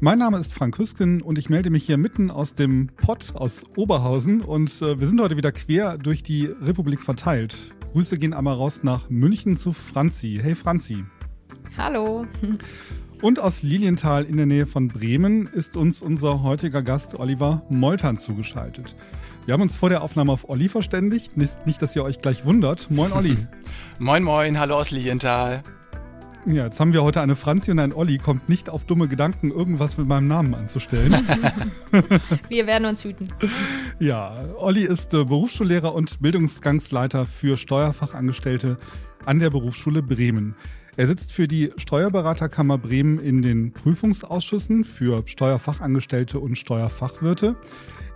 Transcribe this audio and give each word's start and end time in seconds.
Mein 0.00 0.20
Name 0.20 0.38
ist 0.38 0.54
Frank 0.54 0.78
Hüsken 0.78 1.22
und 1.22 1.38
ich 1.38 1.50
melde 1.50 1.70
mich 1.70 1.84
hier 1.84 1.98
mitten 1.98 2.30
aus 2.30 2.54
dem 2.54 2.88
Pott 2.96 3.34
aus 3.34 3.64
Oberhausen 3.76 4.42
und 4.42 4.80
äh, 4.80 5.00
wir 5.00 5.08
sind 5.08 5.20
heute 5.20 5.36
wieder 5.36 5.50
quer 5.50 5.98
durch 5.98 6.22
die 6.22 6.46
Republik 6.46 7.00
verteilt. 7.00 7.56
Grüße 7.92 8.18
gehen 8.18 8.32
einmal 8.32 8.54
raus 8.54 8.82
nach 8.82 9.10
München 9.10 9.56
zu 9.56 9.72
Franzi. 9.72 10.38
Hey 10.40 10.54
Franzi. 10.54 11.04
Hallo. 11.76 12.26
Und 13.20 13.40
aus 13.40 13.64
Lilienthal 13.64 14.24
in 14.24 14.36
der 14.36 14.46
Nähe 14.46 14.66
von 14.66 14.86
Bremen 14.86 15.48
ist 15.48 15.76
uns 15.76 16.00
unser 16.00 16.44
heutiger 16.44 16.82
Gast 16.82 17.18
Oliver 17.18 17.62
Moltern 17.68 18.16
zugeschaltet. 18.16 18.94
Wir 19.44 19.54
haben 19.54 19.62
uns 19.62 19.76
vor 19.76 19.88
der 19.88 20.02
Aufnahme 20.02 20.30
auf 20.30 20.48
Olli 20.48 20.68
verständigt. 20.68 21.36
Nicht, 21.36 21.66
nicht 21.66 21.82
dass 21.82 21.96
ihr 21.96 22.04
euch 22.04 22.20
gleich 22.20 22.44
wundert. 22.44 22.88
Moin, 22.92 23.10
Olli. 23.10 23.36
moin, 23.98 24.22
moin. 24.22 24.60
Hallo 24.60 24.76
aus 24.76 24.92
Lilienthal. 24.92 25.64
Ja, 26.46 26.64
jetzt 26.64 26.80
haben 26.80 26.92
wir 26.92 27.02
heute 27.02 27.20
eine 27.20 27.36
Franzi 27.36 27.70
und 27.70 27.78
ein 27.78 27.92
Olli. 27.92 28.18
Kommt 28.18 28.48
nicht 28.48 28.70
auf 28.70 28.84
dumme 28.84 29.08
Gedanken, 29.08 29.50
irgendwas 29.50 29.98
mit 29.98 30.06
meinem 30.06 30.28
Namen 30.28 30.54
anzustellen. 30.54 31.12
wir 32.48 32.66
werden 32.66 32.86
uns 32.86 33.04
hüten. 33.04 33.28
Ja, 33.98 34.34
Olli 34.56 34.84
ist 34.84 35.12
äh, 35.12 35.24
Berufsschullehrer 35.24 35.94
und 35.94 36.20
Bildungsgangsleiter 36.20 37.26
für 37.26 37.56
Steuerfachangestellte 37.56 38.78
an 39.26 39.40
der 39.40 39.50
Berufsschule 39.50 40.02
Bremen. 40.02 40.54
Er 40.96 41.06
sitzt 41.06 41.32
für 41.32 41.46
die 41.46 41.70
Steuerberaterkammer 41.76 42.78
Bremen 42.78 43.18
in 43.18 43.42
den 43.42 43.72
Prüfungsausschüssen 43.72 44.84
für 44.84 45.22
Steuerfachangestellte 45.26 46.40
und 46.40 46.56
Steuerfachwirte. 46.56 47.56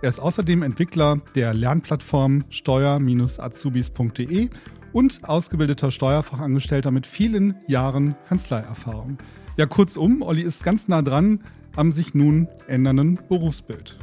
Er 0.01 0.09
ist 0.09 0.19
außerdem 0.19 0.63
Entwickler 0.63 1.21
der 1.35 1.53
Lernplattform 1.53 2.43
steuer-azubis.de 2.49 4.49
und 4.93 5.27
ausgebildeter 5.27 5.91
Steuerfachangestellter 5.91 6.91
mit 6.91 7.05
vielen 7.05 7.55
Jahren 7.67 8.15
Kanzleierfahrung. 8.27 9.17
Ja, 9.57 9.65
kurzum, 9.65 10.21
Olli 10.21 10.41
ist 10.41 10.63
ganz 10.63 10.87
nah 10.87 11.01
dran 11.01 11.41
am 11.75 11.91
sich 11.91 12.13
nun 12.13 12.47
ändernden 12.67 13.19
Berufsbild. 13.27 13.97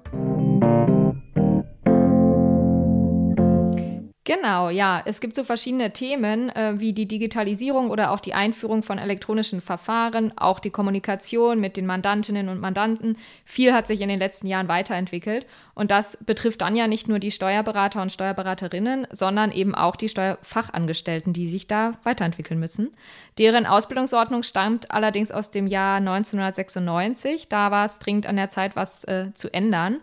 Genau, 4.27 4.71
ja. 4.71 5.03
Es 5.05 5.21
gibt 5.21 5.37
so 5.37 5.45
verschiedene 5.45 5.93
Themen 5.93 6.51
äh, 6.51 6.81
wie 6.81 6.93
die 6.93 7.07
Digitalisierung 7.07 7.91
oder 7.91 8.11
auch 8.11 8.19
die 8.19 8.35
Einführung 8.35 8.83
von 8.83 8.99
elektronischen 8.99 9.61
Verfahren, 9.61 10.37
auch 10.37 10.59
die 10.59 10.71
Kommunikation 10.71 11.61
mit 11.61 11.77
den 11.77 11.87
Mandantinnen 11.87 12.49
und 12.49 12.61
Mandanten. 12.61 13.19
Viel 13.45 13.73
hat 13.73 13.87
sich 13.87 14.01
in 14.01 14.09
den 14.09 14.19
letzten 14.19 14.49
Jahren 14.49 14.67
weiterentwickelt. 14.67 15.47
Und 15.77 15.93
das 15.93 16.19
betrifft 16.27 16.63
dann 16.63 16.75
ja 16.75 16.89
nicht 16.89 17.07
nur 17.07 17.21
die 17.21 17.31
Steuerberater 17.31 18.03
und 18.03 18.11
Steuerberaterinnen, 18.11 19.07
sondern 19.13 19.53
eben 19.53 19.77
auch 19.77 19.95
die 19.95 20.09
Steuerfachangestellten, 20.09 21.33
die 21.33 21.49
sich 21.49 21.69
da 21.69 21.93
weiterentwickeln 22.03 22.59
müssen. 22.59 22.95
Deren 23.39 23.65
Ausbildungsordnung 23.65 24.43
stammt 24.43 24.91
allerdings 24.91 25.31
aus 25.31 25.53
dem 25.53 25.69
Jahr 25.69 25.99
1996. 25.99 27.49
Da 27.49 27.71
war 27.71 27.87
es 27.87 28.01
dringend 28.01 28.27
an 28.27 28.35
der 28.35 28.51
Zeit, 28.51 28.75
was 28.75 29.05
äh, 29.05 29.27
zu 29.35 29.55
ändern 29.55 30.01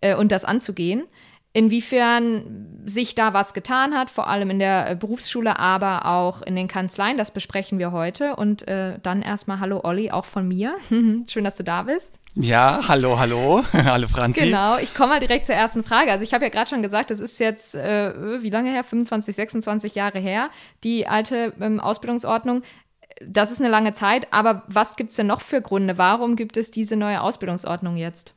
äh, 0.00 0.14
und 0.14 0.30
das 0.30 0.44
anzugehen. 0.44 1.08
Inwiefern 1.56 2.82
sich 2.84 3.14
da 3.14 3.32
was 3.32 3.54
getan 3.54 3.94
hat, 3.94 4.10
vor 4.10 4.26
allem 4.26 4.50
in 4.50 4.58
der 4.58 4.90
äh, 4.90 4.96
Berufsschule, 4.96 5.58
aber 5.58 6.04
auch 6.04 6.42
in 6.42 6.56
den 6.56 6.66
Kanzleien, 6.66 7.16
das 7.16 7.30
besprechen 7.30 7.78
wir 7.78 7.92
heute. 7.92 8.34
Und 8.34 8.66
äh, 8.66 8.98
dann 9.02 9.22
erstmal 9.22 9.60
Hallo 9.60 9.80
Olli, 9.84 10.10
auch 10.10 10.24
von 10.24 10.46
mir. 10.48 10.76
Schön, 11.28 11.44
dass 11.44 11.56
du 11.56 11.62
da 11.62 11.84
bist. 11.84 12.12
Ja, 12.34 12.80
hallo, 12.88 13.20
hallo. 13.20 13.62
hallo 13.72 14.08
Franzi. 14.08 14.46
Genau, 14.46 14.78
ich 14.78 14.94
komme 14.94 15.10
mal 15.10 15.20
direkt 15.20 15.46
zur 15.46 15.54
ersten 15.54 15.84
Frage. 15.84 16.10
Also 16.10 16.24
ich 16.24 16.34
habe 16.34 16.44
ja 16.44 16.50
gerade 16.50 16.68
schon 16.68 16.82
gesagt, 16.82 17.12
das 17.12 17.20
ist 17.20 17.38
jetzt, 17.38 17.76
äh, 17.76 18.42
wie 18.42 18.50
lange 18.50 18.72
her? 18.72 18.82
25, 18.82 19.36
26 19.36 19.94
Jahre 19.94 20.18
her, 20.18 20.50
die 20.82 21.06
alte 21.06 21.52
ähm, 21.60 21.78
Ausbildungsordnung. 21.78 22.62
Das 23.24 23.52
ist 23.52 23.60
eine 23.60 23.70
lange 23.70 23.92
Zeit, 23.92 24.26
aber 24.32 24.64
was 24.66 24.96
gibt 24.96 25.10
es 25.10 25.16
denn 25.16 25.28
noch 25.28 25.40
für 25.40 25.62
Gründe? 25.62 25.98
Warum 25.98 26.34
gibt 26.34 26.56
es 26.56 26.72
diese 26.72 26.96
neue 26.96 27.20
Ausbildungsordnung 27.20 27.96
jetzt? 27.96 28.34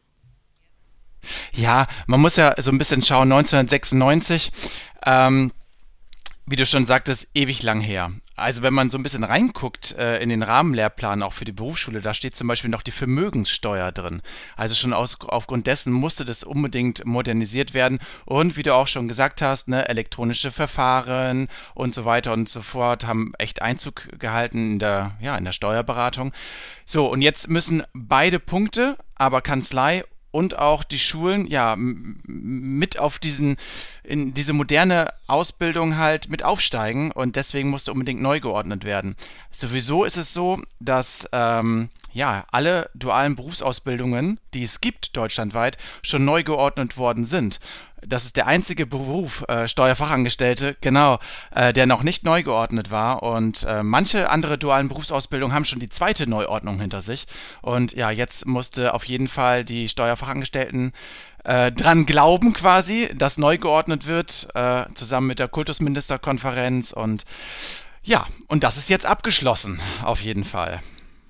Ja, 1.53 1.87
man 2.05 2.19
muss 2.19 2.35
ja 2.35 2.53
so 2.57 2.71
ein 2.71 2.77
bisschen 2.77 3.01
schauen, 3.01 3.31
1996, 3.31 4.51
ähm, 5.05 5.51
wie 6.49 6.55
du 6.55 6.65
schon 6.65 6.85
sagtest, 6.85 7.27
ewig 7.33 7.61
lang 7.61 7.81
her. 7.81 8.11
Also 8.37 8.61
wenn 8.61 8.73
man 8.73 8.89
so 8.89 8.97
ein 8.97 9.03
bisschen 9.03 9.25
reinguckt 9.25 9.97
äh, 9.97 10.19
in 10.19 10.29
den 10.29 10.43
Rahmenlehrplan 10.43 11.23
auch 11.23 11.33
für 11.33 11.43
die 11.43 11.51
Berufsschule, 11.51 11.99
da 11.99 12.13
steht 12.13 12.35
zum 12.35 12.47
Beispiel 12.47 12.69
noch 12.69 12.83
die 12.83 12.91
Vermögenssteuer 12.91 13.91
drin. 13.91 14.21
Also 14.55 14.73
schon 14.73 14.93
aus, 14.93 15.17
aufgrund 15.21 15.67
dessen 15.67 15.91
musste 15.91 16.23
das 16.23 16.43
unbedingt 16.43 17.03
modernisiert 17.03 17.73
werden. 17.73 17.99
Und 18.25 18.55
wie 18.55 18.63
du 18.63 18.73
auch 18.73 18.87
schon 18.87 19.09
gesagt 19.09 19.41
hast, 19.41 19.67
ne, 19.67 19.89
elektronische 19.89 20.51
Verfahren 20.51 21.49
und 21.73 21.93
so 21.93 22.05
weiter 22.05 22.31
und 22.31 22.47
so 22.47 22.61
fort 22.61 23.05
haben 23.05 23.33
echt 23.39 23.61
Einzug 23.61 24.07
gehalten 24.17 24.73
in 24.73 24.79
der, 24.79 25.15
ja, 25.19 25.35
in 25.35 25.43
der 25.43 25.51
Steuerberatung. 25.51 26.31
So, 26.85 27.11
und 27.11 27.21
jetzt 27.21 27.49
müssen 27.49 27.83
beide 27.93 28.39
Punkte, 28.39 28.97
aber 29.15 29.41
Kanzlei 29.41 30.05
und 30.31 30.57
auch 30.57 30.83
die 30.83 30.99
Schulen 30.99 31.47
ja 31.47 31.75
mit 31.77 32.99
auf 32.99 33.19
diesen 33.19 33.57
in 34.03 34.33
diese 34.33 34.53
moderne 34.53 35.13
Ausbildung 35.27 35.97
halt 35.97 36.29
mit 36.29 36.43
aufsteigen 36.43 37.11
und 37.11 37.35
deswegen 37.35 37.69
musste 37.69 37.91
unbedingt 37.91 38.21
neu 38.21 38.39
geordnet 38.39 38.83
werden. 38.83 39.15
Sowieso 39.51 40.03
ist 40.03 40.17
es 40.17 40.33
so, 40.33 40.61
dass 40.79 41.27
ähm, 41.31 41.89
ja, 42.13 42.45
alle 42.51 42.89
dualen 42.95 43.35
Berufsausbildungen, 43.35 44.39
die 44.53 44.63
es 44.63 44.81
gibt 44.81 45.15
deutschlandweit, 45.15 45.77
schon 46.01 46.25
neu 46.25 46.41
geordnet 46.43 46.97
worden 46.97 47.25
sind. 47.25 47.59
Das 48.05 48.25
ist 48.25 48.37
der 48.37 48.47
einzige 48.47 48.85
Beruf, 48.85 49.43
äh, 49.47 49.67
Steuerfachangestellte, 49.67 50.77
genau, 50.81 51.19
äh, 51.51 51.73
der 51.73 51.87
noch 51.87 52.03
nicht 52.03 52.23
neu 52.23 52.43
geordnet 52.43 52.91
war. 52.91 53.23
Und 53.23 53.63
äh, 53.63 53.81
manche 53.81 54.29
andere 54.29 54.57
dualen 54.57 54.87
Berufsausbildungen 54.87 55.53
haben 55.53 55.65
schon 55.65 55.79
die 55.79 55.89
zweite 55.89 56.29
Neuordnung 56.29 56.79
hinter 56.79 57.01
sich. 57.01 57.25
Und 57.61 57.93
ja, 57.93 58.11
jetzt 58.11 58.45
musste 58.45 58.93
auf 58.93 59.05
jeden 59.05 59.27
Fall 59.27 59.65
die 59.65 59.89
Steuerfachangestellten 59.89 60.93
äh, 61.43 61.71
dran 61.71 62.05
glauben 62.05 62.53
quasi, 62.53 63.09
dass 63.15 63.37
neu 63.37 63.57
geordnet 63.57 64.05
wird, 64.05 64.47
äh, 64.53 64.83
zusammen 64.93 65.27
mit 65.27 65.39
der 65.39 65.47
Kultusministerkonferenz. 65.47 66.91
Und 66.91 67.23
ja, 68.03 68.27
und 68.47 68.63
das 68.63 68.77
ist 68.77 68.89
jetzt 68.89 69.05
abgeschlossen, 69.05 69.79
auf 70.03 70.21
jeden 70.21 70.43
Fall. 70.43 70.81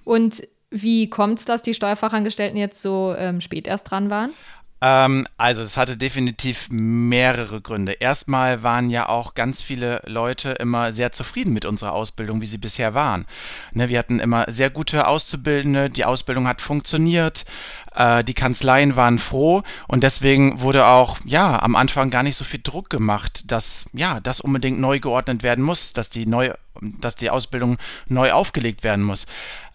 Und 0.04 0.48
wie 0.70 1.10
kommt 1.10 1.40
es, 1.40 1.46
dass 1.46 1.62
die 1.62 1.74
Steuerfachangestellten 1.74 2.58
jetzt 2.58 2.82
so 2.82 3.16
ähm, 3.18 3.42
spät 3.42 3.68
erst 3.68 3.90
dran 3.90 4.10
waren? 4.10 4.32
Ähm, 4.82 5.26
also 5.38 5.62
es 5.62 5.78
hatte 5.78 5.98
definitiv 5.98 6.68
mehrere 6.70 7.62
Gründe. 7.62 7.94
Erstmal 7.94 8.64
waren 8.64 8.90
ja 8.90 9.10
auch 9.10 9.34
ganz 9.34 9.62
viele 9.62 10.02
Leute 10.06 10.52
immer 10.52 10.94
sehr 10.94 11.12
zufrieden 11.12 11.54
mit 11.54 11.66
unserer 11.66 11.94
Ausbildung, 11.94 12.42
wie 12.42 12.46
sie 12.46 12.60
bisher 12.60 12.94
waren. 12.94 13.26
Ne, 13.74 13.90
wir 13.90 13.98
hatten 13.98 14.20
immer 14.20 14.46
sehr 14.48 14.70
gute 14.70 15.08
Auszubildende, 15.08 15.90
die 15.90 16.06
Ausbildung 16.06 16.48
hat 16.48 16.62
funktioniert, 16.62 17.46
äh, 17.96 18.24
die 18.24 18.36
Kanzleien 18.36 18.96
waren 18.96 19.18
froh 19.18 19.64
und 19.88 20.04
deswegen 20.04 20.62
wurde 20.62 20.86
auch 20.86 21.18
ja 21.26 21.60
am 21.62 21.76
Anfang 21.76 22.12
gar 22.12 22.24
nicht 22.24 22.36
so 22.36 22.46
viel 22.46 22.62
Druck 22.62 22.90
gemacht, 22.90 23.52
dass 23.52 23.86
ja 23.94 24.20
das 24.20 24.40
unbedingt 24.40 24.80
neu 24.80 25.00
geordnet 25.00 25.42
werden 25.42 25.64
muss, 25.64 25.94
dass 25.94 26.12
die 26.12 26.28
neu, 26.28 26.54
dass 26.82 27.16
die 27.16 27.32
Ausbildung 27.32 27.78
neu 28.08 28.32
aufgelegt 28.32 28.84
werden 28.84 29.04
muss. 29.04 29.26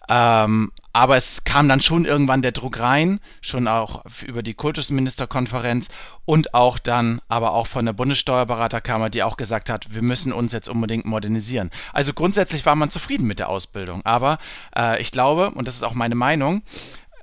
Ähm, 0.09 0.71
aber 0.95 1.17
es 1.17 1.43
kam 1.43 1.67
dann 1.67 1.81
schon 1.81 2.05
irgendwann 2.05 2.43
der 2.43 2.51
Druck 2.51 2.79
rein, 2.79 3.19
schon 3.41 3.67
auch 3.67 4.03
über 4.25 4.43
die 4.43 4.53
Kultusministerkonferenz 4.53 5.89
und 6.25 6.53
auch 6.53 6.77
dann 6.77 7.19
aber 7.27 7.53
auch 7.53 7.65
von 7.65 7.85
der 7.85 7.93
Bundessteuerberaterkammer, 7.93 9.09
die 9.09 9.23
auch 9.23 9.35
gesagt 9.35 9.71
hat, 9.71 9.93
wir 9.95 10.03
müssen 10.03 10.31
uns 10.31 10.51
jetzt 10.51 10.69
unbedingt 10.69 11.05
modernisieren. 11.05 11.71
Also 11.93 12.13
grundsätzlich 12.13 12.65
war 12.67 12.75
man 12.75 12.91
zufrieden 12.91 13.25
mit 13.25 13.39
der 13.39 13.49
Ausbildung. 13.49 14.05
Aber 14.05 14.37
äh, 14.77 15.01
ich 15.01 15.11
glaube, 15.11 15.49
und 15.51 15.67
das 15.67 15.75
ist 15.75 15.83
auch 15.83 15.95
meine 15.95 16.15
Meinung, 16.15 16.61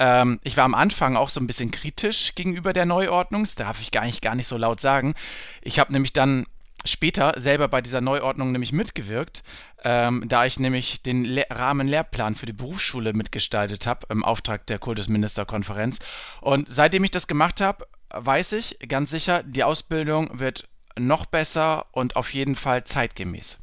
ähm, 0.01 0.41
ich 0.43 0.57
war 0.57 0.65
am 0.65 0.75
Anfang 0.75 1.17
auch 1.17 1.29
so 1.29 1.41
ein 1.41 1.47
bisschen 1.47 1.71
kritisch 1.71 2.35
gegenüber 2.35 2.73
der 2.73 2.87
Neuordnung, 2.87 3.45
das 3.45 3.55
darf 3.55 3.81
ich 3.81 3.93
gar 3.93 4.05
nicht, 4.05 4.21
gar 4.21 4.35
nicht 4.35 4.49
so 4.49 4.57
laut 4.57 4.81
sagen. 4.81 5.15
Ich 5.63 5.79
habe 5.79 5.93
nämlich 5.93 6.13
dann 6.13 6.47
später 6.85 7.35
selber 7.37 7.69
bei 7.69 7.81
dieser 7.81 8.01
Neuordnung 8.01 8.53
nämlich 8.53 8.73
mitgewirkt, 8.73 9.43
ähm, 9.85 10.25
da 10.27 10.45
ich 10.45 10.59
nämlich 10.59 11.03
den 11.03 11.25
Le 11.25 11.45
Rahmenlehrplan 11.51 12.35
für 12.35 12.47
die 12.47 12.53
Berufsschule 12.53 13.13
mitgestaltet 13.13 13.87
habe 13.87 14.07
im 14.11 14.25
Auftrag 14.25 14.67
der 14.67 14.79
Kultusministerkonferenz. 14.79 15.99
Und 16.41 16.67
seitdem 16.71 17.05
ich 17.05 17.11
das 17.11 17.27
gemacht 17.27 17.61
habe, 17.61 17.87
weiß 18.11 18.53
ich 18.53 18.79
ganz 18.89 19.11
sicher, 19.11 19.43
die 19.43 19.65
Ausbildung 19.65 20.39
wird 20.39 20.69
noch 20.99 21.27
besser 21.27 21.87
und 21.93 22.17
auf 22.17 22.33
jeden 22.35 22.57
Fall 22.57 22.85
zeitgemäß. 22.85 23.59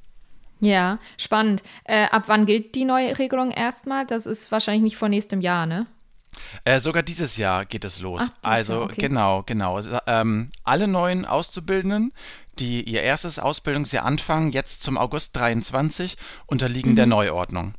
Ja, 0.59 0.97
spannend. 1.17 1.61
Äh, 1.83 2.05
ab 2.05 2.23
wann 2.27 2.45
gilt 2.45 2.73
die 2.73 2.85
neue 2.85 3.17
Regelung 3.19 3.51
erstmal? 3.51 4.07
Das 4.07 4.25
ist 4.25 4.51
wahrscheinlich 4.51 4.83
nicht 4.83 4.97
vor 4.97 5.09
nächstem 5.09 5.41
Jahr, 5.41 5.65
ne? 5.65 5.85
Äh, 6.63 6.79
sogar 6.79 7.03
dieses 7.03 7.37
Jahr 7.37 7.65
geht 7.65 7.85
es 7.85 7.99
los. 7.99 8.23
Ach, 8.23 8.49
also 8.49 8.83
okay. 8.83 9.01
genau, 9.01 9.43
genau. 9.45 9.75
Also, 9.75 9.97
ähm, 10.07 10.49
alle 10.63 10.87
neuen 10.87 11.25
Auszubildenden, 11.25 12.13
die 12.59 12.83
ihr 12.83 13.03
erstes 13.03 13.39
Ausbildungsjahr 13.39 14.03
anfangen, 14.05 14.51
jetzt 14.51 14.81
zum 14.83 14.97
August 14.97 15.35
23, 15.35 16.17
unterliegen 16.47 16.91
Mhm. 16.91 16.95
der 16.95 17.05
Neuordnung. 17.05 17.73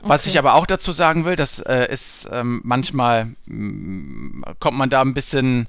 Was 0.00 0.22
Okay. 0.22 0.30
ich 0.30 0.38
aber 0.38 0.54
auch 0.54 0.66
dazu 0.66 0.92
sagen 0.92 1.24
will, 1.24 1.36
das 1.36 1.58
äh, 1.58 1.90
ist 1.90 2.28
ähm, 2.30 2.60
manchmal 2.64 3.34
mm, 3.46 4.42
kommt 4.60 4.76
man 4.78 4.90
da 4.90 5.00
ein 5.00 5.14
bisschen, 5.14 5.68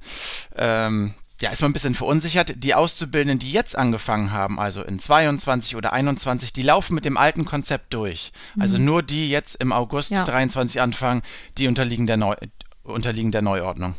ähm, 0.56 1.13
ja, 1.42 1.51
ist 1.51 1.62
man 1.62 1.69
ein 1.69 1.74
bisschen 1.74 1.94
verunsichert. 1.94 2.54
Die 2.63 2.74
Auszubildenden, 2.74 3.39
die 3.39 3.51
jetzt 3.51 3.78
angefangen 3.78 4.31
haben, 4.31 4.60
also 4.60 4.81
in 4.84 5.00
22 5.00 5.75
oder 5.75 5.94
21, 5.94 6.51
die 6.51 6.63
laufen 6.63 6.95
mit 6.95 7.06
dem 7.06 7.18
alten 7.18 7.45
Konzept 7.45 7.94
durch. 7.94 8.31
Also 8.60 8.80
nur 8.80 9.04
die 9.04 9.30
jetzt 9.30 9.56
im 9.56 9.72
August 9.72 10.12
Ja. 10.12 10.24
23 10.24 10.81
anfangen, 10.81 11.22
die 11.57 11.68
unterliegen 11.68 12.07
der, 12.07 12.18
Neu 12.18 12.36
unterliegen 12.84 13.31
der 13.31 13.44
Neuordnung. 13.44 13.95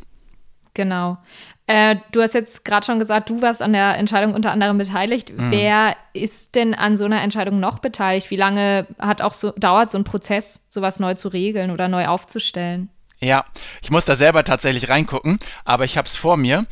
Genau. 0.74 1.18
Äh, 1.66 1.96
du 2.12 2.22
hast 2.22 2.34
jetzt 2.34 2.64
gerade 2.64 2.86
schon 2.86 2.98
gesagt, 2.98 3.28
du 3.28 3.42
warst 3.42 3.60
an 3.62 3.72
der 3.72 3.96
Entscheidung 3.98 4.34
unter 4.34 4.50
anderem 4.52 4.78
beteiligt. 4.78 5.32
Mhm. 5.36 5.50
Wer 5.50 5.96
ist 6.14 6.54
denn 6.54 6.74
an 6.74 6.96
so 6.96 7.04
einer 7.04 7.20
Entscheidung 7.20 7.60
noch 7.60 7.80
beteiligt? 7.80 8.30
Wie 8.30 8.36
lange 8.36 8.86
hat 8.98 9.20
auch 9.20 9.34
so, 9.34 9.52
dauert 9.52 9.90
so 9.90 9.98
ein 9.98 10.04
Prozess, 10.04 10.60
sowas 10.70 10.98
neu 10.98 11.14
zu 11.14 11.28
regeln 11.28 11.70
oder 11.70 11.88
neu 11.88 12.06
aufzustellen? 12.06 12.88
Ja, 13.20 13.44
ich 13.82 13.90
muss 13.90 14.04
da 14.06 14.14
selber 14.14 14.44
tatsächlich 14.44 14.88
reingucken, 14.88 15.40
aber 15.64 15.84
ich 15.84 15.98
habe 15.98 16.06
es 16.06 16.16
vor 16.16 16.36
mir. 16.36 16.64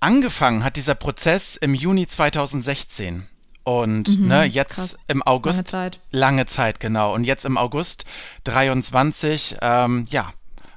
Angefangen 0.00 0.62
hat 0.64 0.76
dieser 0.76 0.94
Prozess 0.94 1.56
im 1.56 1.74
Juni 1.74 2.06
2016. 2.06 3.26
Und 3.64 4.20
ne, 4.20 4.44
jetzt 4.44 4.78
Mhm, 4.78 4.82
krass. 4.82 4.98
im 5.08 5.22
August. 5.24 5.58
Lange 5.58 5.64
Zeit. 5.66 6.00
Lange 6.10 6.46
Zeit, 6.46 6.80
genau. 6.80 7.12
Und 7.14 7.24
jetzt 7.24 7.44
im 7.44 7.58
August 7.58 8.06
23, 8.44 9.56
ähm, 9.60 10.06
ja, 10.08 10.30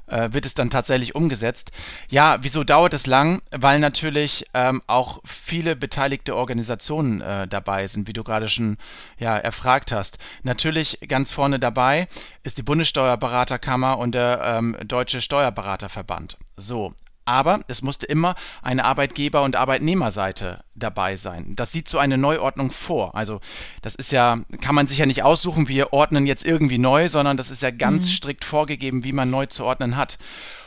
äh, 0.07 0.33
wird 0.33 0.45
es 0.45 0.56
dann 0.56 0.69
tatsächlich 0.69 1.15
umgesetzt. 1.15 1.71
Ja, 2.09 2.39
wieso 2.41 2.65
dauert 2.65 2.94
es 2.94 3.07
lang? 3.07 3.41
Weil 3.51 3.79
natürlich 3.79 4.45
ähm, 4.53 4.81
auch 4.88 5.21
viele 5.24 5.77
beteiligte 5.77 6.35
Organisationen 6.35 7.21
äh, 7.21 7.47
dabei 7.47 7.88
sind, 7.88 8.09
wie 8.09 8.13
du 8.13 8.25
gerade 8.25 8.50
schon 8.50 8.77
ja, 9.17 9.38
erfragt 9.38 9.94
hast. 9.94 10.17
Natürlich 10.44 11.00
ganz 11.07 11.31
vorne 11.31 11.59
dabei 11.59 12.09
ist 12.44 12.57
die 12.57 12.63
Bundessteuerberaterkammer 12.63 13.97
und 14.00 14.15
der 14.15 14.41
ähm, 14.44 14.75
Deutsche 14.83 15.21
Steuerberaterverband. 15.21 16.38
So. 16.57 16.94
Aber 17.25 17.59
es 17.68 17.81
musste 17.81 18.06
immer 18.06 18.35
eine 18.62 18.85
Arbeitgeber- 18.85 19.44
und 19.44 19.56
Arbeitnehmerseite 19.56 20.63
dabei 20.75 21.15
sein. 21.15 21.56
Das 21.56 21.71
sieht 21.71 21.88
so 21.88 21.97
eine 21.97 22.18
Neuordnung 22.18 22.71
vor. 22.71 23.15
Also 23.15 23.39
das 23.81 23.95
ist 23.95 24.12
ja, 24.12 24.39
kann 24.59 24.75
man 24.75 24.88
sich 24.88 24.97
ja 24.97 25.06
nicht 25.06 25.23
aussuchen, 25.23 25.68
wir 25.68 25.94
ordnen 25.94 26.25
jetzt 26.25 26.45
irgendwie 26.45 26.79
neu, 26.79 27.07
sondern 27.07 27.38
das 27.38 27.51
ist 27.51 27.62
ja 27.62 27.71
ganz 27.71 28.12
strikt 28.12 28.44
vorgegeben, 28.45 29.03
wie 29.03 29.13
man 29.13 29.29
neu 29.29 29.45
zu 29.45 29.65
ordnen 29.65 29.95
hat. 29.95 30.18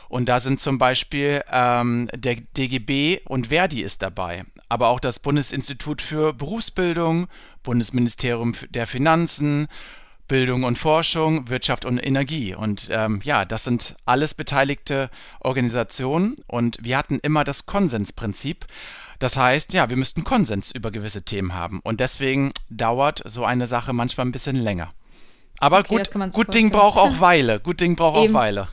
Und 0.07 0.29
da 0.29 0.39
sind 0.39 0.61
zum 0.61 0.77
Beispiel 0.77 1.43
ähm, 1.51 2.09
der 2.13 2.35
DGB 2.35 3.21
und 3.25 3.47
Verdi 3.47 3.81
ist 3.81 4.01
dabei, 4.01 4.45
aber 4.69 4.89
auch 4.89 4.99
das 4.99 5.19
Bundesinstitut 5.19 6.01
für 6.01 6.31
Berufsbildung, 6.33 7.27
Bundesministerium 7.63 8.53
der 8.69 8.87
Finanzen, 8.87 9.67
Bildung 10.27 10.63
und 10.63 10.77
Forschung, 10.77 11.49
Wirtschaft 11.49 11.85
und 11.85 11.99
Energie. 11.99 12.55
Und 12.55 12.89
ähm, 12.91 13.19
ja, 13.23 13.45
das 13.45 13.63
sind 13.63 13.95
alles 14.05 14.33
beteiligte 14.33 15.09
Organisationen 15.39 16.35
und 16.47 16.77
wir 16.81 16.97
hatten 16.97 17.19
immer 17.21 17.43
das 17.43 17.65
Konsensprinzip. 17.65 18.65
Das 19.19 19.37
heißt, 19.37 19.73
ja, 19.73 19.89
wir 19.89 19.97
müssten 19.97 20.23
Konsens 20.23 20.71
über 20.71 20.91
gewisse 20.91 21.23
Themen 21.23 21.53
haben. 21.53 21.79
Und 21.83 21.99
deswegen 21.99 22.51
dauert 22.69 23.21
so 23.25 23.45
eine 23.45 23.67
Sache 23.67 23.93
manchmal 23.93 24.25
ein 24.25 24.31
bisschen 24.31 24.57
länger. 24.57 24.93
Aber 25.59 25.79
Okay, 25.79 26.03
gut, 26.11 26.11
gut 26.33 26.53
Ding 26.53 26.71
braucht 26.71 26.97
auch 26.97 27.19
Weile. 27.19 27.59
Gut 27.59 27.79
Ding 27.79 27.95
braucht 27.95 28.17
auch. 28.29 28.33
Weile. 28.33 28.67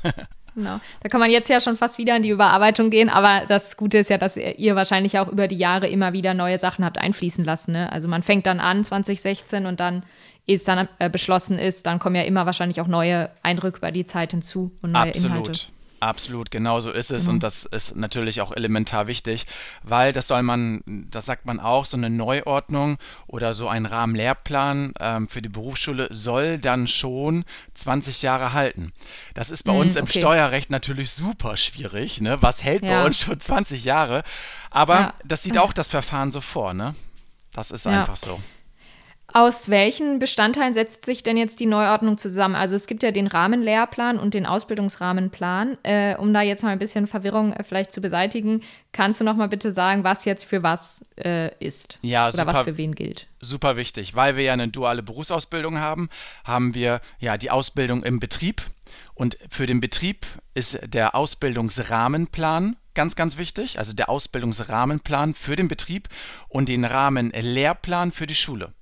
Genau. 0.54 0.80
Da 1.00 1.09
kann 1.09 1.21
man 1.21 1.30
jetzt 1.30 1.49
ja 1.49 1.61
schon 1.61 1.76
fast 1.76 1.99
wieder 1.99 2.16
in 2.16 2.23
die 2.23 2.30
Überarbeitung 2.30 2.90
gehen, 2.90 3.09
aber 3.09 3.47
das 3.47 3.76
Gute 3.76 3.99
ist 3.99 4.11
ja, 4.11 4.18
dass 4.18 4.37
ihr 4.37 4.76
wahrscheinlich 4.76 5.18
auch 5.18 5.28
über 5.28 5.49
die 5.49 5.56
Jahre 5.56 5.88
immer 5.88 6.12
wieder 6.12 6.35
neue 6.35 6.59
Sachen 6.59 6.85
habt 6.85 6.99
einfließen 6.99 7.44
lassen. 7.44 7.73
Ne? 7.73 7.90
Also 7.90 8.09
man 8.09 8.23
fängt 8.23 8.47
dann 8.47 8.61
an 8.61 8.85
2016 8.85 9.66
und 9.66 9.80
dann, 9.80 10.02
ehe 10.47 10.56
es 10.56 10.64
dann 10.64 10.88
äh, 10.99 11.09
beschlossen 11.09 11.59
ist, 11.59 11.87
dann 11.87 11.99
kommen 11.99 12.16
ja 12.16 12.23
immer 12.23 12.47
wahrscheinlich 12.47 12.80
auch 12.80 12.87
neue 12.87 13.30
Eindrücke 13.42 13.78
über 13.78 13.92
die 13.92 14.04
Zeit 14.04 14.32
hinzu 14.32 14.73
und 14.82 14.92
neue 14.92 15.09
Absolut. 15.09 15.38
Inhalte. 15.38 15.61
Absolut, 16.02 16.50
genau 16.50 16.80
so 16.80 16.90
ist 16.90 17.11
es 17.12 17.23
Genau. 17.23 17.35
und 17.35 17.42
das 17.44 17.64
ist 17.64 17.94
natürlich 17.94 18.40
auch 18.40 18.50
elementar 18.50 19.06
wichtig, 19.06 19.47
weil 19.85 20.12
das 20.12 20.26
soll 20.26 20.42
man, 20.42 20.82
das 20.87 21.26
sagt 21.26 21.47
man 21.47 21.61
auch, 21.61 21.87
so 21.87 21.97
eine 21.97 22.11
Neuordnung 22.11 22.99
oder 23.28 23.54
so 23.54 23.68
ein 23.68 23.87
Rahmenlehrplan 23.87 24.94
ähm, 24.99 25.28
für 25.28 25.40
die 25.42 25.49
Berufsschule 25.49 26.09
soll 26.11 26.59
dann 26.59 26.88
schon 26.88 27.44
20 27.75 28.23
Jahre 28.23 28.52
halten. 28.52 28.92
Das 29.35 29.50
ist 29.50 29.62
bei 29.62 29.73
Mm, 29.73 29.76
uns 29.76 29.94
im 29.94 30.04
okay. 30.04 30.18
Steuerrecht 30.18 30.71
natürlich 30.71 31.12
super 31.12 31.56
schwierig, 31.56 32.21
ne? 32.21 32.42
Was 32.42 32.64
hält 32.64 32.82
bei 32.82 32.88
Ja. 32.88 33.04
uns 33.04 33.18
schon 33.21 33.38
20 33.40 33.85
Jahre? 33.85 34.25
Aber 34.71 34.99
Ja. 34.99 35.14
das 35.25 35.44
sieht 35.44 35.56
auch 35.56 35.73
das 35.73 35.88
Verfahren 35.88 36.32
so 36.32 36.40
vor, 36.40 36.75
ne? 36.75 36.97
Das 37.52 37.71
ist 37.71 37.87
Ja. 37.87 37.92
einfach 37.92 38.16
so. 38.16 38.42
Aus 39.32 39.68
welchen 39.68 40.18
Bestandteilen 40.18 40.74
setzt 40.74 41.04
sich 41.04 41.22
denn 41.22 41.36
jetzt 41.36 41.60
die 41.60 41.66
Neuordnung 41.66 42.18
zusammen? 42.18 42.54
Also 42.54 42.74
es 42.74 42.86
gibt 42.86 43.02
ja 43.02 43.10
den 43.10 43.26
Rahmenlehrplan 43.26 44.18
und 44.18 44.34
den 44.34 44.46
Ausbildungsrahmenplan. 44.46 45.78
Äh, 45.82 46.16
um 46.16 46.34
da 46.34 46.42
jetzt 46.42 46.62
mal 46.62 46.70
ein 46.70 46.78
bisschen 46.78 47.06
Verwirrung 47.06 47.52
äh, 47.52 47.64
vielleicht 47.64 47.92
zu 47.92 48.00
beseitigen, 48.00 48.62
kannst 48.92 49.20
du 49.20 49.24
noch 49.24 49.36
mal 49.36 49.48
bitte 49.48 49.72
sagen, 49.74 50.04
was 50.04 50.24
jetzt 50.24 50.44
für 50.44 50.62
was 50.62 51.04
äh, 51.16 51.50
ist? 51.64 51.98
Ja, 52.02 52.28
Oder 52.28 52.46
was 52.46 52.56
super. 52.56 52.64
für 52.64 52.76
wen 52.76 52.94
gilt? 52.94 53.26
super 53.42 53.76
wichtig, 53.76 54.14
weil 54.14 54.36
wir 54.36 54.44
ja 54.44 54.52
eine 54.54 54.68
duale 54.68 55.02
Berufsausbildung 55.02 55.78
haben, 55.78 56.08
haben 56.44 56.74
wir 56.74 57.00
ja 57.18 57.36
die 57.36 57.50
Ausbildung 57.50 58.02
im 58.04 58.20
Betrieb 58.20 58.62
und 59.14 59.36
für 59.50 59.66
den 59.66 59.80
Betrieb 59.80 60.26
ist 60.54 60.78
der 60.86 61.14
Ausbildungsrahmenplan 61.14 62.76
ganz, 62.94 63.16
ganz 63.16 63.36
wichtig, 63.36 63.78
also 63.78 63.92
der 63.92 64.08
Ausbildungsrahmenplan 64.08 65.34
für 65.34 65.56
den 65.56 65.68
Betrieb 65.68 66.08
und 66.48 66.68
den 66.68 66.84
Rahmenlehrplan 66.84 68.12
für 68.12 68.26
die 68.26 68.34
Schule. 68.34 68.72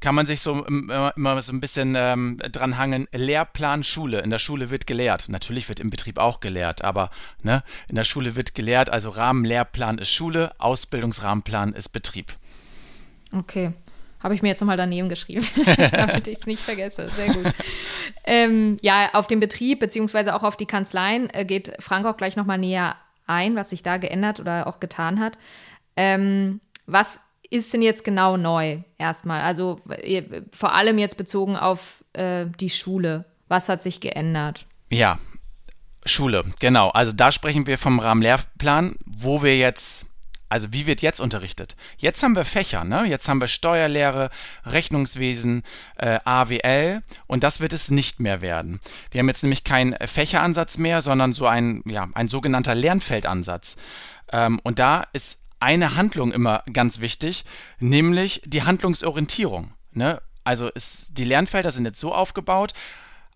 Kann 0.00 0.14
man 0.14 0.26
sich 0.26 0.40
so 0.40 0.64
immer, 0.64 1.12
immer 1.16 1.40
so 1.42 1.52
ein 1.52 1.60
bisschen 1.60 1.94
ähm, 1.96 2.38
dran 2.50 2.78
hangen. 2.78 3.06
Lehrplan 3.12 3.84
Schule. 3.84 4.20
In 4.20 4.30
der 4.30 4.38
Schule 4.38 4.70
wird 4.70 4.86
gelehrt. 4.86 5.28
Natürlich 5.28 5.68
wird 5.68 5.80
im 5.80 5.90
Betrieb 5.90 6.18
auch 6.18 6.40
gelehrt, 6.40 6.82
aber 6.82 7.10
ne, 7.42 7.62
in 7.88 7.96
der 7.96 8.04
Schule 8.04 8.36
wird 8.36 8.54
gelehrt. 8.54 8.90
Also 8.90 9.10
Rahmenlehrplan 9.10 9.98
ist 9.98 10.12
Schule, 10.12 10.52
Ausbildungsrahmenplan 10.58 11.74
ist 11.74 11.90
Betrieb. 11.90 12.32
Okay. 13.32 13.72
Habe 14.22 14.34
ich 14.34 14.42
mir 14.42 14.48
jetzt 14.48 14.60
nochmal 14.60 14.76
daneben 14.76 15.08
geschrieben, 15.08 15.46
damit 15.92 16.28
ich 16.28 16.40
es 16.40 16.46
nicht 16.46 16.62
vergesse. 16.62 17.08
Sehr 17.16 17.28
gut. 17.28 17.52
ähm, 18.24 18.78
ja, 18.82 19.10
auf 19.14 19.26
den 19.26 19.40
Betrieb 19.40 19.80
beziehungsweise 19.80 20.34
auch 20.34 20.42
auf 20.42 20.56
die 20.56 20.66
Kanzleien 20.66 21.30
äh, 21.30 21.44
geht 21.44 21.72
Frank 21.78 22.06
auch 22.06 22.16
gleich 22.16 22.36
nochmal 22.36 22.58
näher 22.58 22.96
ein, 23.26 23.54
was 23.54 23.70
sich 23.70 23.82
da 23.82 23.96
geändert 23.96 24.40
oder 24.40 24.66
auch 24.66 24.80
getan 24.80 25.20
hat. 25.20 25.38
Ähm, 25.96 26.60
was 26.86 27.20
ist 27.50 27.72
denn 27.72 27.82
jetzt 27.82 28.04
genau 28.04 28.36
neu 28.36 28.78
erstmal? 28.96 29.42
Also 29.42 29.80
vor 30.52 30.72
allem 30.72 30.98
jetzt 30.98 31.16
bezogen 31.16 31.56
auf 31.56 32.04
äh, 32.12 32.46
die 32.58 32.70
Schule. 32.70 33.24
Was 33.48 33.68
hat 33.68 33.82
sich 33.82 34.00
geändert? 34.00 34.66
Ja, 34.90 35.18
Schule, 36.04 36.44
genau. 36.60 36.90
Also 36.90 37.12
da 37.12 37.32
sprechen 37.32 37.66
wir 37.66 37.76
vom 37.76 37.98
Rahmenlehrplan, 37.98 38.94
wo 39.04 39.42
wir 39.42 39.56
jetzt 39.56 40.06
also 40.50 40.72
wie 40.72 40.88
wird 40.88 41.00
jetzt 41.00 41.20
unterrichtet? 41.20 41.76
Jetzt 41.96 42.24
haben 42.24 42.34
wir 42.34 42.44
Fächer, 42.44 42.82
ne? 42.82 43.04
Jetzt 43.04 43.28
haben 43.28 43.40
wir 43.40 43.46
Steuerlehre, 43.46 44.30
Rechnungswesen, 44.66 45.62
äh, 45.96 46.18
AWL 46.24 47.02
und 47.28 47.44
das 47.44 47.60
wird 47.60 47.72
es 47.72 47.92
nicht 47.92 48.18
mehr 48.18 48.42
werden. 48.42 48.80
Wir 49.12 49.20
haben 49.20 49.28
jetzt 49.28 49.44
nämlich 49.44 49.62
keinen 49.62 49.94
Fächeransatz 50.04 50.76
mehr, 50.76 51.02
sondern 51.02 51.32
so 51.34 51.46
ein, 51.46 51.82
ja, 51.86 52.08
ein 52.14 52.26
sogenannter 52.26 52.74
Lernfeldansatz. 52.74 53.76
Ähm, 54.32 54.58
und 54.64 54.80
da 54.80 55.04
ist 55.12 55.40
eine 55.60 55.94
Handlung 55.94 56.32
immer 56.32 56.64
ganz 56.72 57.00
wichtig, 57.00 57.44
nämlich 57.78 58.42
die 58.44 58.62
Handlungsorientierung. 58.62 59.72
Ne? 59.92 60.20
Also 60.42 60.68
ist, 60.68 61.18
die 61.18 61.24
Lernfelder 61.24 61.70
sind 61.70 61.84
jetzt 61.84 62.00
so 62.00 62.12
aufgebaut, 62.12 62.72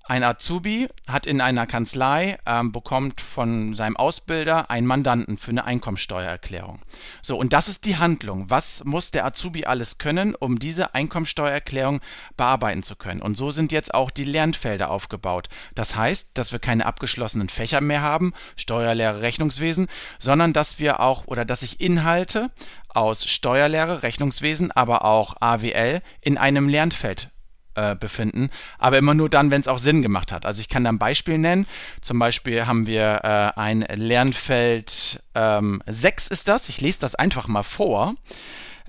ein 0.07 0.23
Azubi 0.23 0.89
hat 1.09 1.27
in 1.27 1.41
einer 1.41 1.67
Kanzlei, 1.67 2.39
ähm, 2.45 2.73
bekommt 2.73 3.23
von 3.23 3.75
seinem 3.75 3.97
Ausbilder 3.97 4.71
einen 4.71 4.87
Mandanten 4.87 5.39
für 5.39 5.51
eine 5.51 5.65
Einkommensteuererklärung. 5.65 6.81
So, 7.23 7.39
und 7.39 7.55
das 7.55 7.69
ist 7.69 7.87
die 7.87 7.97
Handlung. 7.97 8.51
Was 8.51 8.85
muss 8.85 9.13
der 9.13 9.25
Azubi 9.25 9.65
alles 9.65 9.97
können, 9.97 10.35
um 10.35 10.59
diese 10.59 10.95
Einkommensteuererklärung 10.95 12.01
bearbeiten 12.37 12.83
zu 12.83 12.97
können? 12.97 13.23
Und 13.23 13.39
so 13.39 13.51
sind 13.51 13.73
jetzt 13.73 13.95
auch 13.95 14.11
die 14.11 14.25
Lernfelder 14.25 14.91
aufgebaut. 14.91 15.49
Das 15.75 15.97
heißt, 15.97 16.33
dass 16.35 16.53
wir 16.53 16.59
keine 16.59 16.85
abgeschlossenen 16.85 17.49
Fächer 17.49 17.81
mehr 17.81 18.03
haben, 18.03 18.35
Steuerlehre, 18.57 19.23
Rechnungswesen, 19.23 19.89
sondern 20.19 20.53
dass 20.53 20.79
wir 20.79 21.01
auch 21.01 21.27
oder 21.27 21.47
dass 21.47 21.63
ich 21.63 21.81
Inhalte 21.81 22.51
aus 22.91 23.27
Steuerlehre, 23.27 24.03
Rechnungswesen, 24.03 24.71
aber 24.71 25.07
auch 25.07 25.35
AWL 25.41 26.03
in 26.21 26.37
einem 26.37 26.69
Lernfeld 26.69 27.31
äh, 27.75 27.95
befinden, 27.95 28.50
aber 28.78 28.99
immer 28.99 29.14
nur 29.14 29.28
dann, 29.28 29.50
wenn 29.50 29.61
es 29.61 29.69
auch 29.69 29.78
Sinn 29.78 30.02
gemacht 30.02 30.33
hat. 30.33 30.47
Also 30.47 30.61
ich 30.61 30.69
kann 30.69 30.85
da 30.85 30.90
ein 30.90 30.99
Beispiel 30.99 31.38
nennen. 31.38 31.66
Zum 32.00 32.19
Beispiel 32.19 32.66
haben 32.66 32.87
wir 32.87 33.21
äh, 33.25 33.59
ein 33.59 33.81
Lernfeld 33.81 35.23
ähm, 35.35 35.83
6 35.87 36.28
ist 36.28 36.49
das. 36.49 36.69
Ich 36.69 36.81
lese 36.81 37.00
das 37.00 37.14
einfach 37.14 37.49
mal 37.49 37.62
vor. 37.62 38.14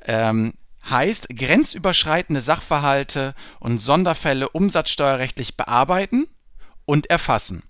Ähm, 0.06 0.54
heißt 0.89 1.30
grenzüberschreitende 1.30 2.42
Sachverhalte 2.42 3.34
und 3.60 3.82
Sonderfälle 3.82 4.50
umsatzsteuerrechtlich 4.50 5.58
bearbeiten 5.58 6.27
und 6.86 7.10
erfassen. 7.10 7.63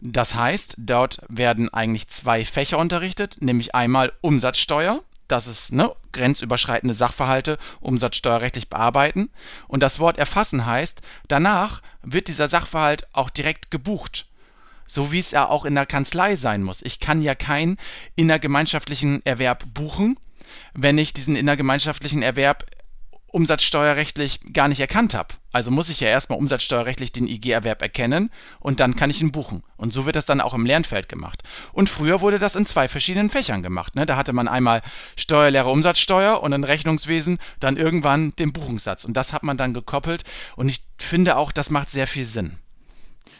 Das 0.00 0.34
heißt, 0.34 0.74
dort 0.78 1.20
werden 1.28 1.72
eigentlich 1.72 2.08
zwei 2.08 2.44
Fächer 2.44 2.78
unterrichtet, 2.78 3.38
nämlich 3.40 3.74
einmal 3.74 4.12
Umsatzsteuer 4.20 5.02
das 5.28 5.46
ist 5.46 5.72
ne, 5.72 5.94
grenzüberschreitende 6.12 6.94
Sachverhalte 6.94 7.58
umsatzsteuerrechtlich 7.80 8.68
bearbeiten. 8.68 9.30
Und 9.68 9.80
das 9.80 9.98
Wort 9.98 10.18
erfassen 10.18 10.66
heißt, 10.66 11.00
danach 11.28 11.82
wird 12.02 12.28
dieser 12.28 12.48
Sachverhalt 12.48 13.06
auch 13.12 13.30
direkt 13.30 13.70
gebucht. 13.70 14.26
So 14.86 15.12
wie 15.12 15.18
es 15.18 15.30
ja 15.30 15.48
auch 15.48 15.64
in 15.64 15.74
der 15.74 15.86
Kanzlei 15.86 16.36
sein 16.36 16.62
muss. 16.62 16.82
Ich 16.82 17.00
kann 17.00 17.22
ja 17.22 17.34
keinen 17.34 17.78
innergemeinschaftlichen 18.16 19.24
Erwerb 19.24 19.64
buchen, 19.72 20.18
wenn 20.74 20.98
ich 20.98 21.14
diesen 21.14 21.36
innergemeinschaftlichen 21.36 22.22
Erwerb 22.22 22.66
umsatzsteuerrechtlich 23.34 24.40
gar 24.52 24.68
nicht 24.68 24.78
erkannt 24.78 25.12
habe. 25.12 25.34
Also 25.50 25.72
muss 25.72 25.88
ich 25.88 25.98
ja 25.98 26.08
erstmal 26.08 26.38
umsatzsteuerrechtlich 26.38 27.10
den 27.10 27.26
IG-Erwerb 27.26 27.82
erkennen 27.82 28.30
und 28.60 28.78
dann 28.78 28.94
kann 28.94 29.10
ich 29.10 29.20
ihn 29.20 29.32
buchen. 29.32 29.64
Und 29.76 29.92
so 29.92 30.06
wird 30.06 30.14
das 30.14 30.24
dann 30.24 30.40
auch 30.40 30.54
im 30.54 30.64
Lernfeld 30.64 31.08
gemacht. 31.08 31.42
Und 31.72 31.90
früher 31.90 32.20
wurde 32.20 32.38
das 32.38 32.54
in 32.54 32.64
zwei 32.64 32.86
verschiedenen 32.86 33.30
Fächern 33.30 33.62
gemacht. 33.62 33.96
Ne? 33.96 34.06
Da 34.06 34.16
hatte 34.16 34.32
man 34.32 34.46
einmal 34.46 34.82
Steuerlehre 35.16 35.68
Umsatzsteuer 35.68 36.40
und 36.42 36.52
in 36.52 36.62
Rechnungswesen 36.62 37.38
dann 37.58 37.76
irgendwann 37.76 38.36
den 38.36 38.52
Buchungssatz. 38.52 39.04
Und 39.04 39.16
das 39.16 39.32
hat 39.32 39.42
man 39.42 39.56
dann 39.56 39.74
gekoppelt. 39.74 40.22
Und 40.54 40.68
ich 40.68 40.84
finde 40.96 41.36
auch, 41.36 41.50
das 41.50 41.70
macht 41.70 41.90
sehr 41.90 42.06
viel 42.06 42.24
Sinn. 42.24 42.58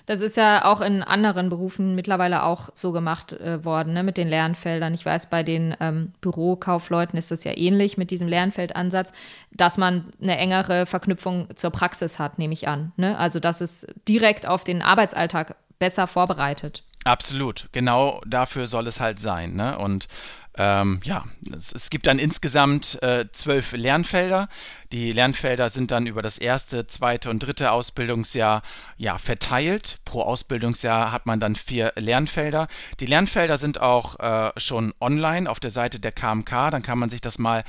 Das 0.07 0.21
ist 0.21 0.37
ja 0.37 0.64
auch 0.64 0.81
in 0.81 1.03
anderen 1.03 1.49
Berufen 1.49 1.95
mittlerweile 1.95 2.43
auch 2.43 2.69
so 2.75 2.93
gemacht 2.93 3.33
äh, 3.33 3.64
worden, 3.64 3.95
ne, 3.95 4.03
mit 4.03 4.17
den 4.17 4.29
Lernfeldern. 4.29 4.95
Ich 4.95 5.05
weiß, 5.05 5.26
bei 5.26 5.43
den 5.43 5.75
ähm, 5.81 6.12
Bürokaufleuten 6.21 7.19
ist 7.19 7.31
das 7.31 7.45
ja 7.45 7.57
ähnlich 7.57 7.97
mit 7.97 8.11
diesem 8.11 8.29
Lernfeldansatz, 8.29 9.12
dass 9.50 9.79
man 9.79 10.12
eine 10.21 10.37
engere 10.37 10.87
Verknüpfung 10.87 11.49
zur 11.57 11.71
Praxis 11.71 12.19
hat, 12.19 12.38
nehme 12.38 12.53
ich 12.53 12.69
an. 12.69 12.93
Ne? 12.97 13.19
Also, 13.19 13.41
dass 13.41 13.61
es 13.61 13.87
direkt 14.07 14.47
auf 14.47 14.64
den 14.64 14.83
Arbeitsalltag 14.83 15.57
besser 15.79 16.07
vorbereitet. 16.07 16.83
Absolut, 17.05 17.69
genau 17.73 18.21
dafür 18.26 18.67
soll 18.67 18.87
es 18.87 19.00
halt 19.00 19.21
sein. 19.21 19.55
Ne? 19.55 19.76
Und 19.79 20.09
ähm, 20.57 21.00
ja, 21.05 21.25
es, 21.55 21.73
es, 21.73 21.91
gibt 21.91 22.07
dann 22.07 22.19
insgesamt 22.19 23.03
äh, 23.03 23.26
zwölf 23.33 23.73
Lernfelder. 23.73 24.49
Die 24.93 25.12
Lernfelder 25.12 25.69
sind 25.69 25.91
dann 25.91 26.07
über 26.07 26.23
das 26.23 26.38
erste, 26.38 26.87
zweite 26.87 27.31
und 27.31 27.41
dritte 27.41 27.73
Ausbildungsjahr 27.73 28.62
ja, 28.97 29.19
verteilt. 29.19 29.99
Pro 30.05 30.23
Ausbildungsjahr 30.23 31.11
hat 31.11 31.26
man 31.26 31.41
dann 31.41 31.57
vier 31.57 31.93
Lernfelder. 31.97 32.69
Die 33.00 33.07
Lernfelder 33.07 33.57
sind 33.57 33.81
auch 33.81 34.19
äh, 34.21 34.53
schon 34.57 34.95
online 35.00 35.50
auf 35.50 35.61
der 35.61 35.71
Seite 35.71 35.99
der 35.99 36.12
KMK. 36.12 36.71
Dann 36.71 36.83
kann 36.83 36.99
man 36.99 37.11
sich 37.11 37.21
das 37.21 37.38
mal 37.38 37.64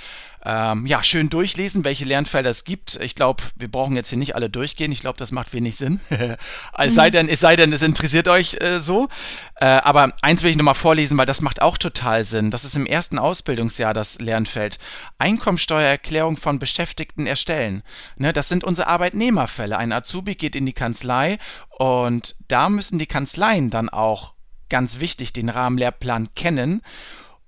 ähm, 0.46 0.86
ja, 0.86 1.04
schön 1.04 1.30
durchlesen, 1.30 1.84
welche 1.84 2.06
Lernfelder 2.06 2.52
es 2.52 2.64
gibt. 2.66 3.00
Ich 3.02 3.16
glaube, 3.16 3.42
wir 3.56 3.70
brauchen 3.70 3.96
jetzt 3.96 4.10
hier 4.10 4.20
nicht 4.20 4.36
alle 4.36 4.50
durchgehen. 4.50 4.92
Ich 4.92 5.00
glaube, 5.00 5.18
das 5.18 5.32
macht 5.32 5.54
wenig 5.54 5.76
Sinn. 5.76 6.00
es, 6.78 6.94
sei 6.94 7.10
denn, 7.10 7.28
es 7.28 7.40
sei 7.40 7.56
denn, 7.56 7.74
es 7.74 7.82
interessiert 7.82 8.28
euch 8.28 8.62
äh, 8.62 8.80
so. 8.80 9.10
Äh, 9.56 9.66
aber 9.66 10.12
eins 10.22 10.44
will 10.44 10.52
ich 10.52 10.58
nochmal 10.58 10.76
vorlesen, 10.76 11.18
weil 11.18 11.26
das 11.26 11.42
macht 11.42 11.62
auch 11.62 11.78
total 11.78 12.24
Sinn. 12.24 12.52
Das 12.52 12.64
ist 12.64 12.76
im 12.76 12.86
ersten 12.86 13.18
Ausbildungsjahr 13.18 13.94
das 13.94 14.20
Lernfeld. 14.20 14.78
Einkommensteuererklärung 15.18 16.38
von 16.38 16.60
Beschäftigten 16.60 17.05
erstellen. 17.18 17.84
Ne, 18.18 18.34
das 18.34 18.50
sind 18.50 18.64
unsere 18.64 18.88
Arbeitnehmerfälle. 18.88 19.78
Ein 19.78 19.92
Azubi 19.92 20.36
geht 20.36 20.56
in 20.56 20.66
die 20.66 20.74
Kanzlei 20.74 21.38
und 21.78 22.36
da 22.48 22.70
müssen 22.70 23.00
die 23.00 23.06
Kanzleien 23.06 23.70
dann 23.70 23.90
auch 23.90 24.34
ganz 24.70 25.00
wichtig 25.00 25.34
den 25.34 25.50
Rahmenlehrplan 25.50 26.34
kennen 26.36 26.82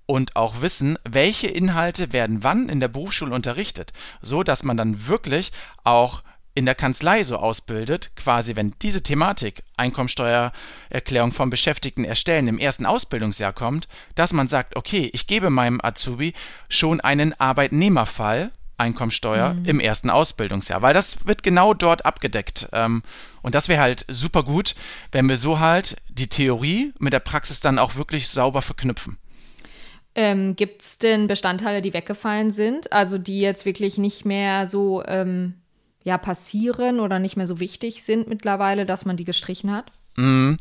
und 0.05 0.35
auch 0.35 0.61
wissen, 0.61 0.97
welche 1.03 1.47
Inhalte 1.47 2.13
werden 2.13 2.43
wann 2.43 2.69
in 2.69 2.79
der 2.79 2.87
Berufsschule 2.87 3.35
unterrichtet, 3.35 3.93
so 4.21 4.43
dass 4.43 4.63
man 4.63 4.77
dann 4.77 5.07
wirklich 5.07 5.51
auch 5.83 6.23
in 6.57 6.65
der 6.65 6.73
Kanzlei 6.73 7.23
so 7.23 7.37
ausbildet, 7.37 8.15
quasi 8.15 8.55
wenn 8.55 8.73
diese 8.81 9.03
Thematik 9.03 9.63
Einkommensteuererklärung 9.75 11.31
von 11.31 11.51
Beschäftigten 11.51 12.03
erstellen 12.03 12.47
im 12.47 12.57
ersten 12.57 12.87
Ausbildungsjahr 12.87 13.53
kommt, 13.53 13.87
dass 14.15 14.33
man 14.33 14.47
sagt, 14.47 14.75
okay, 14.75 15.07
ich 15.13 15.27
gebe 15.27 15.51
meinem 15.51 15.79
Azubi 15.83 16.33
schon 16.67 16.99
einen 16.99 17.39
Arbeitnehmerfall 17.39 18.51
Einkommensteuer 18.77 19.53
mhm. 19.53 19.65
im 19.65 19.79
ersten 19.79 20.09
Ausbildungsjahr, 20.09 20.81
weil 20.81 20.93
das 20.93 21.25
wird 21.25 21.43
genau 21.43 21.73
dort 21.73 22.05
abgedeckt. 22.05 22.69
Ähm, 22.73 23.03
und 23.41 23.55
das 23.55 23.69
wäre 23.69 23.81
halt 23.81 24.05
super 24.07 24.43
gut, 24.43 24.75
wenn 25.11 25.27
wir 25.27 25.37
so 25.37 25.59
halt 25.59 25.97
die 26.09 26.27
Theorie 26.27 26.93
mit 26.99 27.13
der 27.13 27.19
Praxis 27.19 27.59
dann 27.59 27.79
auch 27.79 27.95
wirklich 27.95 28.27
sauber 28.27 28.61
verknüpfen. 28.61 29.17
Ähm, 30.15 30.55
Gibt 30.55 30.81
es 30.81 30.97
denn 30.97 31.27
Bestandteile, 31.27 31.81
die 31.81 31.93
weggefallen 31.93 32.51
sind, 32.51 32.91
also 32.91 33.17
die 33.17 33.39
jetzt 33.39 33.65
wirklich 33.65 33.97
nicht 33.97 34.25
mehr 34.25 34.67
so 34.67 35.03
ähm, 35.05 35.55
ja, 36.03 36.17
passieren 36.17 36.99
oder 36.99 37.19
nicht 37.19 37.37
mehr 37.37 37.47
so 37.47 37.59
wichtig 37.59 38.03
sind 38.03 38.27
mittlerweile, 38.27 38.85
dass 38.85 39.05
man 39.05 39.17
die 39.17 39.25
gestrichen 39.25 39.71
hat? 39.71 39.91
Mm, 40.15 40.55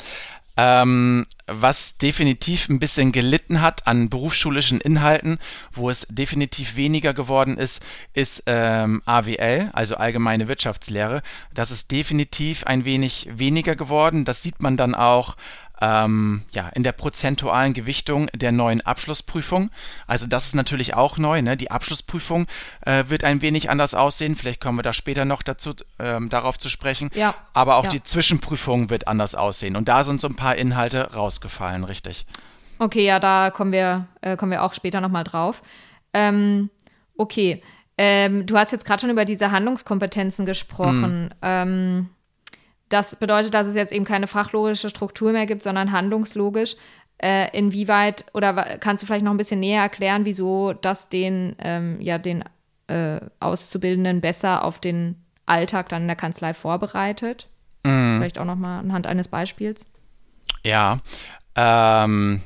ähm, 0.56 1.26
was 1.46 1.98
definitiv 1.98 2.68
ein 2.68 2.78
bisschen 2.78 3.12
gelitten 3.12 3.60
hat 3.60 3.86
an 3.86 4.08
berufsschulischen 4.08 4.80
Inhalten, 4.80 5.38
wo 5.72 5.90
es 5.90 6.06
definitiv 6.10 6.76
weniger 6.76 7.14
geworden 7.14 7.56
ist, 7.56 7.84
ist 8.14 8.42
ähm, 8.46 9.02
AWL, 9.04 9.70
also 9.72 9.96
allgemeine 9.96 10.48
Wirtschaftslehre. 10.48 11.22
Das 11.54 11.70
ist 11.70 11.90
definitiv 11.90 12.64
ein 12.64 12.84
wenig 12.84 13.28
weniger 13.32 13.76
geworden. 13.76 14.24
Das 14.24 14.42
sieht 14.42 14.62
man 14.62 14.76
dann 14.76 14.94
auch 14.94 15.36
ähm, 15.80 16.42
ja, 16.50 16.68
in 16.70 16.82
der 16.82 16.92
prozentualen 16.92 17.74
Gewichtung 17.74 18.28
der 18.34 18.52
neuen 18.52 18.80
Abschlussprüfung. 18.80 19.70
Also 20.06 20.26
das 20.26 20.46
ist 20.46 20.54
natürlich 20.54 20.94
auch 20.94 21.18
neu. 21.18 21.42
Ne? 21.42 21.56
Die 21.56 21.70
Abschlussprüfung 21.70 22.46
äh, 22.82 23.04
wird 23.08 23.24
ein 23.24 23.42
wenig 23.42 23.68
anders 23.68 23.94
aussehen. 23.94 24.36
Vielleicht 24.36 24.60
kommen 24.60 24.78
wir 24.78 24.82
da 24.82 24.92
später 24.92 25.24
noch 25.24 25.42
dazu, 25.42 25.74
ähm, 25.98 26.28
darauf 26.28 26.58
zu 26.58 26.68
sprechen. 26.68 27.10
Ja. 27.14 27.34
Aber 27.52 27.76
auch 27.76 27.84
ja. 27.84 27.90
die 27.90 28.02
Zwischenprüfung 28.02 28.90
wird 28.90 29.08
anders 29.08 29.34
aussehen. 29.34 29.76
Und 29.76 29.88
da 29.88 30.04
sind 30.04 30.20
so 30.20 30.28
ein 30.28 30.36
paar 30.36 30.56
Inhalte 30.56 31.12
rausgefallen, 31.12 31.84
richtig. 31.84 32.26
Okay, 32.78 33.04
ja, 33.04 33.20
da 33.20 33.50
kommen 33.50 33.72
wir, 33.72 34.06
äh, 34.20 34.36
kommen 34.36 34.52
wir 34.52 34.62
auch 34.62 34.74
später 34.74 35.00
nochmal 35.00 35.24
drauf. 35.24 35.62
Ähm, 36.12 36.70
okay. 37.16 37.62
Ähm, 37.98 38.44
du 38.46 38.58
hast 38.58 38.72
jetzt 38.72 38.84
gerade 38.84 39.00
schon 39.00 39.10
über 39.10 39.24
diese 39.24 39.50
Handlungskompetenzen 39.50 40.44
gesprochen. 40.44 41.34
Mhm. 41.42 42.10
Das 42.88 43.16
bedeutet, 43.16 43.54
dass 43.54 43.66
es 43.66 43.74
jetzt 43.74 43.92
eben 43.92 44.04
keine 44.04 44.26
fachlogische 44.26 44.90
Struktur 44.90 45.32
mehr 45.32 45.46
gibt, 45.46 45.62
sondern 45.62 45.92
handlungslogisch. 45.92 46.76
Äh, 47.18 47.56
inwieweit, 47.56 48.26
oder 48.34 48.52
kannst 48.78 49.02
du 49.02 49.06
vielleicht 49.06 49.24
noch 49.24 49.32
ein 49.32 49.38
bisschen 49.38 49.60
näher 49.60 49.82
erklären, 49.82 50.24
wieso 50.24 50.74
das 50.74 51.08
den, 51.08 51.56
ähm, 51.58 51.98
ja, 52.00 52.18
den 52.18 52.44
äh, 52.88 53.20
Auszubildenden 53.40 54.20
besser 54.20 54.64
auf 54.64 54.80
den 54.80 55.16
Alltag 55.46 55.88
dann 55.88 56.02
in 56.02 56.08
der 56.08 56.16
Kanzlei 56.16 56.52
vorbereitet? 56.52 57.48
Mhm. 57.84 58.18
Vielleicht 58.18 58.38
auch 58.38 58.44
nochmal 58.44 58.80
anhand 58.80 59.06
eines 59.06 59.28
Beispiels. 59.28 59.86
Ja, 60.62 60.98
ähm, 61.54 62.42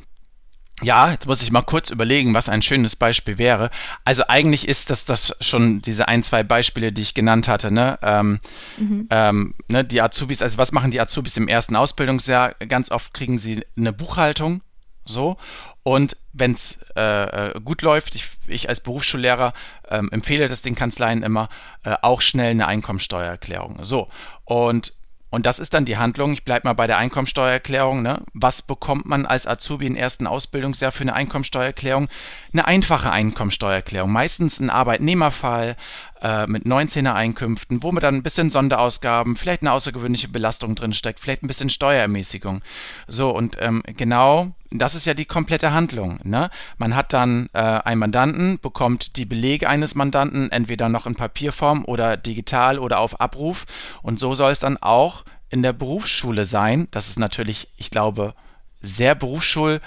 ja, 0.83 1.11
jetzt 1.11 1.27
muss 1.27 1.43
ich 1.43 1.51
mal 1.51 1.63
kurz 1.63 1.91
überlegen, 1.91 2.35
was 2.35 2.49
ein 2.49 2.63
schönes 2.63 2.97
Beispiel 2.97 3.39
wäre. 3.39 3.71
Also 4.05 4.25
eigentlich 4.29 4.67
ist 4.67 4.91
das 4.91 5.05
das 5.05 5.37
schon 5.41 5.83
diese 5.83 6.09
ein, 6.09 6.23
zwei 6.23 6.43
Beispiele, 6.43 6.93
die 6.93 7.03
ich 7.03 7.15
genannt 7.15 7.49
hatte. 7.49 7.71
Ne? 7.71 7.99
Ähm, 8.03 8.41
mhm. 8.79 9.07
ähm, 9.11 9.55
ne, 9.69 9.85
die 9.85 10.01
Azubis, 10.01 10.43
also 10.43 10.59
was 10.59 10.73
machen 10.73 10.91
die 10.91 11.01
Azubis 11.01 11.37
im 11.37 11.49
ersten 11.49 11.77
Ausbildungsjahr? 11.77 12.55
Ganz 12.69 12.91
oft 12.91 13.13
kriegen 13.15 13.39
sie 13.39 13.65
eine 13.77 13.93
Buchhaltung, 13.93 14.63
so. 15.05 15.37
Und 15.83 16.17
wenn 16.33 16.53
es 16.53 16.79
äh, 16.97 17.51
äh, 17.51 17.61
gut 17.61 17.83
läuft, 17.83 18.15
ich, 18.15 18.25
ich 18.47 18.69
als 18.69 18.81
Berufsschullehrer 18.81 19.55
äh, 19.89 20.03
empfehle 20.11 20.49
das 20.49 20.63
den 20.63 20.75
Kanzleien 20.75 21.23
immer, 21.23 21.49
äh, 21.85 21.97
auch 22.03 22.21
schnell 22.21 22.51
eine 22.51 22.67
Einkommensteuererklärung. 22.67 23.79
So. 23.83 24.09
Und 24.45 24.93
und 25.31 25.47
das 25.47 25.61
ist 25.61 25.75
dann 25.75 25.85
die 25.85 25.97
Handlung. 25.97 26.33
Ich 26.33 26.45
bleibe 26.45 26.67
mal 26.67 26.73
bei 26.73 26.89
der 26.89 26.99
Einkommensteuererklärung. 26.99 28.03
Ne? 28.03 28.23
Was 28.35 28.63
bekommt 28.63 29.07
man 29.07 29.27
als 29.27 29.47
Azubi 29.47 29.87
im 29.87 29.95
ersten 29.95 30.27
Ausbildungsjahr 30.27 30.91
für 30.91 31.03
eine 31.03 31.15
Einkommensteuererklärung? 31.15 32.09
Eine 32.53 32.67
einfache 32.67 33.13
Einkommensteuererklärung. 33.13 34.11
Meistens 34.11 34.59
ein 34.59 34.71
Arbeitnehmerfall 34.71 35.77
äh, 36.23 36.47
mit 36.47 36.65
19er 36.65 37.15
Einkünften, 37.15 37.83
wo 37.83 37.93
man 37.93 38.03
dann 38.03 38.17
ein 38.17 38.23
bisschen 38.23 38.51
Sonderausgaben, 38.51 39.37
vielleicht 39.37 39.63
eine 39.63 39.73
außergewöhnliche 39.73 40.29
Belastung 40.29 40.75
drinsteckt, 40.75 41.21
vielleicht 41.21 41.43
ein 41.43 41.47
bisschen 41.47 41.71
Steuerermäßigung. 41.71 42.63
So, 43.09 43.31
und 43.31 43.57
ähm, 43.61 43.83
genau 43.97 44.53
das 44.71 44.95
ist 44.95 45.05
ja 45.05 45.15
die 45.15 45.25
komplette 45.25 45.73
Handlung. 45.73 46.21
Ne? 46.23 46.51
Man 46.79 46.95
hat 46.95 47.13
dann 47.13 47.49
äh, 47.53 47.59
einen 47.59 47.99
Mandanten, 47.99 48.59
bekommt 48.61 49.17
die 49.17 49.25
Belege 49.25 49.69
eines 49.69 49.95
Mandanten 49.95 50.51
entweder 50.53 50.89
noch 50.89 51.07
in 51.07 51.17
Papierform 51.17 51.85
oder 51.85 52.17
digital 52.17 52.79
oder 52.79 53.01
auf 53.01 53.21
Abruf. 53.21 53.67
Und 54.03 54.21
so 54.21 54.35
soll 54.35 54.53
es 54.53 54.61
dann 54.61 54.77
auch 54.77 55.25
in 55.49 55.63
der 55.63 55.73
Berufsschule 55.73 56.45
sein. 56.45 56.87
Das 56.93 57.09
ist 57.09 57.19
natürlich, 57.19 57.69
ich 57.77 57.91
glaube, 57.91 58.35
sehr 58.81 59.19
Berufsschul- 59.19 59.81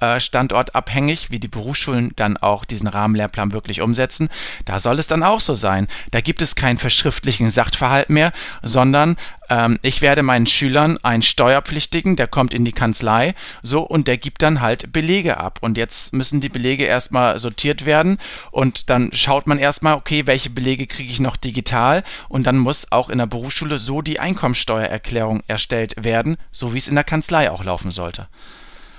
äh, 0.00 0.20
standortabhängig, 0.20 1.30
wie 1.30 1.38
die 1.38 1.48
Berufsschulen 1.48 2.12
dann 2.16 2.36
auch 2.36 2.64
diesen 2.64 2.88
Rahmenlehrplan 2.88 3.52
wirklich 3.52 3.80
umsetzen. 3.80 4.28
Da 4.64 4.80
soll 4.80 4.98
es 4.98 5.06
dann 5.06 5.22
auch 5.22 5.40
so 5.40 5.54
sein. 5.54 5.88
Da 6.10 6.20
gibt 6.20 6.42
es 6.42 6.54
keinen 6.54 6.78
verschriftlichen 6.78 7.50
Sachverhalt 7.50 8.10
mehr, 8.10 8.32
sondern 8.62 9.16
ähm, 9.50 9.78
ich 9.82 10.00
werde 10.00 10.22
meinen 10.22 10.46
Schülern 10.46 10.96
einen 11.02 11.22
Steuerpflichtigen, 11.22 12.16
der 12.16 12.28
kommt 12.28 12.54
in 12.54 12.64
die 12.64 12.72
Kanzlei, 12.72 13.34
so 13.62 13.82
und 13.82 14.08
der 14.08 14.16
gibt 14.16 14.42
dann 14.42 14.60
halt 14.60 14.92
Belege 14.92 15.36
ab. 15.36 15.58
Und 15.60 15.76
jetzt 15.76 16.14
müssen 16.14 16.40
die 16.40 16.48
Belege 16.48 16.84
erstmal 16.84 17.38
sortiert 17.38 17.84
werden 17.84 18.18
und 18.50 18.88
dann 18.88 19.10
schaut 19.12 19.46
man 19.46 19.58
erstmal, 19.58 19.96
okay, 19.96 20.26
welche 20.26 20.50
Belege 20.50 20.86
kriege 20.86 21.10
ich 21.10 21.20
noch 21.20 21.36
digital 21.36 22.04
und 22.28 22.44
dann 22.46 22.56
muss 22.56 22.92
auch 22.92 23.10
in 23.10 23.18
der 23.18 23.26
Berufsschule 23.26 23.78
so 23.78 24.00
die 24.00 24.20
Einkommensteuererklärung 24.20 25.42
erstellt 25.46 25.94
werden, 26.02 26.36
so 26.52 26.72
wie 26.72 26.78
es 26.78 26.88
in 26.88 26.94
der 26.94 27.04
Kanzlei 27.04 27.50
auch 27.50 27.64
laufen 27.64 27.90
sollte. 27.90 28.28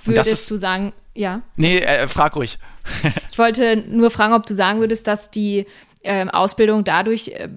Würdest 0.06 0.32
ist, 0.32 0.52
du 0.52 0.58
sagen, 0.58 0.94
ja? 1.14 1.42
Nee, 1.58 1.80
äh, 1.80 2.08
frag 2.08 2.36
ruhig. 2.36 2.58
ich 3.30 3.38
wollte 3.38 3.78
nur 3.88 4.12
fragen, 4.12 4.34
ob 4.34 4.46
du 4.46 4.54
sagen 4.54 4.80
würdest, 4.80 5.08
dass 5.08 5.30
die 5.30 5.68
äh, 6.04 6.28
Ausbildung 6.30 6.84
dadurch 6.84 7.30
äh, 7.30 7.48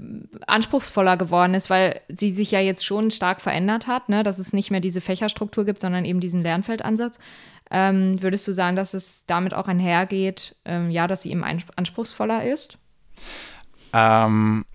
anspruchsvoller 0.46 1.16
geworden 1.16 1.54
ist, 1.54 1.70
weil 1.70 2.00
sie 2.08 2.30
sich 2.30 2.50
ja 2.50 2.60
jetzt 2.60 2.84
schon 2.84 3.10
stark 3.10 3.40
verändert 3.40 3.86
hat, 3.86 4.08
ne? 4.08 4.22
dass 4.22 4.38
es 4.38 4.52
nicht 4.52 4.70
mehr 4.70 4.80
diese 4.80 5.00
Fächerstruktur 5.00 5.64
gibt, 5.64 5.80
sondern 5.80 6.04
eben 6.04 6.20
diesen 6.20 6.42
Lernfeldansatz. 6.42 7.18
Ähm, 7.70 8.22
würdest 8.22 8.46
du 8.46 8.52
sagen, 8.52 8.76
dass 8.76 8.92
es 8.92 9.24
damit 9.26 9.54
auch 9.54 9.68
einhergeht, 9.68 10.54
ähm, 10.64 10.90
ja, 10.90 11.06
dass 11.06 11.22
sie 11.22 11.30
eben 11.30 11.44
anspruchsvoller 11.44 12.45
ist? 12.45 12.78
Ähm, 13.95 14.66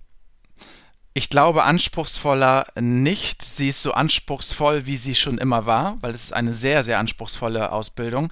ich 1.13 1.30
glaube 1.30 1.63
anspruchsvoller 1.63 2.67
nicht. 2.76 3.41
Sie 3.41 3.69
ist 3.69 3.82
so 3.82 3.93
anspruchsvoll, 3.93 4.86
wie 4.86 4.98
sie 4.98 5.15
schon 5.15 5.38
immer 5.38 5.65
war, 5.65 5.98
weil 6.02 6.13
es 6.13 6.24
ist 6.24 6.34
eine 6.34 6.54
sehr, 6.54 6.84
sehr 6.84 7.00
anspruchsvolle 7.00 7.72
Ausbildung. 7.72 8.32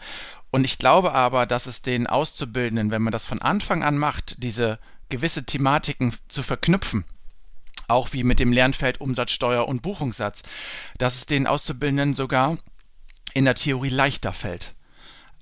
Und 0.51 0.63
ich 0.63 0.77
glaube 0.77 1.13
aber, 1.13 1.45
dass 1.45 1.65
es 1.65 1.81
den 1.81 2.07
Auszubildenden, 2.07 2.91
wenn 2.91 3.01
man 3.01 3.11
das 3.11 3.25
von 3.25 3.41
Anfang 3.41 3.83
an 3.83 3.97
macht, 3.97 4.43
diese 4.43 4.79
gewisse 5.09 5.45
Thematiken 5.45 6.15
zu 6.27 6.43
verknüpfen, 6.43 7.03
auch 7.87 8.13
wie 8.13 8.23
mit 8.23 8.39
dem 8.39 8.53
Lernfeld 8.53 9.01
Umsatzsteuer 9.01 9.67
und 9.67 9.81
Buchungssatz, 9.81 10.43
dass 10.97 11.17
es 11.17 11.25
den 11.25 11.47
Auszubildenden 11.47 12.13
sogar 12.13 12.57
in 13.33 13.45
der 13.45 13.55
Theorie 13.55 13.89
leichter 13.89 14.33
fällt. 14.33 14.73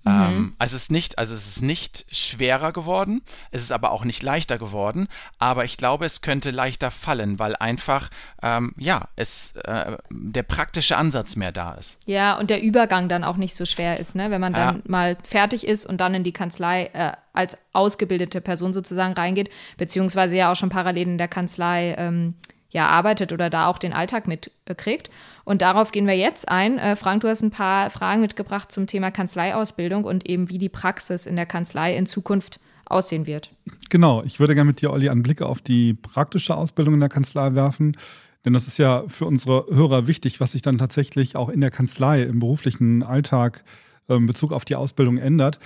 Mhm. 0.05 0.11
Ähm, 0.11 0.55
also 0.59 0.75
es 0.75 0.83
ist 0.83 0.91
nicht, 0.91 1.17
also 1.17 1.33
es 1.33 1.47
ist 1.47 1.61
nicht 1.61 2.05
schwerer 2.11 2.71
geworden, 2.71 3.21
es 3.51 3.61
ist 3.61 3.71
aber 3.71 3.91
auch 3.91 4.05
nicht 4.05 4.21
leichter 4.21 4.57
geworden, 4.57 5.07
aber 5.39 5.65
ich 5.65 5.77
glaube, 5.77 6.05
es 6.05 6.21
könnte 6.21 6.51
leichter 6.51 6.91
fallen, 6.91 7.39
weil 7.39 7.55
einfach 7.55 8.09
ähm, 8.43 8.73
ja 8.77 9.07
es 9.15 9.55
äh, 9.55 9.97
der 10.11 10.43
praktische 10.43 10.95
Ansatz 10.97 11.35
mehr 11.35 11.51
da 11.51 11.73
ist. 11.73 11.97
Ja, 12.05 12.37
und 12.37 12.51
der 12.51 12.61
Übergang 12.61 13.09
dann 13.09 13.23
auch 13.23 13.37
nicht 13.37 13.55
so 13.55 13.65
schwer 13.65 13.99
ist, 13.99 14.15
ne? 14.15 14.29
wenn 14.29 14.41
man 14.41 14.53
dann 14.53 14.75
ja. 14.77 14.81
mal 14.87 15.17
fertig 15.23 15.65
ist 15.65 15.85
und 15.85 15.99
dann 15.99 16.13
in 16.13 16.23
die 16.23 16.33
Kanzlei 16.33 16.85
äh, 16.93 17.13
als 17.33 17.57
ausgebildete 17.73 18.41
Person 18.41 18.73
sozusagen 18.73 19.13
reingeht, 19.13 19.49
beziehungsweise 19.77 20.35
ja 20.35 20.51
auch 20.51 20.55
schon 20.55 20.69
parallel 20.69 21.07
in 21.07 21.17
der 21.17 21.27
Kanzlei 21.27 21.95
ähm, 21.97 22.35
ja 22.75 22.87
arbeitet 22.87 23.31
oder 23.31 23.49
da 23.49 23.67
auch 23.67 23.77
den 23.77 23.93
Alltag 23.93 24.27
mitkriegt. 24.27 25.09
Und 25.45 25.61
darauf 25.61 25.91
gehen 25.91 26.07
wir 26.07 26.17
jetzt 26.17 26.49
ein. 26.49 26.77
Äh, 26.77 26.97
Frank, 26.97 27.21
du 27.21 27.29
hast 27.29 27.41
ein 27.41 27.49
paar 27.49 27.89
Fragen 27.89 28.21
mitgebracht 28.21 28.71
zum 28.71 28.85
Thema 28.85 29.11
Kanzleiausbildung 29.11 30.03
und 30.03 30.29
eben 30.29 30.49
wie 30.49 30.57
die 30.57 30.69
Praxis 30.69 31.25
in 31.25 31.37
der 31.37 31.45
Kanzlei 31.45 31.95
in 31.95 32.05
Zukunft 32.05 32.59
aussehen 32.85 33.25
wird. 33.25 33.49
Genau, 33.89 34.21
ich 34.23 34.39
würde 34.39 34.55
gerne 34.55 34.67
mit 34.67 34.81
dir, 34.81 34.91
Olli, 34.91 35.09
einen 35.09 35.23
Blick 35.23 35.41
auf 35.41 35.61
die 35.61 35.93
praktische 35.93 36.55
Ausbildung 36.55 36.95
in 36.95 36.99
der 36.99 37.09
Kanzlei 37.09 37.55
werfen. 37.55 37.97
Denn 38.43 38.53
das 38.53 38.67
ist 38.67 38.77
ja 38.77 39.05
für 39.07 39.25
unsere 39.25 39.65
Hörer 39.73 40.05
wichtig, 40.05 40.39
was 40.41 40.51
sich 40.51 40.61
dann 40.61 40.77
tatsächlich 40.77 41.35
auch 41.35 41.49
in 41.49 41.61
der 41.61 41.71
Kanzlei 41.71 42.23
im 42.23 42.39
beruflichen 42.39 43.01
Alltag 43.01 43.63
in 44.07 44.27
Bezug 44.27 44.51
auf 44.51 44.65
die 44.65 44.75
Ausbildung 44.75 45.17
ändert. 45.17 45.59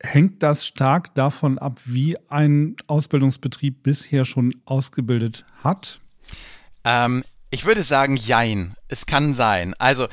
Hängt 0.00 0.42
das 0.42 0.64
stark 0.64 1.14
davon 1.16 1.58
ab, 1.58 1.80
wie 1.84 2.16
ein 2.28 2.76
Ausbildungsbetrieb 2.86 3.82
bisher 3.82 4.24
schon 4.24 4.54
ausgebildet 4.64 5.44
hat? 5.62 6.00
Ähm, 6.88 7.22
ich 7.50 7.66
würde 7.66 7.82
sagen, 7.82 8.16
jein. 8.16 8.74
Es 8.88 9.06
kann 9.06 9.34
sein. 9.34 9.74
Also, 9.74 10.08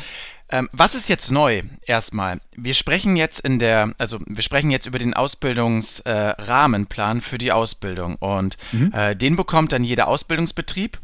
ähm, 0.49 0.69
was 0.71 0.93
ist 0.93 1.09
jetzt 1.09 1.31
neu? 1.31 1.63
Erstmal, 1.85 2.39
wir 2.55 2.75
sprechen 2.75 3.15
jetzt 3.15 3.39
in 3.39 3.59
der, 3.59 3.93
also 3.97 4.19
wir 4.27 4.43
sprechen 4.43 4.71
jetzt 4.71 4.85
über 4.85 4.99
den 4.99 5.13
Ausbildungsrahmenplan 5.13 7.17
äh, 7.17 7.21
für 7.21 7.37
die 7.37 7.51
Ausbildung 7.51 8.15
und 8.17 8.57
mhm. 8.71 8.91
äh, 8.93 9.15
den 9.15 9.37
bekommt 9.37 9.71
dann 9.71 9.83
jeder 9.83 10.07
Ausbildungsbetrieb 10.07 10.99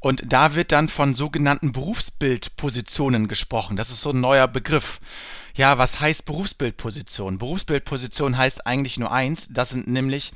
und 0.00 0.22
da 0.26 0.54
wird 0.54 0.70
dann 0.70 0.90
von 0.90 1.14
sogenannten 1.14 1.72
Berufsbildpositionen 1.72 3.26
gesprochen. 3.26 3.78
Das 3.78 3.90
ist 3.90 4.02
so 4.02 4.10
ein 4.10 4.20
neuer 4.20 4.48
Begriff. 4.48 5.00
Ja, 5.54 5.78
was 5.78 6.00
heißt 6.00 6.26
Berufsbildposition? 6.26 7.38
Berufsbildposition 7.38 8.36
heißt 8.36 8.66
eigentlich 8.66 8.98
nur 8.98 9.12
eins, 9.12 9.48
das 9.50 9.70
sind 9.70 9.88
nämlich 9.88 10.32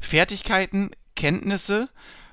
Fertigkeiten, 0.00 0.90
Kenntnisse, 1.14 1.88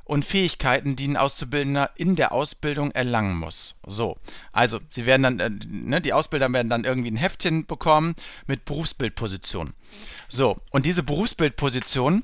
und 0.10 0.26
Fähigkeiten, 0.26 0.96
die 0.96 1.08
ein 1.08 1.18
Auszubildender 1.18 1.92
in 1.96 2.16
der 2.16 2.32
Ausbildung 2.32 2.90
erlangen 2.92 3.38
muss. 3.38 3.76
So, 3.86 4.18
also 4.52 4.80
sie 4.90 5.06
werden 5.06 5.22
dann, 5.22 5.40
äh, 5.40 5.52
ne, 5.68 6.02
die 6.02 6.14
Ausbilder 6.14 6.52
werden 6.52 6.68
dann 6.68 6.84
irgendwie 6.84 7.12
ein 7.12 7.16
Heftchen 7.16 7.68
bekommen 7.68 8.16
mit 8.48 8.66
Berufsbildposition. 8.66 9.74
So, 10.28 10.58
und 10.72 10.88
diese 10.88 11.04
Berufsbildpositionen 11.04 12.24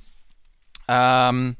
ähm, 0.87 1.57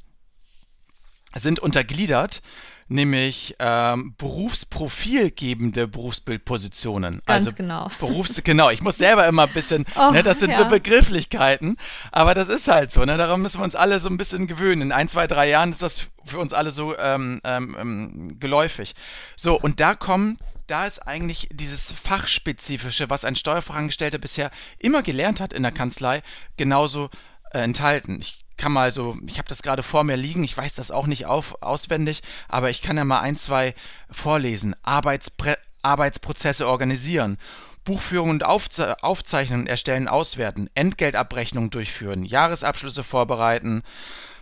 sind 1.36 1.60
untergliedert 1.60 2.42
nämlich 2.88 3.56
ähm, 3.60 4.14
berufsprofilgebende 4.18 5.88
Berufsbildpositionen. 5.88 7.22
Ganz 7.26 7.48
also 7.48 7.54
genau. 7.54 7.90
Berufs 8.00 8.42
genau, 8.44 8.70
ich 8.70 8.82
muss 8.82 8.98
selber 8.98 9.28
immer 9.28 9.44
ein 9.44 9.54
bisschen, 9.54 9.86
oh, 9.96 10.12
ne, 10.12 10.22
das 10.22 10.40
sind 10.40 10.52
ja. 10.52 10.58
so 10.58 10.66
Begrifflichkeiten, 10.66 11.78
aber 12.12 12.34
das 12.34 12.48
ist 12.50 12.68
halt 12.68 12.92
so, 12.92 13.04
ne, 13.04 13.18
daran 13.18 13.42
müssen 13.42 13.60
wir 13.60 13.64
uns 13.64 13.76
alle 13.76 14.00
so 14.00 14.10
ein 14.10 14.18
bisschen 14.18 14.48
gewöhnen. 14.48 14.84
In 14.84 14.92
ein, 14.92 15.08
zwei, 15.08 15.26
drei 15.28 15.50
Jahren 15.50 15.72
ist 15.72 15.82
das 15.82 16.08
für 16.24 16.40
uns 16.40 16.54
alle 16.54 16.72
so 16.72 16.98
ähm, 16.98 17.42
ähm, 17.44 17.76
ähm 17.80 18.40
geläufig. 18.40 18.94
So, 19.36 19.60
und 19.60 19.80
da 19.80 19.96
kommen 19.96 20.38
da 20.68 20.86
ist 20.88 21.00
eigentlich 21.00 21.48
dieses 21.52 21.92
Fachspezifische, 21.92 23.10
was 23.10 23.24
ein 23.24 23.36
Steuerfachangestellter 23.36 24.18
bisher 24.18 24.50
immer 24.80 25.04
gelernt 25.04 25.40
hat 25.40 25.54
in 25.54 25.62
der 25.62 25.72
Kanzlei, 25.72 26.24
genauso 26.58 27.12
äh, 27.52 27.60
enthalten. 27.60 28.18
Ich 28.20 28.45
kann 28.58 28.72
mal 28.72 28.92
so, 28.92 29.18
ich 29.28 29.38
habe 29.38 29.50
das 29.50 29.64
gerade 29.64 29.84
vor 29.84 30.04
mir 30.04 30.16
liegen, 30.16 30.44
ich 30.44 30.58
weiß 30.58 30.74
das 30.74 30.92
auch 30.92 31.08
nicht 31.08 31.26
auf, 31.26 31.62
auswendig, 31.62 32.24
aber 32.48 32.70
ich 32.70 32.82
kann 32.82 32.98
ja 32.98 33.04
mal 33.04 33.20
ein, 33.20 33.38
zwei 33.38 33.76
vorlesen. 34.10 34.76
Arbeitspre 34.84 35.58
Arbeitsprozesse 35.82 36.68
organisieren, 36.68 37.38
Buchführung 37.84 38.32
und 38.32 38.44
Aufze 38.44 39.04
Aufzeichnungen 39.04 39.68
erstellen, 39.68 40.08
auswerten, 40.08 40.70
Entgeltabrechnung 40.74 41.70
durchführen, 41.70 42.24
Jahresabschlüsse 42.24 43.04
vorbereiten, 43.04 43.84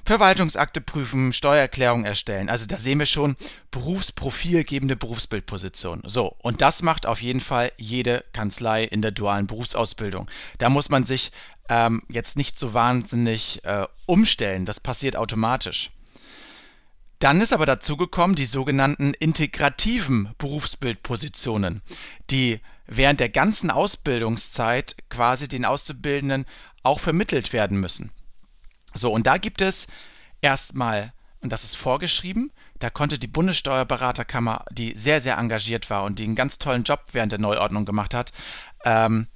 Verwaltungsakte 0.06 0.82
prüfen, 0.82 1.32
Steuererklärung 1.32 2.04
erstellen. 2.04 2.50
Also 2.50 2.66
da 2.66 2.78
sehen 2.78 3.00
wir 3.00 3.06
schon 3.06 3.38
berufsprofilgebende 3.72 4.98
Berufsbildposition. 4.98 6.02
So, 6.06 6.36
und 6.40 6.62
das 6.62 6.82
macht 6.82 7.06
auf 7.06 7.22
jeden 7.22 7.40
Fall 7.40 7.72
jede 7.78 8.24
Kanzlei 8.34 8.84
in 8.84 9.02
der 9.02 9.12
dualen 9.12 9.48
Berufsausbildung. 9.48 10.30
Da 10.58 10.70
muss 10.70 10.90
man 10.90 11.06
sich 11.06 11.32
ähm, 11.70 12.04
jetzt 12.10 12.38
nicht 12.38 12.60
so 12.60 12.74
wahnsinnig 12.74 13.64
äh, 13.64 13.88
umstellen. 14.06 14.66
Das 14.66 14.80
passiert 14.80 15.16
automatisch. 15.16 15.92
Dann 17.20 17.40
ist 17.40 17.54
aber 17.54 17.66
dazu 17.66 17.96
gekommen 17.96 18.36
die 18.36 18.46
sogenannten 18.46 19.14
integrativen 19.14 20.34
Berufsbildpositionen, 20.38 21.82
die 22.30 22.60
während 22.86 23.22
der 23.22 23.30
ganzen 23.30 23.72
Ausbildungszeit 23.72 24.98
quasi 25.10 25.48
den 25.48 25.64
Auszubildenden 25.64 26.46
auch 26.84 27.00
vermittelt 27.00 27.54
werden 27.54 27.80
müssen. 27.80 28.12
So, 28.94 29.12
und 29.12 29.26
da 29.26 29.38
gibt 29.38 29.62
es 29.62 29.88
erstmal, 30.42 31.14
und 31.40 31.52
das 31.52 31.64
ist 31.64 31.76
vorgeschrieben, 31.76 32.52
da 32.80 32.90
konnte 32.90 33.18
die 33.18 33.28
Bundessteuerberaterkammer, 33.28 34.66
die 34.72 34.94
sehr, 34.98 35.22
sehr 35.22 35.38
engagiert 35.38 35.90
war 35.90 36.04
und 36.04 36.20
die 36.20 36.26
einen 36.26 36.36
ganz 36.36 36.60
tollen 36.60 36.84
Job 36.84 37.06
während 37.14 37.32
der 37.32 37.40
Neuordnung 37.40 37.86
gemacht 37.86 38.14
hat, 38.14 38.34
ähm, 38.84 39.28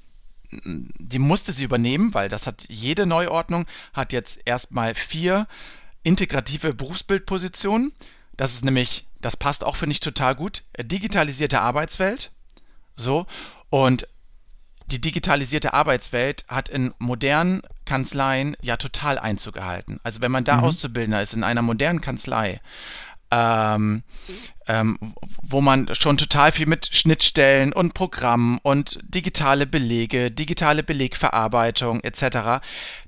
die 0.52 1.20
musste 1.20 1.52
sie 1.52 1.64
übernehmen, 1.64 2.14
weil 2.14 2.30
das 2.30 2.48
hat 2.48 2.66
jede 2.70 3.06
Neuordnung, 3.06 3.66
hat 3.94 4.14
jetzt 4.14 4.40
erstmal 4.46 4.96
vier 4.96 5.48
integrative 6.04 6.74
Berufsbildpositionen. 6.74 7.92
Das 8.38 8.54
ist 8.54 8.64
nämlich, 8.64 9.06
das 9.20 9.36
passt 9.36 9.64
auch, 9.64 9.76
finde 9.76 9.94
ich, 9.94 10.00
total 10.00 10.36
gut. 10.36 10.64
Digitalisierte 10.80 11.62
Arbeitswelt. 11.62 12.32
So. 12.96 13.26
Und 13.70 14.08
die 14.88 15.02
digitalisierte 15.02 15.74
Arbeitswelt 15.74 16.46
hat 16.48 16.70
in 16.70 16.94
modernen 16.98 17.62
Kanzleien 17.84 18.56
ja 18.62 18.78
total 18.78 19.20
Einzug 19.20 19.56
gehalten. 19.56 20.00
Also 20.04 20.22
wenn 20.22 20.32
man 20.32 20.46
da 20.46 20.58
mhm. 20.58 20.64
Auszubildender 20.64 21.22
ist 21.22 21.34
in 21.34 21.44
einer 21.44 21.62
modernen 21.62 22.00
Kanzlei, 22.00 22.62
ähm, 23.32 24.04
ähm, 24.68 24.98
wo 25.42 25.62
man 25.62 25.94
schon 25.96 26.18
total 26.18 26.52
viel 26.52 26.66
mit 26.66 26.90
Schnittstellen 26.94 27.74
und 27.74 27.94
Programmen 27.94 28.60
und 28.64 29.00
digitale 29.04 29.66
Belege, 29.66 30.32
digitale 30.32 30.84
Belegverarbeitung 30.84 32.02
etc., 32.02 32.64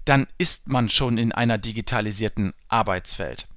dann 0.05 0.27
ist 0.37 0.67
man 0.67 0.89
schon 0.89 1.17
in 1.17 1.31
einer 1.31 1.57
digitalisierten 1.57 2.53
Arbeitswelt. 2.67 3.47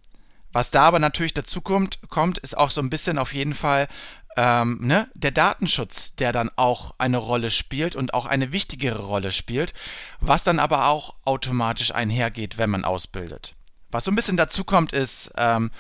Was 0.53 0.71
da 0.71 0.83
aber 0.83 0.99
natürlich 0.99 1.35
dazu 1.35 1.63
kommt, 1.63 1.99
kommt, 2.09 2.39
ist 2.39 2.57
auch 2.57 2.71
so 2.71 2.83
ein 2.83 2.91
bisschen 2.91 3.19
auf 3.19 3.33
jeden 3.33 3.55
Fall 3.55 3.89
ähm, 4.37 4.79
ne, 4.81 5.09
der 5.15 5.31
Datenschutz, 5.31 6.15
der 6.15 6.33
dann 6.33 6.51
auch 6.57 6.95
eine 6.99 7.19
Rolle 7.19 7.51
spielt 7.51 7.97
und 7.97 8.15
auch 8.15 8.27
eine 8.27 8.53
wichtigere 8.53 9.03
Rolle 9.03 9.33
spielt, 9.33 9.75
was 10.21 10.45
dann 10.45 10.59
aber 10.59 10.87
auch 10.87 11.15
automatisch 11.25 11.95
einhergeht, 11.95 12.59
wenn 12.59 12.71
man 12.71 12.85
ausbildet. 12.85 13.55
Was 13.91 14.05
so 14.05 14.11
ein 14.11 14.15
bisschen 14.15 14.39
dazu 14.39 14.65
kommt, 14.65 14.93
ist 14.93 15.33
ähm, 15.37 15.71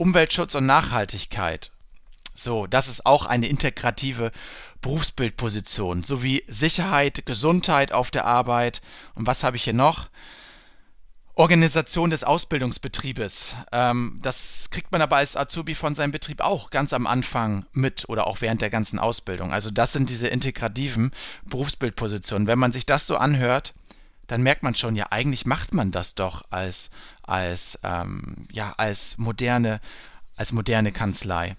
Umweltschutz 0.00 0.54
und 0.54 0.64
Nachhaltigkeit. 0.64 1.72
So, 2.32 2.66
das 2.66 2.88
ist 2.88 3.04
auch 3.04 3.26
eine 3.26 3.48
integrative 3.48 4.32
Berufsbildposition, 4.80 6.04
sowie 6.04 6.42
Sicherheit, 6.46 7.26
Gesundheit 7.26 7.92
auf 7.92 8.10
der 8.10 8.24
Arbeit. 8.24 8.80
Und 9.14 9.26
was 9.26 9.44
habe 9.44 9.58
ich 9.58 9.64
hier 9.64 9.74
noch? 9.74 10.08
Organisation 11.34 12.08
des 12.08 12.24
Ausbildungsbetriebes. 12.24 13.54
Ähm, 13.72 14.18
das 14.22 14.70
kriegt 14.70 14.90
man 14.90 15.02
aber 15.02 15.16
als 15.16 15.36
Azubi 15.36 15.74
von 15.74 15.94
seinem 15.94 16.12
Betrieb 16.12 16.40
auch 16.40 16.70
ganz 16.70 16.94
am 16.94 17.06
Anfang 17.06 17.66
mit 17.72 18.08
oder 18.08 18.26
auch 18.26 18.40
während 18.40 18.62
der 18.62 18.70
ganzen 18.70 18.98
Ausbildung. 18.98 19.52
Also 19.52 19.70
das 19.70 19.92
sind 19.92 20.08
diese 20.08 20.28
integrativen 20.28 21.12
Berufsbildpositionen. 21.44 22.48
Wenn 22.48 22.58
man 22.58 22.72
sich 22.72 22.86
das 22.86 23.06
so 23.06 23.18
anhört, 23.18 23.74
dann 24.30 24.42
merkt 24.42 24.62
man 24.62 24.74
schon, 24.74 24.94
ja, 24.96 25.06
eigentlich 25.10 25.44
macht 25.46 25.74
man 25.74 25.90
das 25.90 26.14
doch 26.14 26.44
als, 26.50 26.90
als, 27.22 27.78
ähm, 27.82 28.46
ja, 28.52 28.74
als 28.76 29.18
moderne, 29.18 29.80
als 30.36 30.52
moderne 30.52 30.92
Kanzlei. 30.92 31.56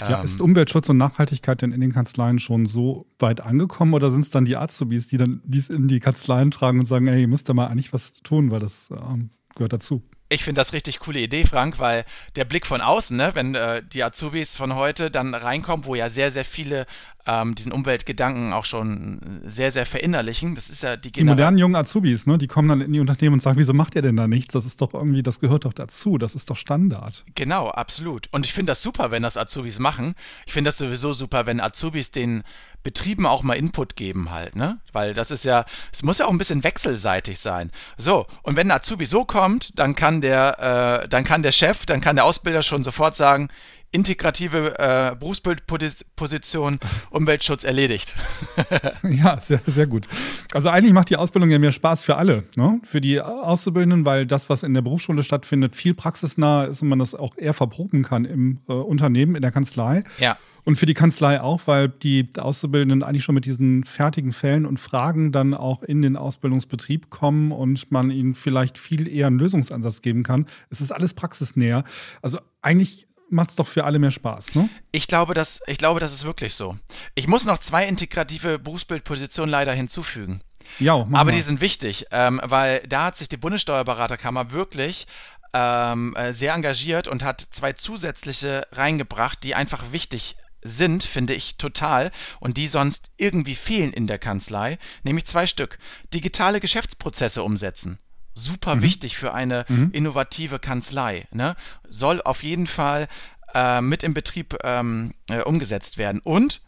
Ja, 0.00 0.22
ist 0.22 0.40
ähm, 0.40 0.46
Umweltschutz 0.46 0.88
und 0.88 0.98
Nachhaltigkeit 0.98 1.62
denn 1.62 1.72
in 1.72 1.80
den 1.80 1.92
Kanzleien 1.92 2.38
schon 2.38 2.66
so 2.66 3.06
weit 3.18 3.40
angekommen 3.40 3.94
oder 3.94 4.10
sind 4.10 4.20
es 4.20 4.30
dann 4.30 4.44
die 4.44 4.56
Azubis, 4.56 5.08
die 5.08 5.16
dann 5.16 5.40
dies 5.44 5.70
in 5.70 5.88
die 5.88 6.00
Kanzleien 6.00 6.50
tragen 6.50 6.78
und 6.80 6.86
sagen, 6.86 7.06
ey, 7.06 7.22
ihr 7.22 7.28
müsst 7.28 7.48
da 7.48 7.54
mal 7.54 7.66
eigentlich 7.66 7.92
was 7.92 8.14
tun, 8.14 8.50
weil 8.50 8.60
das 8.60 8.90
ähm, 8.90 9.30
gehört 9.54 9.72
dazu? 9.72 10.02
Ich 10.28 10.44
finde 10.44 10.60
das 10.60 10.72
richtig 10.72 10.98
coole 10.98 11.20
Idee, 11.20 11.44
Frank, 11.44 11.78
weil 11.78 12.04
der 12.34 12.44
Blick 12.44 12.66
von 12.66 12.80
außen, 12.80 13.16
ne, 13.16 13.30
wenn 13.34 13.54
äh, 13.54 13.82
die 13.82 14.02
Azubis 14.02 14.56
von 14.56 14.74
heute 14.74 15.10
dann 15.10 15.34
reinkommen, 15.34 15.86
wo 15.86 15.94
ja 15.94 16.10
sehr, 16.10 16.30
sehr 16.30 16.44
viele 16.44 16.86
ähm, 17.26 17.54
diesen 17.54 17.72
Umweltgedanken 17.72 18.52
auch 18.52 18.64
schon 18.64 19.20
sehr, 19.44 19.70
sehr 19.70 19.86
verinnerlichen. 19.86 20.54
Das 20.54 20.70
ist 20.70 20.82
ja 20.82 20.96
die, 20.96 21.10
die 21.10 21.24
modernen 21.24 21.58
jungen 21.58 21.76
Azubis, 21.76 22.26
ne, 22.26 22.38
die 22.38 22.46
kommen 22.46 22.68
dann 22.68 22.80
in 22.80 22.92
die 22.92 23.00
Unternehmen 23.00 23.34
und 23.34 23.42
sagen, 23.42 23.58
wieso 23.58 23.72
macht 23.72 23.94
ihr 23.96 24.02
denn 24.02 24.16
da 24.16 24.28
nichts? 24.28 24.52
Das 24.54 24.64
ist 24.64 24.80
doch 24.80 24.94
irgendwie, 24.94 25.22
das 25.22 25.40
gehört 25.40 25.64
doch 25.64 25.72
dazu, 25.72 26.18
das 26.18 26.34
ist 26.34 26.50
doch 26.50 26.56
Standard. 26.56 27.24
Genau, 27.34 27.68
absolut. 27.68 28.28
Und 28.32 28.46
ich 28.46 28.52
finde 28.52 28.70
das 28.70 28.82
super, 28.82 29.10
wenn 29.10 29.22
das 29.22 29.36
Azubis 29.36 29.78
machen. 29.78 30.14
Ich 30.46 30.52
finde 30.52 30.68
das 30.68 30.78
sowieso 30.78 31.12
super, 31.12 31.46
wenn 31.46 31.60
Azubis 31.60 32.10
den 32.10 32.44
Betrieben 32.86 33.26
auch 33.26 33.42
mal 33.42 33.54
Input 33.54 33.96
geben 33.96 34.30
halt, 34.30 34.54
ne? 34.54 34.78
Weil 34.92 35.12
das 35.12 35.32
ist 35.32 35.44
ja, 35.44 35.64
es 35.92 36.04
muss 36.04 36.18
ja 36.18 36.26
auch 36.26 36.30
ein 36.30 36.38
bisschen 36.38 36.62
wechselseitig 36.62 37.40
sein. 37.40 37.72
So, 37.98 38.28
und 38.42 38.54
wenn 38.54 38.68
ein 38.68 38.76
Azubi 38.76 39.06
so 39.06 39.24
kommt, 39.24 39.76
dann 39.76 39.96
kann 39.96 40.20
der, 40.20 41.02
äh, 41.02 41.08
dann 41.08 41.24
kann 41.24 41.42
der 41.42 41.50
Chef, 41.50 41.84
dann 41.84 42.00
kann 42.00 42.14
der 42.14 42.24
Ausbilder 42.24 42.62
schon 42.62 42.84
sofort 42.84 43.16
sagen, 43.16 43.48
integrative 43.92 44.78
äh, 44.78 45.16
Berufsbildposition, 45.18 46.78
Umweltschutz 47.10 47.64
erledigt. 47.64 48.14
ja, 49.02 49.40
sehr, 49.40 49.60
sehr 49.66 49.86
gut. 49.86 50.06
Also 50.52 50.68
eigentlich 50.68 50.92
macht 50.92 51.10
die 51.10 51.16
Ausbildung 51.16 51.50
ja 51.50 51.58
mehr 51.58 51.72
Spaß 51.72 52.04
für 52.04 52.16
alle, 52.16 52.44
ne? 52.56 52.80
für 52.84 53.00
die 53.00 53.20
Auszubildenden, 53.20 54.04
weil 54.04 54.26
das, 54.26 54.50
was 54.50 54.62
in 54.62 54.74
der 54.74 54.82
Berufsschule 54.82 55.22
stattfindet, 55.22 55.76
viel 55.76 55.94
praxisnah 55.94 56.64
ist 56.64 56.82
und 56.82 56.88
man 56.88 56.98
das 56.98 57.14
auch 57.14 57.36
eher 57.36 57.54
verproben 57.54 58.02
kann 58.02 58.24
im 58.24 58.60
äh, 58.68 58.72
Unternehmen, 58.72 59.34
in 59.34 59.42
der 59.42 59.52
Kanzlei. 59.52 60.04
Ja. 60.18 60.36
Und 60.66 60.74
für 60.74 60.86
die 60.86 60.94
Kanzlei 60.94 61.40
auch, 61.40 61.60
weil 61.66 61.88
die 61.88 62.28
Auszubildenden 62.36 63.04
eigentlich 63.04 63.22
schon 63.22 63.36
mit 63.36 63.44
diesen 63.44 63.84
fertigen 63.84 64.32
Fällen 64.32 64.66
und 64.66 64.80
Fragen 64.80 65.30
dann 65.30 65.54
auch 65.54 65.84
in 65.84 66.02
den 66.02 66.16
Ausbildungsbetrieb 66.16 67.08
kommen 67.08 67.52
und 67.52 67.92
man 67.92 68.10
ihnen 68.10 68.34
vielleicht 68.34 68.76
viel 68.76 69.06
eher 69.06 69.28
einen 69.28 69.38
Lösungsansatz 69.38 70.02
geben 70.02 70.24
kann. 70.24 70.46
Es 70.68 70.80
ist 70.80 70.90
alles 70.90 71.14
praxisnäher. 71.14 71.84
Also 72.20 72.40
eigentlich 72.62 73.05
macht 73.28 73.50
es 73.50 73.56
doch 73.56 73.66
für 73.66 73.84
alle 73.84 73.98
mehr 73.98 74.10
Spaß, 74.10 74.54
ne? 74.54 74.68
Ich 74.92 75.08
glaube, 75.08 75.34
das, 75.34 75.60
ich 75.66 75.78
glaube, 75.78 76.00
das 76.00 76.12
ist 76.12 76.24
wirklich 76.24 76.54
so. 76.54 76.76
Ich 77.14 77.26
muss 77.26 77.44
noch 77.44 77.58
zwei 77.58 77.86
integrative 77.86 78.58
Berufsbildpositionen 78.58 79.50
leider 79.50 79.72
hinzufügen. 79.72 80.42
Ja, 80.78 80.94
aber 80.94 81.06
mal. 81.06 81.32
die 81.32 81.40
sind 81.42 81.60
wichtig, 81.60 82.06
ähm, 82.10 82.40
weil 82.42 82.80
da 82.88 83.06
hat 83.06 83.16
sich 83.16 83.28
die 83.28 83.36
Bundessteuerberaterkammer 83.36 84.50
wirklich 84.50 85.06
ähm, 85.52 86.14
äh, 86.16 86.32
sehr 86.32 86.54
engagiert 86.54 87.08
und 87.08 87.22
hat 87.22 87.40
zwei 87.40 87.72
zusätzliche 87.72 88.66
reingebracht, 88.72 89.42
die 89.44 89.54
einfach 89.54 89.92
wichtig 89.92 90.36
sind, 90.62 91.04
finde 91.04 91.34
ich 91.34 91.56
total, 91.56 92.10
und 92.40 92.56
die 92.56 92.66
sonst 92.66 93.12
irgendwie 93.16 93.54
fehlen 93.54 93.92
in 93.92 94.08
der 94.08 94.18
Kanzlei, 94.18 94.78
nämlich 95.04 95.26
zwei 95.26 95.46
Stück. 95.46 95.78
Digitale 96.12 96.60
Geschäftsprozesse 96.60 97.44
umsetzen 97.44 98.00
super 98.36 98.76
mhm. 98.76 98.82
wichtig 98.82 99.16
für 99.16 99.34
eine 99.34 99.64
mhm. 99.68 99.90
innovative 99.92 100.58
Kanzlei. 100.58 101.26
Ne? 101.32 101.56
Soll 101.88 102.22
auf 102.22 102.42
jeden 102.42 102.66
Fall 102.66 103.08
äh, 103.54 103.80
mit 103.80 104.04
im 104.04 104.14
Betrieb 104.14 104.56
ähm, 104.62 105.14
äh, 105.28 105.40
umgesetzt 105.40 105.98
werden. 105.98 106.20
Und, 106.22 106.60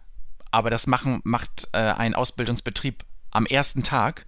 aber 0.51 0.71
das 0.71 0.87
machen, 0.87 1.21
macht 1.25 1.69
äh, 1.73 1.79
ein 1.79 2.15
Ausbildungsbetrieb 2.15 3.05
am 3.31 3.47
ersten 3.47 3.83
Tag, 3.83 4.25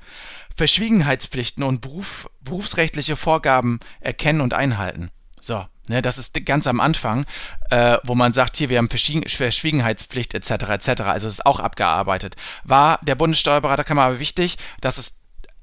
Verschwiegenheitspflichten 0.55 1.63
und 1.63 1.81
Beruf, 1.81 2.29
berufsrechtliche 2.43 3.17
Vorgaben 3.17 3.81
erkennen 4.01 4.43
und 4.43 4.53
einhalten. 4.53 5.11
So, 5.41 5.67
ne, 5.89 6.03
das 6.03 6.19
ist 6.19 6.45
ganz 6.45 6.67
am 6.67 6.81
Anfang, 6.81 7.25
äh, 7.71 7.97
wo 8.05 8.15
man 8.15 8.35
sagt, 8.35 8.59
hier, 8.59 8.69
wir 8.69 8.77
haben 8.77 8.91
Verschwiegenheitspflicht 8.91 10.35
etc. 10.35 10.51
etc. 10.51 10.89
Also 11.03 11.27
es 11.27 11.35
ist 11.35 11.47
auch 11.47 11.61
abgearbeitet. 11.61 12.37
War 12.65 12.99
der 13.03 13.15
Bundessteuerberaterkammer 13.15 14.03
aber 14.03 14.19
wichtig, 14.19 14.59
dass 14.83 14.99
es 14.99 15.20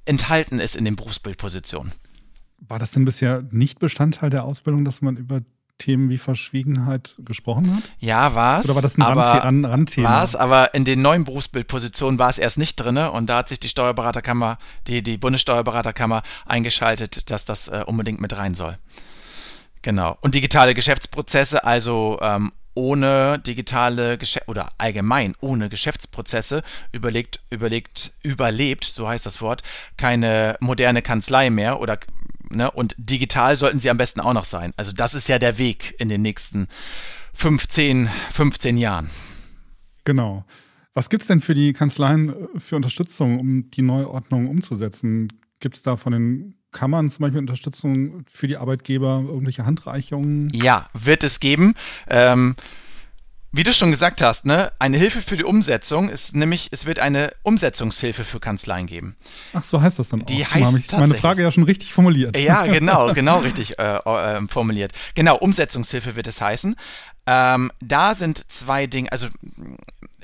enthalten 0.08 0.60
ist 0.60 0.76
in 0.76 0.86
den 0.86 0.96
Berufsbildpositionen. 0.96 1.92
War 2.60 2.80
das 2.80 2.92
denn 2.92 3.06
bisher 3.06 3.44
nicht 3.52 3.80
Bestandteil 3.80 4.30
der 4.30 4.44
Ausbildung, 4.44 4.84
dass 4.84 5.02
man 5.02 5.16
über 5.16 5.42
Themen 5.78 6.10
wie 6.10 6.18
Verschwiegenheit 6.18 7.16
gesprochen 7.20 7.76
hat? 7.76 7.84
Ja, 8.00 8.34
war 8.34 8.60
es. 8.60 8.66
Oder 8.66 8.76
war 8.76 8.82
das 8.82 8.98
ein 8.98 9.04
aber, 9.04 9.22
Rand 9.22 9.66
Randthema? 9.66 10.10
War 10.10 10.24
es, 10.24 10.36
aber 10.36 10.74
in 10.74 10.86
den 10.86 11.02
neuen 11.02 11.24
Berufsbildpositionen 11.24 12.18
war 12.18 12.30
es 12.30 12.40
erst 12.40 12.58
nicht 12.58 12.76
drin 12.78 12.98
und 12.98 13.28
da 13.28 13.38
hat 13.38 13.50
sich 13.50 13.60
die 13.60 13.70
Steuerberaterkammer, 13.70 14.58
die, 14.88 15.04
die 15.04 15.18
Bundessteuerberaterkammer 15.18 16.24
eingeschaltet, 16.46 17.30
dass 17.30 17.46
das 17.46 17.68
äh, 17.68 17.84
unbedingt 17.86 18.20
mit 18.20 18.36
rein 18.36 18.56
soll. 18.56 18.78
Genau. 19.84 20.18
Und 20.22 20.36
digitale 20.36 20.74
Geschäftsprozesse, 20.74 21.64
also 21.64 22.18
ähm, 22.22 22.52
ohne 22.78 23.40
digitale 23.40 24.18
Geschä 24.20 24.42
oder 24.46 24.72
allgemein 24.78 25.34
ohne 25.42 25.68
Geschäftsprozesse 25.68 26.62
überlegt, 26.92 27.42
überlegt, 27.50 28.14
überlebt, 28.22 28.86
so 28.86 29.10
heißt 29.10 29.26
das 29.26 29.42
Wort, 29.42 29.64
keine 29.98 30.58
moderne 30.60 31.02
Kanzlei 31.02 31.50
mehr 31.50 31.82
oder 31.82 32.00
ne, 32.52 32.70
und 32.70 32.96
digital 33.00 33.56
sollten 33.56 33.80
sie 33.80 33.90
am 33.90 33.98
besten 33.98 34.22
auch 34.22 34.34
noch 34.34 34.46
sein. 34.46 34.74
Also 34.78 34.94
das 34.94 35.16
ist 35.16 35.28
ja 35.28 35.40
der 35.40 35.58
Weg 35.58 35.96
in 35.98 36.08
den 36.08 36.22
nächsten 36.22 36.68
15, 37.34 38.10
15 38.32 38.78
Jahren. 38.78 39.10
Genau. 40.04 40.46
Was 40.94 41.10
gibt 41.10 41.24
es 41.24 41.28
denn 41.28 41.42
für 41.42 41.56
die 41.56 41.74
Kanzleien 41.74 42.34
für 42.58 42.76
Unterstützung, 42.76 43.40
um 43.40 43.72
die 43.72 43.82
Neuordnung 43.82 44.48
umzusetzen? 44.48 45.34
Gibt 45.60 45.76
es 45.76 45.82
da 45.82 45.98
von 45.98 46.14
den 46.14 46.57
kann 46.72 46.92
man 46.92 47.10
zum 47.10 47.24
Beispiel 47.24 47.40
Unterstützung 47.40 48.26
für 48.30 48.48
die 48.48 48.58
Arbeitgeber, 48.58 49.24
irgendwelche 49.26 49.66
Handreichungen? 49.66 50.52
Ja, 50.54 50.90
wird 50.94 51.24
es 51.24 51.40
geben. 51.40 51.76
Ähm, 52.08 52.56
wie 53.54 53.64
du 53.64 53.72
schon 53.74 53.92
gesagt 53.92 54.22
hast, 54.22 54.46
ne, 54.46 54.72
eine 54.78 54.98
Hilfe 54.98 55.22
für 55.22 55.38
die 55.38 55.44
Umsetzung 55.44 56.10
ist 56.10 56.36
nämlich, 56.36 56.68
es 56.72 56.86
wird 56.86 57.00
eine 57.00 57.34
Umsetzungshilfe 57.44 58.26
für 58.26 58.40
Kanzleien 58.40 58.86
geben. 58.88 59.16
Ach, 59.54 59.64
so 59.64 59.82
heißt 59.82 59.98
das 59.98 60.10
dann 60.10 60.26
die 60.26 60.46
auch. 60.46 60.54
Heißt 60.54 60.94
habe 60.94 61.06
ich 61.06 61.10
meine 61.10 61.16
Frage 61.16 61.42
ja 61.42 61.52
schon 61.52 61.64
richtig 61.64 61.94
formuliert. 61.94 62.38
Ja, 62.38 62.66
genau, 62.68 63.14
genau 63.14 63.40
richtig 63.40 63.80
äh, 63.80 63.94
äh, 63.94 64.48
formuliert. 64.48 64.92
Genau, 65.16 65.38
Umsetzungshilfe 65.38 66.16
wird 66.16 66.28
es 66.28 66.42
heißen. 66.42 66.76
Ähm, 67.26 67.72
da 67.80 68.14
sind 68.16 68.52
zwei 68.52 68.86
Dinge, 68.86 69.12
also 69.12 69.28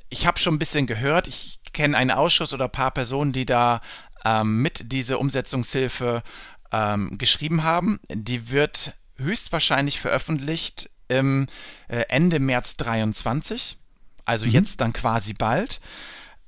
ich 0.10 0.27
habe 0.27 0.38
schon 0.38 0.56
ein 0.56 0.60
bisschen 0.60 0.86
gehört, 0.86 1.27
ich 1.27 1.60
kenne 1.71 1.97
einen 1.97 2.12
Ausschuss 2.12 2.53
oder 2.53 2.65
ein 2.65 2.71
paar 2.71 2.91
Personen, 2.91 3.32
die 3.32 3.45
da 3.45 3.82
ähm, 4.25 4.62
mit 4.62 4.91
diese 4.91 5.17
Umsetzungshilfe 5.17 6.23
ähm, 6.71 7.17
geschrieben 7.17 7.63
haben. 7.63 7.99
Die 8.09 8.51
wird 8.51 8.93
höchstwahrscheinlich 9.17 9.99
veröffentlicht 9.99 10.89
im 11.07 11.47
äh, 11.88 12.05
Ende 12.09 12.39
März 12.39 12.77
23, 12.77 13.77
also 14.25 14.45
mhm. 14.45 14.51
jetzt 14.51 14.81
dann 14.81 14.93
quasi 14.93 15.33
bald. 15.33 15.79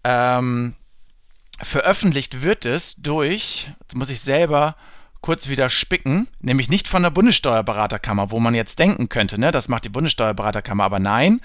Ähm, 0.03 0.75
veröffentlicht 1.61 2.41
wird 2.41 2.65
es 2.65 2.95
durch, 2.95 3.69
jetzt 3.81 3.95
muss 3.95 4.09
ich 4.09 4.21
selber 4.21 4.75
kurz 5.21 5.47
wieder 5.47 5.69
spicken, 5.69 6.27
nämlich 6.39 6.69
nicht 6.69 6.87
von 6.87 7.01
der 7.01 7.09
Bundessteuerberaterkammer, 7.09 8.29
wo 8.29 8.39
man 8.39 8.53
jetzt 8.53 8.77
denken 8.77 9.09
könnte, 9.09 9.39
ne, 9.39 9.51
das 9.51 9.69
macht 9.69 9.85
die 9.85 9.89
Bundessteuerberaterkammer, 9.89 10.83
aber 10.83 10.99
nein, 10.99 11.41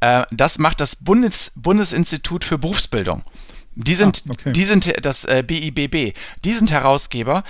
äh, 0.00 0.24
das 0.32 0.58
macht 0.58 0.80
das 0.80 0.96
Bundes 0.96 1.52
Bundesinstitut 1.54 2.44
für 2.44 2.58
Berufsbildung. 2.58 3.22
Die 3.74 3.94
sind, 3.94 4.24
ah, 4.26 4.32
okay. 4.32 4.52
die 4.52 4.64
sind 4.64 4.92
das 5.04 5.24
äh, 5.24 5.42
BIBB, 5.46 6.16
die 6.44 6.52
sind 6.52 6.70
Herausgeber 6.70 7.42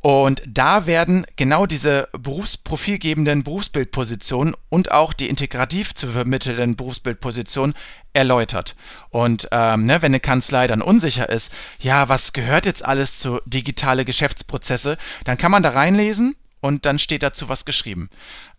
und 0.00 0.42
da 0.46 0.86
werden 0.86 1.26
genau 1.36 1.66
diese 1.66 2.08
berufsprofilgebenden 2.12 3.42
Berufsbildpositionen 3.42 4.54
und 4.70 4.90
auch 4.92 5.12
die 5.12 5.28
integrativ 5.28 5.94
zu 5.94 6.06
vermittelnden 6.08 6.74
Berufsbildpositionen 6.74 7.74
erläutert. 8.14 8.76
Und 9.10 9.48
ähm, 9.52 9.84
ne, 9.84 10.00
wenn 10.00 10.12
eine 10.12 10.20
Kanzlei 10.20 10.66
dann 10.66 10.80
unsicher 10.80 11.28
ist, 11.28 11.52
ja, 11.78 12.08
was 12.08 12.32
gehört 12.32 12.64
jetzt 12.64 12.84
alles 12.84 13.18
zu 13.18 13.40
digitale 13.44 14.06
Geschäftsprozesse, 14.06 14.96
dann 15.24 15.36
kann 15.36 15.52
man 15.52 15.62
da 15.62 15.70
reinlesen 15.70 16.34
und 16.60 16.86
dann 16.86 16.98
steht 16.98 17.22
dazu 17.22 17.50
was 17.50 17.66
geschrieben. 17.66 18.08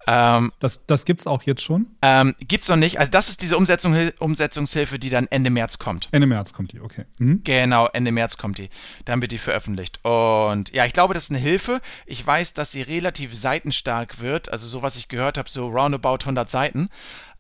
Ähm, 0.08 0.52
das 0.60 0.82
das 0.88 1.06
gibt 1.06 1.22
es 1.22 1.28
auch 1.28 1.44
jetzt 1.44 1.62
schon? 1.62 1.88
Ähm, 2.02 2.36
gibt 2.40 2.64
es 2.64 2.70
noch 2.70 2.76
nicht. 2.76 3.00
Also 3.00 3.12
das 3.12 3.30
ist 3.30 3.42
diese 3.42 3.58
Umsetzung, 3.58 3.96
Umsetzungshilfe, 4.20 5.00
die 5.00 5.10
dann 5.10 5.28
Ende 5.28 5.50
März 5.50 5.80
kommt. 5.80 6.10
Ende 6.12 6.28
März 6.28 6.54
kommt 6.54 6.74
die, 6.74 6.82
okay. 6.82 7.06
Mhm. 7.20 7.42
Genau, 7.44 7.88
Ende 7.88 8.12
März 8.12 8.38
kommt 8.38 8.58
die. 8.58 8.70
Dann 9.06 9.22
wird 9.22 9.32
die 9.32 9.38
veröffentlicht. 9.38 10.04
Und 10.04 10.74
ja, 10.74 10.86
ich 10.86 10.94
glaube, 10.94 11.14
das 11.14 11.26
ist 11.26 11.30
eine 11.30 11.40
Hilfe. 11.40 11.82
Ich 12.06 12.26
weiß, 12.26 12.54
dass 12.54 12.72
sie 12.72 12.82
relativ 12.82 13.36
seitenstark 13.36 14.22
wird. 14.22 14.52
Also 14.52 14.68
so, 14.68 14.82
was 14.82 14.96
ich 14.96 15.08
gehört 15.08 15.38
habe, 15.38 15.50
so 15.50 15.68
roundabout 15.68 16.20
100 16.22 16.50
Seiten. 16.50 16.90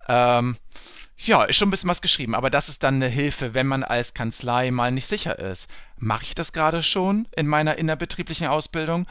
Ähm, 0.08 0.58
ja, 1.17 1.43
ist 1.43 1.58
schon 1.58 1.67
ein 1.67 1.71
bisschen 1.71 1.89
was 1.89 2.02
geschrieben, 2.02 2.34
aber 2.34 2.50
das 2.50 2.67
ist 2.67 2.82
dann 2.82 2.95
eine 2.95 3.08
Hilfe, 3.08 3.54
wenn 3.54 3.67
man 3.67 3.84
als 3.84 4.15
Kanzlei 4.15 4.71
mal 4.71 4.91
nicht 4.91 5.06
sicher 5.06 5.38
ist. 5.38 5.69
Mache 5.97 6.24
ich 6.24 6.36
das 6.36 6.52
gerade 6.52 6.82
schon 6.82 7.28
in 7.36 7.45
meiner 7.45 7.78
innerbetrieblichen 7.78 8.47
Ausbildung? 8.47 9.06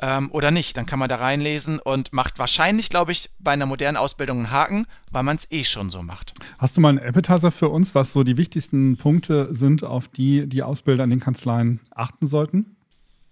Ähm, 0.00 0.30
oder 0.32 0.50
nicht. 0.50 0.76
Dann 0.76 0.86
kann 0.86 0.98
man 0.98 1.08
da 1.08 1.16
reinlesen 1.16 1.78
und 1.78 2.12
macht 2.12 2.38
wahrscheinlich, 2.38 2.90
glaube 2.90 3.12
ich, 3.12 3.30
bei 3.38 3.52
einer 3.52 3.66
modernen 3.66 3.96
Ausbildung 3.96 4.38
einen 4.38 4.50
Haken, 4.50 4.86
weil 5.10 5.22
man 5.22 5.36
es 5.36 5.50
eh 5.50 5.64
schon 5.64 5.90
so 5.90 6.02
macht. 6.02 6.34
Hast 6.58 6.76
du 6.76 6.80
mal 6.80 6.90
einen 6.90 7.00
Appetizer 7.00 7.50
für 7.50 7.68
uns, 7.68 7.94
was 7.94 8.12
so 8.12 8.24
die 8.24 8.36
wichtigsten 8.36 8.96
Punkte 8.96 9.54
sind, 9.54 9.84
auf 9.84 10.08
die 10.08 10.48
die 10.48 10.62
Ausbilder 10.62 11.04
in 11.04 11.10
den 11.10 11.20
Kanzleien 11.20 11.80
achten 11.90 12.26
sollten? 12.26 12.76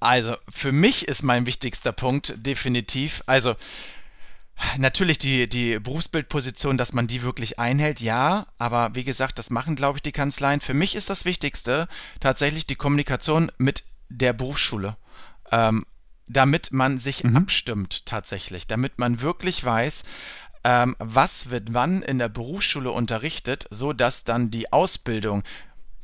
Also, 0.00 0.36
für 0.50 0.72
mich 0.72 1.08
ist 1.08 1.22
mein 1.22 1.46
wichtigster 1.46 1.92
Punkt 1.92 2.34
definitiv, 2.36 3.22
also 3.26 3.54
Natürlich 4.78 5.18
die, 5.18 5.48
die 5.48 5.78
Berufsbildposition, 5.78 6.78
dass 6.78 6.94
man 6.94 7.06
die 7.06 7.22
wirklich 7.22 7.58
einhält, 7.58 8.00
ja, 8.00 8.46
aber 8.56 8.94
wie 8.94 9.04
gesagt, 9.04 9.38
das 9.38 9.50
machen, 9.50 9.76
glaube 9.76 9.98
ich, 9.98 10.02
die 10.02 10.12
Kanzleien. 10.12 10.62
Für 10.62 10.72
mich 10.72 10.94
ist 10.94 11.10
das 11.10 11.26
Wichtigste 11.26 11.88
tatsächlich 12.20 12.66
die 12.66 12.74
Kommunikation 12.74 13.52
mit 13.58 13.84
der 14.08 14.32
Berufsschule. 14.32 14.96
Ähm, 15.52 15.84
damit 16.26 16.72
man 16.72 16.98
sich 16.98 17.24
mhm. 17.24 17.36
abstimmt 17.36 18.06
tatsächlich, 18.06 18.66
damit 18.66 18.98
man 18.98 19.20
wirklich 19.20 19.64
weiß, 19.64 20.04
ähm, 20.64 20.96
was 20.98 21.50
wird 21.50 21.74
wann 21.74 22.02
in 22.02 22.18
der 22.18 22.28
Berufsschule 22.28 22.90
unterrichtet, 22.90 23.66
so 23.70 23.92
dass 23.92 24.24
dann 24.24 24.50
die 24.50 24.72
Ausbildung 24.72 25.44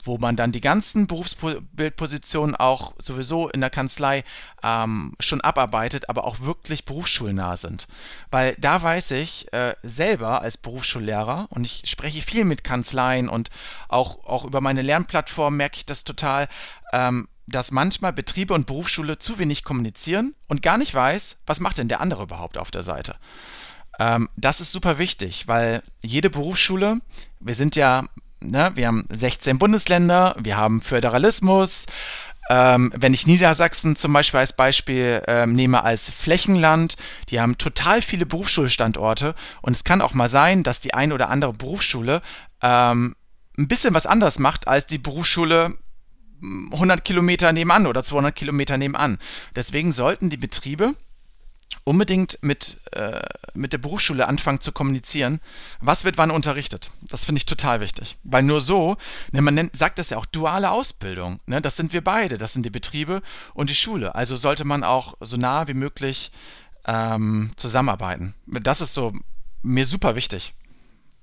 wo 0.05 0.19
man 0.19 0.37
dann 0.37 0.53
die 0.53 0.61
ganzen 0.61 1.07
Berufsbildpositionen 1.07 2.57
auch 2.57 2.95
sowieso 2.99 3.49
in 3.49 3.61
der 3.61 3.71
Kanzlei 3.71 4.25
ähm, 4.63 5.15
schon 5.21 5.41
abarbeitet, 5.41 6.09
aber 6.09 6.25
auch 6.25 6.41
wirklich 6.41 6.85
berufsschulnah 6.85 7.57
sind. 7.57 7.87
Weil 8.31 8.57
da 8.59 8.83
weiß 8.83 9.13
ich 9.13 9.53
äh, 9.53 9.75
selber 9.83 10.43
als 10.43 10.59
Berufsschullehrer, 10.59 11.47
und 11.51 11.67
ich 11.67 11.83
spreche 11.87 12.23
viel 12.23 12.45
mit 12.45 12.65
Kanzleien 12.65 13.29
und 13.29 13.51
auch, 13.89 14.25
auch 14.25 14.45
über 14.45 14.61
meine 14.61 14.83
Lernplattform 14.83 15.57
merke 15.57 15.77
ich 15.77 15.87
das 15.87 16.05
total, 16.05 16.49
ähm, 16.93 17.29
dass 17.46 17.70
manchmal 17.70 18.12
Betriebe 18.12 18.55
und 18.55 18.66
Berufsschule 18.66 19.18
zu 19.18 19.38
wenig 19.38 19.64
kommunizieren 19.64 20.35
und 20.48 20.62
gar 20.62 20.78
nicht 20.78 20.94
weiß, 20.94 21.42
was 21.46 21.61
macht 21.61 21.78
denn 21.78 21.88
der 21.88 22.00
andere 22.00 22.24
überhaupt 22.24 22.59
auf 22.59 22.70
der 22.70 22.83
Seite. 22.83 23.16
Ähm, 23.98 24.28
das 24.37 24.61
ist 24.61 24.72
super 24.72 24.98
wichtig, 24.98 25.48
weil 25.48 25.83
jede 26.02 26.31
Berufsschule, 26.31 27.00
wir 27.40 27.55
sind 27.55 27.76
ja, 27.76 28.05
ne, 28.40 28.72
wir 28.74 28.87
haben 28.87 29.07
16 29.11 29.59
Bundesländer, 29.59 30.37
wir 30.38 30.57
haben 30.57 30.83
Föderalismus. 30.83 31.87
Ähm, 32.48 32.92
wenn 32.96 33.14
ich 33.14 33.26
Niedersachsen 33.26 33.94
zum 33.94 34.12
Beispiel 34.12 34.40
als 34.40 34.55
Beispiel 34.55 35.22
ähm, 35.28 35.55
nehme 35.55 35.85
als 35.85 36.11
Flächenland, 36.11 36.96
die 37.28 37.40
haben 37.40 37.57
total 37.57 38.02
viele 38.02 38.26
Berufsschulstandorte 38.26 39.35
und 39.61 39.76
es 39.76 39.85
kann 39.85 40.00
auch 40.00 40.12
mal 40.12 40.28
sein, 40.28 40.64
dass 40.64 40.81
die 40.81 40.92
eine 40.92 41.14
oder 41.14 41.28
andere 41.28 41.52
Berufsschule 41.52 42.20
ähm, 42.61 43.14
ein 43.57 43.68
bisschen 43.68 43.94
was 43.94 44.07
anderes 44.07 44.38
macht 44.38 44.66
als 44.66 44.87
die 44.87 44.98
Berufsschule 44.98 45.76
100 46.42 47.05
Kilometer 47.05 47.52
nebenan 47.52 47.87
oder 47.87 48.02
200 48.02 48.35
Kilometer 48.35 48.76
nebenan. 48.76 49.18
Deswegen 49.55 49.92
sollten 49.92 50.31
die 50.31 50.37
Betriebe 50.37 50.94
unbedingt 51.85 52.38
mit, 52.42 52.81
äh, 52.92 53.22
mit 53.55 53.72
der 53.72 53.78
Berufsschule 53.78 54.28
anfangen 54.28 54.61
zu 54.61 54.72
kommunizieren, 54.72 55.40
was 55.81 56.05
wird 56.05 56.18
wann 56.18 56.31
unterrichtet. 56.31 56.90
Das 57.02 57.24
finde 57.24 57.38
ich 57.38 57.46
total 57.46 57.81
wichtig. 57.81 58.18
Weil 58.22 58.42
nur 58.42 58.61
so, 58.61 58.96
ne, 59.33 59.42
man 59.42 59.55
nennt, 59.55 59.76
sagt 59.76 59.98
das 59.98 60.11
ja 60.11 60.18
auch 60.18 60.26
duale 60.26 60.70
Ausbildung. 60.70 61.40
Ne, 61.46 61.61
das 61.61 61.76
sind 61.76 61.92
wir 61.92 62.02
beide, 62.02 62.38
das 62.38 62.52
sind 62.52 62.64
die 62.64 62.70
Betriebe 62.70 63.22
und 63.55 63.70
die 63.70 63.74
Schule. 63.74 64.14
Also 64.14 64.37
sollte 64.37 64.64
man 64.64 64.85
auch 64.85 65.14
so 65.20 65.37
nah 65.37 65.66
wie 65.68 65.74
möglich 65.74 66.31
ähm, 66.87 67.52
zusammenarbeiten. 67.57 68.35
Das 68.46 68.81
ist 68.81 68.94
so 68.94 69.12
mir 69.62 69.85
super 69.85 70.16
wichtig. 70.16 70.55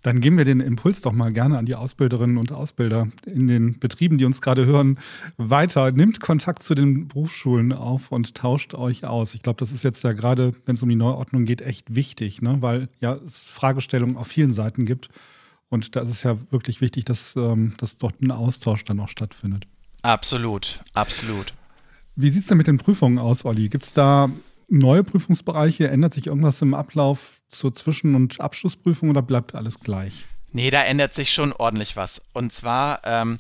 Dann 0.01 0.21
geben 0.21 0.37
wir 0.37 0.45
den 0.45 0.61
Impuls 0.61 1.01
doch 1.01 1.11
mal 1.11 1.33
gerne 1.33 1.57
an 1.57 1.65
die 1.65 1.75
Ausbilderinnen 1.75 2.37
und 2.37 2.51
Ausbilder 2.53 3.09
in 3.25 3.47
den 3.47 3.79
Betrieben, 3.79 4.17
die 4.17 4.25
uns 4.25 4.41
gerade 4.41 4.65
hören, 4.65 4.97
weiter. 5.37 5.91
Nimmt 5.91 6.21
Kontakt 6.21 6.63
zu 6.63 6.73
den 6.73 7.09
Berufsschulen 7.09 7.73
auf 7.73 8.11
und 8.11 8.35
tauscht 8.35 8.73
euch 8.73 9.05
aus. 9.05 9.33
Ich 9.33 9.41
glaube, 9.41 9.59
das 9.59 9.71
ist 9.71 9.83
jetzt 9.83 10.03
ja 10.03 10.13
gerade, 10.13 10.53
wenn 10.65 10.75
es 10.75 10.83
um 10.83 10.89
die 10.89 10.95
Neuordnung 10.95 11.43
geht, 11.43 11.61
echt 11.61 11.93
wichtig, 11.93 12.41
ne? 12.41 12.57
weil 12.61 12.87
ja 12.99 13.15
es 13.25 13.41
Fragestellungen 13.41 14.15
auf 14.15 14.27
vielen 14.27 14.53
Seiten 14.53 14.85
gibt. 14.85 15.09
Und 15.67 15.95
da 15.95 16.01
ist 16.01 16.09
es 16.09 16.23
ja 16.23 16.37
wirklich 16.49 16.81
wichtig, 16.81 17.05
dass, 17.05 17.35
ähm, 17.35 17.73
dass 17.77 17.97
dort 17.97 18.21
ein 18.21 18.31
Austausch 18.31 18.85
dann 18.85 18.99
auch 18.99 19.09
stattfindet. 19.09 19.67
Absolut, 20.01 20.79
absolut. 20.93 21.53
Wie 22.15 22.29
sieht 22.29 22.43
es 22.43 22.47
denn 22.47 22.57
mit 22.57 22.67
den 22.67 22.77
Prüfungen 22.77 23.19
aus, 23.19 23.45
Olli? 23.45 23.69
Gibt 23.69 23.83
es 23.83 23.93
da 23.93 24.29
neue 24.69 25.03
Prüfungsbereiche? 25.03 25.89
Ändert 25.89 26.13
sich 26.13 26.27
irgendwas 26.27 26.61
im 26.61 26.73
Ablauf 26.73 27.41
zur 27.49 27.73
Zwischen- 27.73 28.15
und 28.15 28.39
Abschlussprüfung 28.39 29.09
oder 29.09 29.21
bleibt 29.21 29.55
alles 29.55 29.79
gleich? 29.79 30.25
Nee, 30.51 30.71
da 30.71 30.83
ändert 30.83 31.13
sich 31.13 31.31
schon 31.33 31.53
ordentlich 31.53 31.95
was. 31.95 32.21
Und 32.33 32.53
zwar, 32.53 33.01
ähm, 33.03 33.37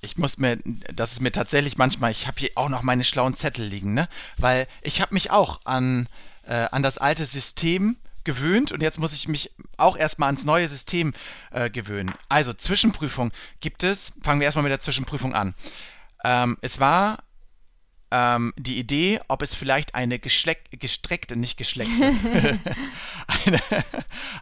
ich 0.00 0.18
muss 0.18 0.38
mir, 0.38 0.58
das 0.94 1.12
ist 1.12 1.20
mir 1.20 1.32
tatsächlich 1.32 1.78
manchmal, 1.78 2.10
ich 2.10 2.26
habe 2.26 2.38
hier 2.38 2.50
auch 2.54 2.68
noch 2.68 2.82
meine 2.82 3.04
schlauen 3.04 3.34
Zettel 3.34 3.66
liegen, 3.66 3.94
ne? 3.94 4.08
Weil 4.36 4.66
ich 4.82 5.00
habe 5.00 5.14
mich 5.14 5.30
auch 5.30 5.60
an, 5.64 6.08
äh, 6.46 6.66
an 6.70 6.82
das 6.82 6.98
alte 6.98 7.24
System 7.24 7.96
gewöhnt 8.24 8.72
und 8.72 8.82
jetzt 8.82 8.98
muss 8.98 9.14
ich 9.14 9.28
mich 9.28 9.50
auch 9.78 9.96
erstmal 9.96 10.26
ans 10.28 10.44
neue 10.44 10.68
System 10.68 11.14
äh, 11.50 11.70
gewöhnen. 11.70 12.12
Also 12.28 12.52
Zwischenprüfung 12.52 13.32
gibt 13.60 13.82
es, 13.82 14.12
fangen 14.22 14.40
wir 14.40 14.44
erstmal 14.44 14.62
mit 14.62 14.70
der 14.70 14.80
Zwischenprüfung 14.80 15.34
an. 15.34 15.54
Ähm, 16.22 16.58
es 16.60 16.80
war 16.80 17.24
ähm, 18.10 18.52
die 18.56 18.78
Idee, 18.78 19.20
ob 19.28 19.42
es 19.42 19.54
vielleicht 19.54 19.94
eine 19.94 20.18
gestreckte, 20.18 21.36
nicht 21.36 21.56
geschleckte, 21.56 22.12
eine, 23.46 23.60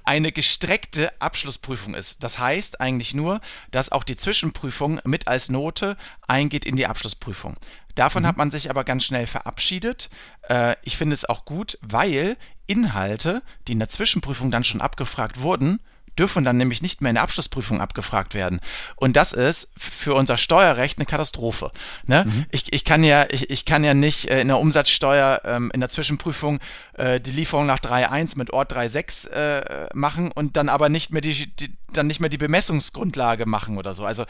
eine 0.04 0.32
gestreckte 0.32 1.12
Abschlussprüfung 1.20 1.94
ist. 1.94 2.22
Das 2.22 2.38
heißt 2.38 2.80
eigentlich 2.80 3.14
nur, 3.14 3.40
dass 3.70 3.92
auch 3.92 4.04
die 4.04 4.16
Zwischenprüfung 4.16 5.00
mit 5.04 5.28
als 5.28 5.48
Note 5.48 5.96
eingeht 6.26 6.64
in 6.64 6.76
die 6.76 6.86
Abschlussprüfung. 6.86 7.56
Davon 7.94 8.22
mhm. 8.22 8.28
hat 8.28 8.36
man 8.36 8.50
sich 8.50 8.70
aber 8.70 8.84
ganz 8.84 9.04
schnell 9.04 9.26
verabschiedet. 9.26 10.08
Äh, 10.48 10.76
ich 10.82 10.96
finde 10.96 11.14
es 11.14 11.24
auch 11.24 11.44
gut, 11.44 11.78
weil 11.82 12.36
Inhalte, 12.66 13.42
die 13.66 13.72
in 13.72 13.78
der 13.78 13.88
Zwischenprüfung 13.88 14.50
dann 14.50 14.64
schon 14.64 14.80
abgefragt 14.80 15.40
wurden, 15.40 15.80
dürfen 16.18 16.44
dann 16.44 16.56
nämlich 16.56 16.82
nicht 16.82 17.00
mehr 17.00 17.10
in 17.10 17.14
der 17.14 17.22
Abschlussprüfung 17.22 17.80
abgefragt 17.80 18.34
werden. 18.34 18.60
Und 18.96 19.16
das 19.16 19.32
ist 19.32 19.70
für 19.76 20.14
unser 20.14 20.36
Steuerrecht 20.36 20.98
eine 20.98 21.06
Katastrophe. 21.06 21.70
Ne? 22.06 22.24
Mhm. 22.26 22.46
Ich, 22.50 22.72
ich, 22.72 22.84
kann 22.84 23.04
ja, 23.04 23.26
ich, 23.30 23.50
ich 23.50 23.64
kann 23.64 23.84
ja 23.84 23.94
nicht 23.94 24.28
äh, 24.28 24.40
in 24.40 24.48
der 24.48 24.58
Umsatzsteuer 24.58 25.42
ähm, 25.44 25.70
in 25.72 25.80
der 25.80 25.88
Zwischenprüfung 25.88 26.58
äh, 26.94 27.20
die 27.20 27.32
Lieferung 27.32 27.66
nach 27.66 27.78
3.1 27.78 28.36
mit 28.36 28.52
Ort 28.52 28.72
3.6 28.72 29.28
äh, 29.30 29.88
machen 29.94 30.32
und 30.32 30.56
dann 30.56 30.68
aber 30.68 30.88
nicht 30.88 31.12
mehr 31.12 31.22
die, 31.22 31.54
die, 31.54 31.76
dann 31.92 32.06
nicht 32.06 32.20
mehr 32.20 32.30
die 32.30 32.38
Bemessungsgrundlage 32.38 33.46
machen 33.46 33.78
oder 33.78 33.94
so. 33.94 34.04
Also 34.04 34.24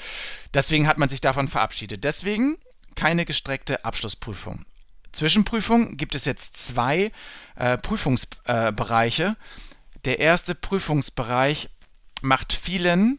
deswegen 0.55 0.87
hat 0.87 0.98
man 0.98 1.09
sich 1.09 1.20
davon 1.20 1.48
verabschiedet. 1.48 2.05
Deswegen 2.05 2.57
keine 2.94 3.24
gestreckte 3.24 3.85
Abschlussprüfung. 3.85 4.64
Zwischenprüfung 5.12 5.96
gibt 5.96 6.14
es 6.14 6.24
jetzt 6.24 6.57
zwei 6.57 7.12
äh, 7.57 7.79
Prüfungsbereiche. 7.79 9.24
Äh, 9.24 9.98
Der 10.05 10.18
erste 10.20 10.55
Prüfungsbereich 10.55 11.70
macht 12.22 12.52
vielen 12.52 13.18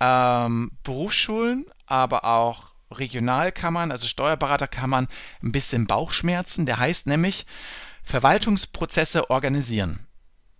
ähm, 0.00 0.72
Berufsschulen, 0.82 1.66
aber 1.86 2.24
auch 2.24 2.72
Regionalkammern, 2.90 3.90
also 3.90 4.06
Steuerberaterkammern, 4.06 5.08
ein 5.42 5.52
bisschen 5.52 5.86
Bauchschmerzen. 5.86 6.66
Der 6.66 6.78
heißt 6.78 7.06
nämlich 7.06 7.46
Verwaltungsprozesse 8.02 9.30
organisieren. 9.30 10.06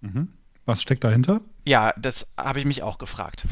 Mhm. 0.01 0.33
Was 0.65 0.83
steckt 0.83 1.05
dahinter? 1.05 1.41
Ja, 1.65 1.93
das 1.97 2.33
habe 2.37 2.61
ich 2.61 2.65
mich 2.65 2.83
auch 2.83 2.99
gefragt. 2.99 3.45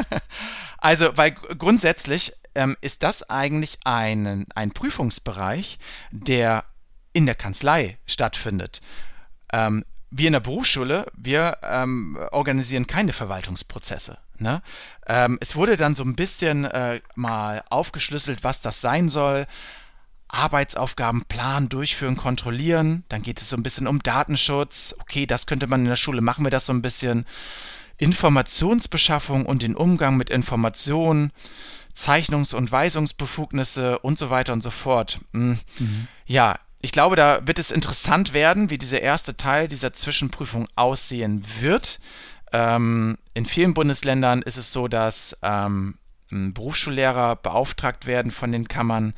also, 0.78 1.16
weil 1.16 1.32
grundsätzlich 1.32 2.32
ähm, 2.54 2.76
ist 2.80 3.02
das 3.02 3.28
eigentlich 3.28 3.78
ein, 3.84 4.46
ein 4.54 4.72
Prüfungsbereich, 4.72 5.78
der 6.10 6.64
in 7.12 7.26
der 7.26 7.34
Kanzlei 7.34 7.98
stattfindet. 8.06 8.80
Ähm, 9.52 9.84
wir 10.10 10.26
in 10.26 10.32
der 10.32 10.40
Berufsschule, 10.40 11.06
wir 11.16 11.58
ähm, 11.62 12.18
organisieren 12.32 12.86
keine 12.86 13.12
Verwaltungsprozesse. 13.12 14.18
Ne? 14.38 14.62
Ähm, 15.06 15.38
es 15.40 15.54
wurde 15.54 15.76
dann 15.76 15.94
so 15.94 16.02
ein 16.02 16.16
bisschen 16.16 16.64
äh, 16.64 17.00
mal 17.14 17.62
aufgeschlüsselt, 17.70 18.42
was 18.42 18.60
das 18.60 18.80
sein 18.80 19.08
soll. 19.08 19.46
Arbeitsaufgaben 20.28 21.24
planen, 21.26 21.68
durchführen, 21.68 22.16
kontrollieren. 22.16 23.04
Dann 23.08 23.22
geht 23.22 23.40
es 23.40 23.48
so 23.50 23.56
ein 23.56 23.62
bisschen 23.62 23.86
um 23.86 24.02
Datenschutz. 24.02 24.94
Okay, 25.00 25.26
das 25.26 25.46
könnte 25.46 25.66
man 25.66 25.80
in 25.80 25.88
der 25.88 25.96
Schule, 25.96 26.20
machen 26.20 26.44
wir 26.44 26.50
das 26.50 26.66
so 26.66 26.72
ein 26.72 26.82
bisschen. 26.82 27.26
Informationsbeschaffung 27.98 29.44
und 29.44 29.62
den 29.62 29.76
Umgang 29.76 30.16
mit 30.16 30.30
Informationen. 30.30 31.32
Zeichnungs- 31.94 32.54
und 32.54 32.72
Weisungsbefugnisse 32.72 33.98
und 33.98 34.18
so 34.18 34.30
weiter 34.30 34.54
und 34.54 34.62
so 34.62 34.70
fort. 34.70 35.20
Hm. 35.32 35.58
Mhm. 35.78 36.08
Ja, 36.24 36.58
ich 36.80 36.92
glaube, 36.92 37.16
da 37.16 37.46
wird 37.46 37.58
es 37.58 37.70
interessant 37.70 38.32
werden, 38.32 38.70
wie 38.70 38.78
dieser 38.78 39.00
erste 39.00 39.36
Teil 39.36 39.68
dieser 39.68 39.92
Zwischenprüfung 39.92 40.66
aussehen 40.76 41.44
wird. 41.60 42.00
Ähm, 42.52 43.18
in 43.34 43.46
vielen 43.46 43.74
Bundesländern 43.74 44.42
ist 44.42 44.56
es 44.56 44.72
so, 44.72 44.88
dass 44.88 45.36
ähm, 45.42 45.96
Berufsschullehrer 46.30 47.36
beauftragt 47.36 48.06
werden 48.06 48.30
von 48.30 48.52
den 48.52 48.68
Kammern, 48.68 49.14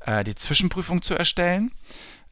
äh, 0.00 0.24
die 0.24 0.34
Zwischenprüfung 0.34 1.02
zu 1.02 1.14
erstellen. 1.14 1.72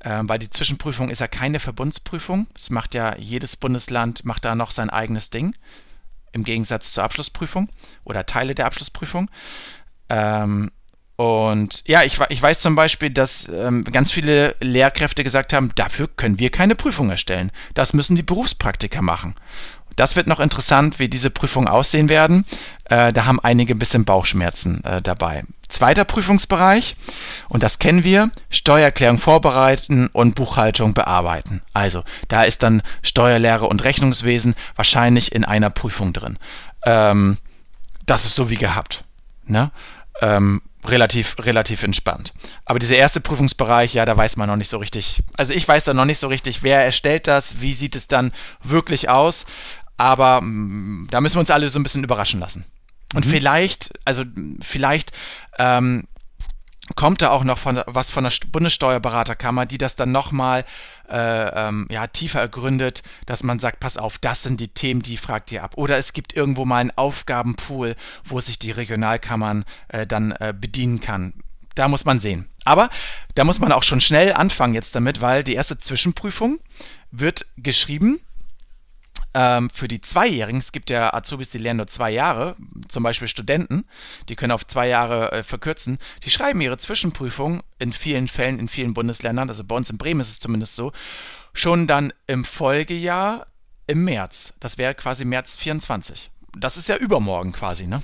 Äh, 0.00 0.22
weil 0.22 0.38
die 0.38 0.50
Zwischenprüfung 0.50 1.10
ist 1.10 1.20
ja 1.20 1.28
keine 1.28 1.60
Verbundsprüfung. 1.60 2.46
Es 2.54 2.70
macht 2.70 2.94
ja 2.94 3.16
jedes 3.16 3.56
Bundesland 3.56 4.24
macht 4.24 4.44
da 4.44 4.54
noch 4.54 4.70
sein 4.70 4.88
eigenes 4.88 5.30
Ding. 5.30 5.54
Im 6.32 6.44
Gegensatz 6.44 6.92
zur 6.92 7.04
Abschlussprüfung 7.04 7.68
oder 8.04 8.24
Teile 8.24 8.54
der 8.54 8.66
Abschlussprüfung. 8.66 9.30
Ähm, 10.08 10.70
und 11.20 11.82
ja, 11.86 12.02
ich, 12.02 12.18
ich, 12.30 12.40
weiß 12.40 12.60
zum 12.60 12.74
Beispiel, 12.76 13.10
dass 13.10 13.46
ähm, 13.46 13.84
ganz 13.84 14.10
viele 14.10 14.56
Lehrkräfte 14.60 15.22
gesagt 15.22 15.52
haben, 15.52 15.68
dafür 15.74 16.08
können 16.08 16.38
wir 16.38 16.48
keine 16.48 16.74
Prüfung 16.74 17.10
erstellen. 17.10 17.52
Das 17.74 17.92
müssen 17.92 18.16
die 18.16 18.22
Berufspraktiker 18.22 19.02
machen. 19.02 19.34
Das 19.96 20.16
wird 20.16 20.26
noch 20.26 20.40
interessant, 20.40 20.98
wie 20.98 21.10
diese 21.10 21.28
Prüfungen 21.28 21.68
aussehen 21.68 22.08
werden. 22.08 22.46
Äh, 22.86 23.12
da 23.12 23.26
haben 23.26 23.38
einige 23.38 23.74
ein 23.74 23.78
bisschen 23.78 24.06
Bauchschmerzen 24.06 24.82
äh, 24.84 25.02
dabei. 25.02 25.44
Zweiter 25.68 26.06
Prüfungsbereich, 26.06 26.96
und 27.50 27.62
das 27.62 27.78
kennen 27.78 28.02
wir, 28.02 28.30
Steuererklärung 28.48 29.18
vorbereiten 29.18 30.08
und 30.14 30.36
Buchhaltung 30.36 30.94
bearbeiten. 30.94 31.60
Also 31.74 32.02
da 32.28 32.44
ist 32.44 32.62
dann 32.62 32.80
Steuerlehre 33.02 33.66
und 33.66 33.84
Rechnungswesen 33.84 34.54
wahrscheinlich 34.74 35.32
in 35.32 35.44
einer 35.44 35.68
Prüfung 35.68 36.14
drin. 36.14 36.38
Ähm, 36.86 37.36
das 38.06 38.24
ist 38.24 38.36
so 38.36 38.48
wie 38.48 38.56
gehabt. 38.56 39.04
Ne? 39.46 39.70
ähm, 40.20 40.62
relativ, 40.84 41.36
relativ 41.38 41.82
entspannt. 41.82 42.32
Aber 42.64 42.78
dieser 42.78 42.96
erste 42.96 43.20
Prüfungsbereich, 43.20 43.94
ja, 43.94 44.04
da 44.04 44.16
weiß 44.16 44.36
man 44.36 44.48
noch 44.48 44.56
nicht 44.56 44.68
so 44.68 44.78
richtig. 44.78 45.22
Also 45.36 45.52
ich 45.54 45.66
weiß 45.66 45.84
da 45.84 45.94
noch 45.94 46.04
nicht 46.04 46.18
so 46.18 46.28
richtig, 46.28 46.62
wer 46.62 46.84
erstellt 46.84 47.26
das, 47.26 47.60
wie 47.60 47.74
sieht 47.74 47.96
es 47.96 48.08
dann 48.08 48.32
wirklich 48.62 49.08
aus. 49.08 49.46
Aber 49.96 50.40
mh, 50.40 50.46
mm, 50.46 51.08
da 51.10 51.20
müssen 51.20 51.36
wir 51.36 51.40
uns 51.40 51.50
alle 51.50 51.68
so 51.68 51.78
ein 51.78 51.82
bisschen 51.82 52.04
überraschen 52.04 52.40
lassen. 52.40 52.64
Und 53.14 53.26
mhm. 53.26 53.30
vielleicht, 53.30 53.92
also 54.04 54.24
vielleicht 54.62 55.12
ähm, 55.58 56.04
kommt 56.96 57.22
da 57.22 57.30
auch 57.30 57.44
noch 57.44 57.58
von, 57.58 57.80
was 57.86 58.10
von 58.10 58.24
der 58.24 58.32
Bundessteuerberaterkammer, 58.50 59.66
die 59.66 59.78
das 59.78 59.96
dann 59.96 60.12
nochmal 60.12 60.64
äh, 61.08 61.68
ähm, 61.68 61.86
ja, 61.90 62.06
tiefer 62.06 62.40
ergründet, 62.40 63.02
dass 63.26 63.42
man 63.42 63.58
sagt, 63.58 63.80
pass 63.80 63.96
auf, 63.96 64.18
das 64.18 64.42
sind 64.42 64.60
die 64.60 64.68
Themen, 64.68 65.02
die 65.02 65.16
fragt 65.16 65.52
ihr 65.52 65.62
ab. 65.64 65.72
Oder 65.76 65.98
es 65.98 66.12
gibt 66.12 66.34
irgendwo 66.34 66.64
mal 66.64 66.78
einen 66.78 66.92
Aufgabenpool, 66.96 67.96
wo 68.24 68.40
sich 68.40 68.58
die 68.58 68.70
Regionalkammern 68.70 69.64
äh, 69.88 70.06
dann 70.06 70.32
äh, 70.32 70.54
bedienen 70.58 71.00
kann. 71.00 71.34
Da 71.74 71.88
muss 71.88 72.04
man 72.04 72.20
sehen. 72.20 72.46
Aber 72.64 72.90
da 73.34 73.44
muss 73.44 73.58
man 73.58 73.72
auch 73.72 73.82
schon 73.82 74.00
schnell 74.00 74.32
anfangen 74.32 74.74
jetzt 74.74 74.94
damit, 74.94 75.20
weil 75.20 75.44
die 75.44 75.54
erste 75.54 75.78
Zwischenprüfung 75.78 76.60
wird 77.10 77.46
geschrieben 77.56 78.20
ähm, 79.34 79.70
für 79.70 79.88
die 79.88 80.00
Zweijährigen, 80.00 80.58
es 80.58 80.72
gibt 80.72 80.90
ja 80.90 81.14
Azubis, 81.14 81.50
die 81.50 81.58
lernen 81.58 81.78
nur 81.78 81.86
zwei 81.86 82.10
Jahre, 82.10 82.56
zum 82.88 83.02
Beispiel 83.02 83.28
Studenten, 83.28 83.84
die 84.28 84.36
können 84.36 84.52
auf 84.52 84.66
zwei 84.66 84.88
Jahre 84.88 85.32
äh, 85.32 85.42
verkürzen, 85.42 85.98
die 86.24 86.30
schreiben 86.30 86.60
ihre 86.60 86.78
Zwischenprüfung 86.78 87.62
in 87.78 87.92
vielen 87.92 88.28
Fällen, 88.28 88.58
in 88.58 88.68
vielen 88.68 88.94
Bundesländern, 88.94 89.48
also 89.48 89.64
bei 89.64 89.76
uns 89.76 89.90
in 89.90 89.98
Bremen 89.98 90.20
ist 90.20 90.30
es 90.30 90.40
zumindest 90.40 90.76
so, 90.76 90.92
schon 91.52 91.86
dann 91.86 92.12
im 92.26 92.44
Folgejahr 92.44 93.46
im 93.86 94.04
März. 94.04 94.54
Das 94.60 94.78
wäre 94.78 94.94
quasi 94.94 95.24
März 95.24 95.56
24. 95.56 96.30
Das 96.56 96.76
ist 96.76 96.88
ja 96.88 96.96
übermorgen 96.96 97.52
quasi, 97.52 97.86
ne? 97.86 98.02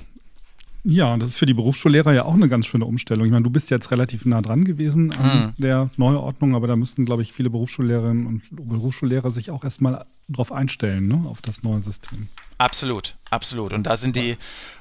Ja, 0.89 1.13
und 1.13 1.21
das 1.21 1.31
ist 1.31 1.39
für 1.39 1.47
die 1.47 1.55
Berufsschullehrer 1.55 2.13
ja 2.13 2.25
auch 2.27 2.35
eine 2.35 2.49
ganz 2.49 2.67
schöne 2.67 2.85
Umstellung. 2.85 3.27
Ich 3.27 3.33
meine, 3.33 3.43
du 3.43 3.51
bist 3.51 3.71
jetzt 3.71 3.91
relativ 3.91 4.25
nah 4.25 4.41
dran 4.41 4.65
gewesen 4.65 5.13
an 5.13 5.47
mhm. 5.47 5.53
der 5.61 5.91
Neuordnung, 5.97 6.55
aber 6.55 6.69
da 6.69 6.77
müssten, 6.77 7.05
glaube 7.05 7.23
ich, 7.23 7.33
viele 7.33 7.51
Berufsschullehrerinnen 7.51 8.25
und 8.25 8.49
Berufsschullehrer 8.53 9.33
sich 9.33 9.51
auch 9.51 9.65
erstmal 9.65 10.07
drauf 10.29 10.53
einstellen, 10.53 11.09
ne, 11.09 11.25
auf 11.29 11.43
das 11.43 11.65
neue 11.65 11.81
System. 11.81 12.29
Absolut, 12.59 13.17
absolut. 13.31 13.73
Und 13.73 13.83
da 13.83 13.97
sind 13.97 14.15
die 14.15 14.37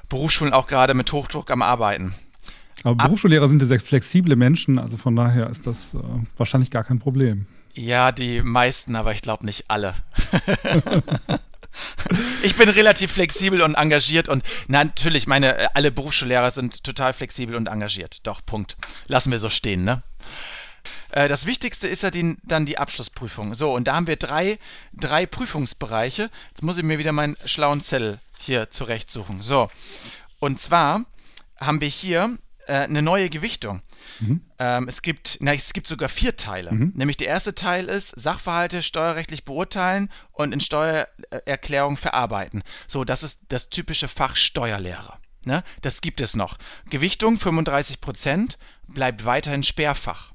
Berufsschulen 0.08 0.54
auch 0.54 0.68
gerade 0.68 0.94
mit 0.94 1.12
Hochdruck 1.12 1.50
am 1.50 1.60
Arbeiten. 1.60 2.14
Aber 2.84 3.00
Ab 3.02 3.08
Berufsschullehrer 3.08 3.48
sind 3.48 3.60
ja 3.60 3.66
sehr 3.66 3.80
flexible 3.80 4.36
Menschen, 4.36 4.78
also 4.78 4.96
von 4.96 5.16
daher 5.16 5.50
ist 5.50 5.66
das 5.66 5.94
äh, 5.94 5.98
wahrscheinlich 6.36 6.70
gar 6.70 6.84
kein 6.84 7.00
Problem. 7.00 7.46
Ja, 7.74 8.12
die 8.12 8.42
meisten, 8.42 8.94
aber 8.94 9.10
ich 9.12 9.22
glaube 9.22 9.44
nicht 9.44 9.64
alle. 9.68 9.94
ich 12.42 12.56
bin 12.56 12.68
relativ 12.68 13.12
flexibel 13.12 13.62
und 13.62 13.74
engagiert 13.74 14.28
und 14.28 14.44
na, 14.68 14.84
natürlich, 14.84 15.26
meine 15.26 15.58
äh, 15.58 15.68
alle 15.74 15.90
Berufsschullehrer 15.90 16.50
sind 16.50 16.84
total 16.84 17.12
flexibel 17.12 17.56
und 17.56 17.68
engagiert. 17.68 18.20
Doch, 18.24 18.44
Punkt. 18.44 18.76
Lassen 19.06 19.30
wir 19.30 19.38
so 19.38 19.48
stehen, 19.48 19.84
ne? 19.84 20.02
Äh, 21.10 21.28
das 21.28 21.46
Wichtigste 21.46 21.88
ist 21.88 22.02
ja 22.02 22.10
die, 22.10 22.36
dann 22.42 22.66
die 22.66 22.78
Abschlussprüfung. 22.78 23.54
So, 23.54 23.72
und 23.72 23.88
da 23.88 23.94
haben 23.94 24.06
wir 24.06 24.16
drei, 24.16 24.58
drei 24.92 25.26
Prüfungsbereiche. 25.26 26.30
Jetzt 26.50 26.62
muss 26.62 26.78
ich 26.78 26.84
mir 26.84 26.98
wieder 26.98 27.12
meinen 27.12 27.36
schlauen 27.44 27.82
Zettel 27.82 28.20
hier 28.38 28.70
zurechtsuchen. 28.70 29.42
So, 29.42 29.70
und 30.38 30.60
zwar 30.60 31.04
haben 31.58 31.80
wir 31.80 31.88
hier 31.88 32.38
äh, 32.66 32.74
eine 32.74 33.02
neue 33.02 33.30
Gewichtung. 33.30 33.82
Mhm. 34.20 34.40
Ähm, 34.58 34.88
es, 34.88 35.02
gibt, 35.02 35.38
na, 35.40 35.52
es 35.54 35.72
gibt 35.72 35.86
sogar 35.86 36.08
vier 36.08 36.36
Teile. 36.36 36.72
Mhm. 36.72 36.92
Nämlich 36.94 37.16
der 37.16 37.28
erste 37.28 37.54
Teil 37.54 37.86
ist 37.86 38.18
Sachverhalte 38.18 38.82
steuerrechtlich 38.82 39.44
beurteilen 39.44 40.10
und 40.32 40.52
in 40.52 40.60
Steuererklärung 40.60 41.96
verarbeiten. 41.96 42.62
So, 42.86 43.04
das 43.04 43.22
ist 43.22 43.46
das 43.48 43.70
typische 43.70 44.08
Fach 44.08 44.36
Steuerlehre. 44.36 45.14
Ne? 45.44 45.62
Das 45.80 46.00
gibt 46.00 46.20
es 46.20 46.34
noch. 46.34 46.58
Gewichtung 46.90 47.38
35 47.38 48.00
Prozent 48.00 48.58
bleibt 48.88 49.24
weiterhin 49.24 49.62
Sperrfach. 49.62 50.32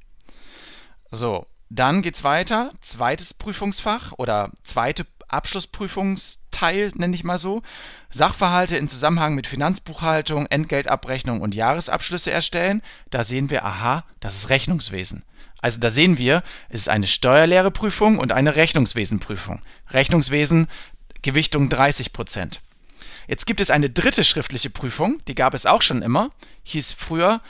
So, 1.11 1.45
dann 1.69 2.01
geht's 2.01 2.23
weiter. 2.23 2.73
Zweites 2.81 3.33
Prüfungsfach 3.33 4.13
oder 4.17 4.51
zweite 4.63 5.05
Abschlussprüfungsteil, 5.33 6.91
nenne 6.95 7.15
ich 7.15 7.23
mal 7.23 7.37
so. 7.37 7.61
Sachverhalte 8.09 8.77
in 8.77 8.87
Zusammenhang 8.87 9.35
mit 9.35 9.47
Finanzbuchhaltung, 9.47 10.45
Entgeltabrechnung 10.47 11.41
und 11.41 11.55
Jahresabschlüsse 11.55 12.31
erstellen. 12.31 12.81
Da 13.09 13.23
sehen 13.23 13.49
wir, 13.49 13.65
aha, 13.65 14.03
das 14.19 14.35
ist 14.35 14.49
Rechnungswesen. 14.49 15.23
Also 15.61 15.79
da 15.79 15.89
sehen 15.89 16.17
wir, 16.17 16.43
es 16.69 16.81
ist 16.81 16.89
eine 16.89 17.07
Steuerlehreprüfung 17.07 18.17
und 18.17 18.31
eine 18.31 18.55
Rechnungswesenprüfung. 18.55 19.61
Rechnungswesen, 19.91 20.67
Gewichtung 21.21 21.69
30 21.69 22.13
Prozent. 22.13 22.61
Jetzt 23.27 23.45
gibt 23.45 23.61
es 23.61 23.69
eine 23.69 23.89
dritte 23.89 24.23
schriftliche 24.23 24.71
Prüfung, 24.71 25.21
die 25.27 25.35
gab 25.35 25.53
es 25.53 25.65
auch 25.65 25.81
schon 25.81 26.01
immer, 26.01 26.31
hieß 26.63 26.93
früher, 26.93 27.41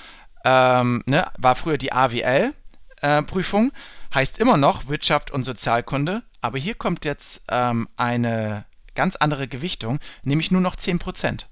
ähm, 0.43 1.03
ne, 1.05 1.27
war 1.37 1.55
früher 1.55 1.77
die 1.77 1.93
AWL, 1.93 2.53
äh, 3.01 3.23
heißt 4.13 4.39
immer 4.39 4.57
noch 4.57 4.87
Wirtschaft 4.89 5.31
und 5.31 5.45
Sozialkunde, 5.45 6.23
aber 6.41 6.57
hier 6.57 6.75
kommt 6.75 7.05
jetzt 7.05 7.43
ähm, 7.49 7.87
eine 7.97 8.65
ganz 8.95 9.15
andere 9.15 9.47
Gewichtung, 9.47 9.99
nämlich 10.23 10.51
nur 10.51 10.61
noch 10.61 10.75
10 10.75 10.99
Prozent. 10.99 11.47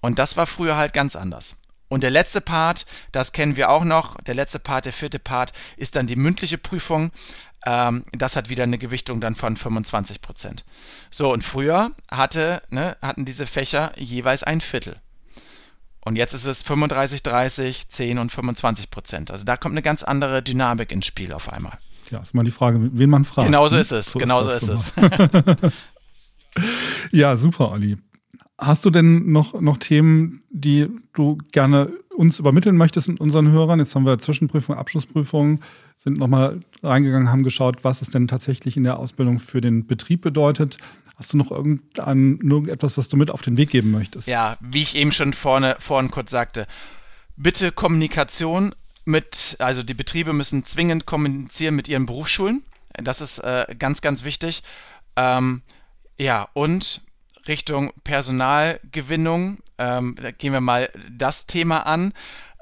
Und 0.00 0.18
das 0.18 0.36
war 0.36 0.46
früher 0.46 0.76
halt 0.76 0.92
ganz 0.92 1.16
anders. 1.16 1.56
Und 1.88 2.02
der 2.02 2.10
letzte 2.10 2.40
Part, 2.40 2.86
das 3.12 3.32
kennen 3.32 3.56
wir 3.56 3.70
auch 3.70 3.84
noch, 3.84 4.20
der 4.20 4.34
letzte 4.34 4.58
Part, 4.58 4.84
der 4.84 4.92
vierte 4.92 5.18
Part, 5.18 5.52
ist 5.76 5.96
dann 5.96 6.06
die 6.06 6.16
mündliche 6.16 6.58
Prüfung. 6.58 7.10
Ähm, 7.64 8.04
das 8.12 8.36
hat 8.36 8.48
wieder 8.48 8.64
eine 8.64 8.78
Gewichtung 8.78 9.20
dann 9.20 9.34
von 9.34 9.56
25 9.56 10.20
Prozent. 10.20 10.64
So, 11.10 11.32
und 11.32 11.42
früher 11.42 11.90
hatte, 12.10 12.62
ne, 12.68 12.96
hatten 13.00 13.24
diese 13.24 13.46
Fächer 13.46 13.92
jeweils 13.96 14.42
ein 14.42 14.60
Viertel. 14.60 15.00
Und 16.00 16.16
jetzt 16.16 16.34
ist 16.34 16.44
es 16.44 16.62
35, 16.62 17.22
30, 17.22 17.88
10 17.88 18.18
und 18.18 18.30
25 18.30 18.90
Prozent. 18.90 19.30
Also 19.30 19.44
da 19.44 19.56
kommt 19.56 19.72
eine 19.72 19.82
ganz 19.82 20.02
andere 20.02 20.42
Dynamik 20.42 20.92
ins 20.92 21.06
Spiel 21.06 21.32
auf 21.32 21.50
einmal. 21.52 21.78
Ja, 22.10 22.20
ist 22.20 22.34
mal 22.34 22.42
die 22.42 22.50
Frage, 22.50 22.90
wen 22.92 23.10
man 23.10 23.24
fragt. 23.24 23.46
Genauso 23.46 23.74
ne? 23.74 23.80
ist 23.80 23.92
es, 23.92 24.12
so 24.12 24.18
genauso 24.18 24.50
ist, 24.50 24.68
ist 24.68 24.92
es. 24.96 25.72
ja, 27.12 27.36
super, 27.36 27.70
Olli. 27.72 27.96
Hast 28.58 28.84
du 28.84 28.90
denn 28.90 29.30
noch, 29.30 29.60
noch 29.60 29.76
Themen, 29.76 30.42
die 30.50 30.88
du 31.12 31.38
gerne 31.52 31.92
uns 32.16 32.40
übermitteln 32.40 32.76
möchtest 32.76 33.08
mit 33.08 33.20
unseren 33.20 33.52
Hörern? 33.52 33.78
Jetzt 33.78 33.94
haben 33.94 34.04
wir 34.04 34.18
Zwischenprüfung, 34.18 34.74
Abschlussprüfung, 34.74 35.60
sind 35.96 36.18
nochmal 36.18 36.58
reingegangen, 36.82 37.30
haben 37.30 37.44
geschaut, 37.44 37.84
was 37.84 38.02
es 38.02 38.10
denn 38.10 38.26
tatsächlich 38.26 38.76
in 38.76 38.82
der 38.82 38.98
Ausbildung 38.98 39.38
für 39.38 39.60
den 39.60 39.86
Betrieb 39.86 40.22
bedeutet. 40.22 40.78
Hast 41.16 41.32
du 41.32 41.36
noch 41.36 41.52
irgendein, 41.52 42.38
irgendetwas, 42.42 42.98
was 42.98 43.08
du 43.08 43.16
mit 43.16 43.30
auf 43.30 43.42
den 43.42 43.56
Weg 43.56 43.70
geben 43.70 43.92
möchtest? 43.92 44.26
Ja, 44.26 44.56
wie 44.60 44.82
ich 44.82 44.96
eben 44.96 45.12
schon 45.12 45.32
vorne, 45.32 45.76
vorhin 45.78 46.10
kurz 46.10 46.32
sagte, 46.32 46.66
bitte 47.36 47.70
Kommunikation 47.70 48.74
mit, 49.08 49.56
also 49.58 49.82
die 49.82 49.94
Betriebe 49.94 50.32
müssen 50.32 50.64
zwingend 50.66 51.06
kommunizieren 51.06 51.74
mit 51.74 51.88
ihren 51.88 52.06
Berufsschulen. 52.06 52.62
Das 52.92 53.20
ist 53.20 53.38
äh, 53.38 53.66
ganz, 53.78 54.02
ganz 54.02 54.22
wichtig. 54.22 54.62
Ähm, 55.16 55.62
ja, 56.18 56.48
und 56.52 57.00
Richtung 57.46 57.92
Personalgewinnung, 58.04 59.58
ähm, 59.78 60.16
da 60.20 60.30
gehen 60.30 60.52
wir 60.52 60.60
mal 60.60 60.90
das 61.10 61.46
Thema 61.46 61.86
an. 61.86 62.12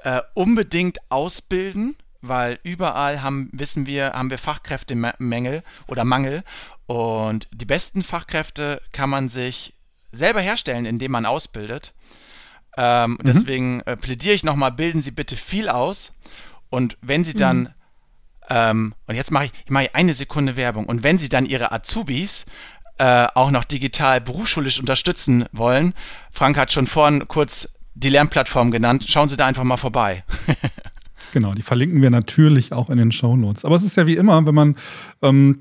Äh, 0.04 0.22
unbedingt 0.34 0.98
ausbilden, 1.10 1.96
weil 2.20 2.60
überall 2.62 3.22
haben, 3.22 3.50
wissen 3.52 3.86
wir, 3.86 4.12
haben 4.12 4.30
wir 4.30 4.38
Fachkräftemängel 4.38 5.64
oder 5.88 6.04
Mangel. 6.04 6.44
Und 6.86 7.48
die 7.50 7.64
besten 7.64 8.04
Fachkräfte 8.04 8.80
kann 8.92 9.10
man 9.10 9.28
sich 9.28 9.74
selber 10.12 10.40
herstellen, 10.40 10.86
indem 10.86 11.10
man 11.10 11.26
ausbildet. 11.26 11.92
Ähm, 12.76 13.12
mhm. 13.12 13.18
Deswegen 13.24 13.80
äh, 13.82 13.96
plädiere 13.96 14.34
ich 14.34 14.44
nochmal, 14.44 14.72
bilden 14.72 15.02
Sie 15.02 15.10
bitte 15.10 15.36
viel 15.36 15.68
aus. 15.68 16.12
Und 16.68 16.96
wenn 17.00 17.24
Sie 17.24 17.34
dann, 17.34 17.60
mhm. 17.60 17.68
ähm, 18.50 18.94
und 19.06 19.14
jetzt 19.14 19.30
mache 19.30 19.46
ich, 19.46 19.52
ich 19.64 19.70
mache 19.70 19.94
eine 19.94 20.14
Sekunde 20.14 20.56
Werbung, 20.56 20.86
und 20.86 21.02
wenn 21.02 21.18
Sie 21.18 21.28
dann 21.28 21.46
Ihre 21.46 21.72
Azubis 21.72 22.46
äh, 22.98 23.26
auch 23.34 23.50
noch 23.50 23.64
digital 23.64 24.20
berufsschulisch 24.20 24.80
unterstützen 24.80 25.44
wollen. 25.52 25.92
Frank 26.32 26.56
hat 26.56 26.72
schon 26.72 26.86
vorhin 26.86 27.28
kurz 27.28 27.68
die 27.94 28.08
Lernplattform 28.08 28.70
genannt. 28.70 29.04
Schauen 29.06 29.28
Sie 29.28 29.36
da 29.36 29.46
einfach 29.46 29.64
mal 29.64 29.76
vorbei. 29.76 30.24
Genau, 31.32 31.54
die 31.54 31.62
verlinken 31.62 32.02
wir 32.02 32.10
natürlich 32.10 32.72
auch 32.72 32.88
in 32.88 32.98
den 32.98 33.12
Show 33.12 33.36
Notes. 33.36 33.64
Aber 33.64 33.76
es 33.76 33.82
ist 33.82 33.96
ja 33.96 34.06
wie 34.06 34.16
immer, 34.16 34.46
wenn 34.46 34.54
man 34.54 34.76
ähm, 35.22 35.60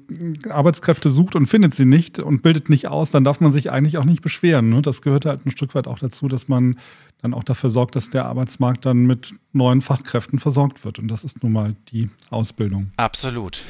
Arbeitskräfte 0.49 1.09
sucht 1.09 1.35
und 1.35 1.47
findet 1.47 1.73
sie 1.73 1.85
nicht 1.85 2.19
und 2.19 2.41
bildet 2.41 2.69
nicht 2.69 2.87
aus, 2.87 3.11
dann 3.11 3.23
darf 3.23 3.41
man 3.41 3.51
sich 3.51 3.71
eigentlich 3.71 3.97
auch 3.97 4.05
nicht 4.05 4.21
beschweren. 4.21 4.69
Ne? 4.69 4.81
Das 4.81 5.01
gehört 5.01 5.25
halt 5.25 5.45
ein 5.45 5.51
Stück 5.51 5.75
weit 5.75 5.87
auch 5.87 5.99
dazu, 5.99 6.27
dass 6.27 6.47
man 6.47 6.77
dann 7.21 7.33
auch 7.33 7.43
dafür 7.43 7.69
sorgt, 7.69 7.95
dass 7.95 8.09
der 8.09 8.25
Arbeitsmarkt 8.25 8.85
dann 8.85 9.05
mit 9.05 9.33
neuen 9.53 9.81
Fachkräften 9.81 10.39
versorgt 10.39 10.85
wird. 10.85 10.99
Und 10.99 11.09
das 11.09 11.23
ist 11.23 11.43
nun 11.43 11.51
mal 11.51 11.75
die 11.91 12.09
Ausbildung. 12.29 12.91
Absolut. 12.97 13.61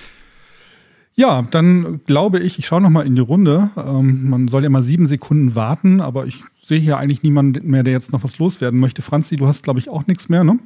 Ja, 1.18 1.44
dann 1.44 2.02
glaube 2.06 2.40
ich, 2.40 2.60
ich 2.60 2.66
schaue 2.68 2.82
nochmal 2.82 3.08
in 3.08 3.16
die 3.16 3.22
Runde. 3.22 3.70
Ähm, 3.78 4.30
man 4.30 4.50
soll 4.50 4.64
ja 4.64 4.70
mal 4.70 4.84
sieben 4.84 5.08
Sekunden 5.08 5.56
warten, 5.56 6.02
aber 6.02 6.26
ich 6.26 6.44
sehe 6.58 6.80
hier 6.80 6.98
eigentlich 6.98 7.24
niemanden 7.24 7.70
mehr, 7.70 7.84
der 7.84 7.94
jetzt 7.94 8.12
noch 8.12 8.24
was 8.24 8.38
loswerden 8.38 8.80
möchte. 8.80 9.02
Franzi, 9.02 9.38
du 9.38 9.48
hast, 9.48 9.64
glaube 9.64 9.80
ich, 9.80 9.88
auch 9.88 10.06
nichts 10.08 10.28
mehr, 10.28 10.44
ne? 10.44 10.60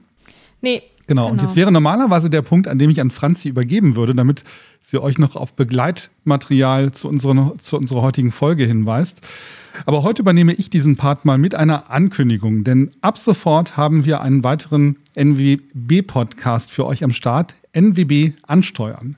Nee. 0.61 0.81
Genau. 1.09 1.23
genau. 1.23 1.31
Und 1.31 1.41
jetzt 1.41 1.55
wäre 1.55 1.71
normalerweise 1.71 2.29
der 2.29 2.43
Punkt, 2.43 2.67
an 2.67 2.77
dem 2.77 2.91
ich 2.91 3.01
an 3.01 3.09
Franzi 3.09 3.49
übergeben 3.49 3.95
würde, 3.95 4.13
damit 4.13 4.43
sie 4.79 5.01
euch 5.01 5.17
noch 5.17 5.35
auf 5.35 5.55
Begleitmaterial 5.55 6.91
zu 6.91 7.07
unserer, 7.09 7.57
zu 7.57 7.77
unserer 7.77 8.03
heutigen 8.03 8.31
Folge 8.31 8.65
hinweist. 8.65 9.21
Aber 9.87 10.03
heute 10.03 10.21
übernehme 10.21 10.53
ich 10.53 10.69
diesen 10.69 10.97
Part 10.97 11.25
mal 11.25 11.39
mit 11.39 11.55
einer 11.55 11.89
Ankündigung, 11.89 12.63
denn 12.63 12.91
ab 13.01 13.17
sofort 13.17 13.75
haben 13.75 14.05
wir 14.05 14.21
einen 14.21 14.43
weiteren 14.43 14.97
NWB-Podcast 15.15 16.71
für 16.71 16.85
euch 16.85 17.03
am 17.03 17.11
Start, 17.11 17.55
NWB 17.73 18.33
Ansteuern. 18.43 19.17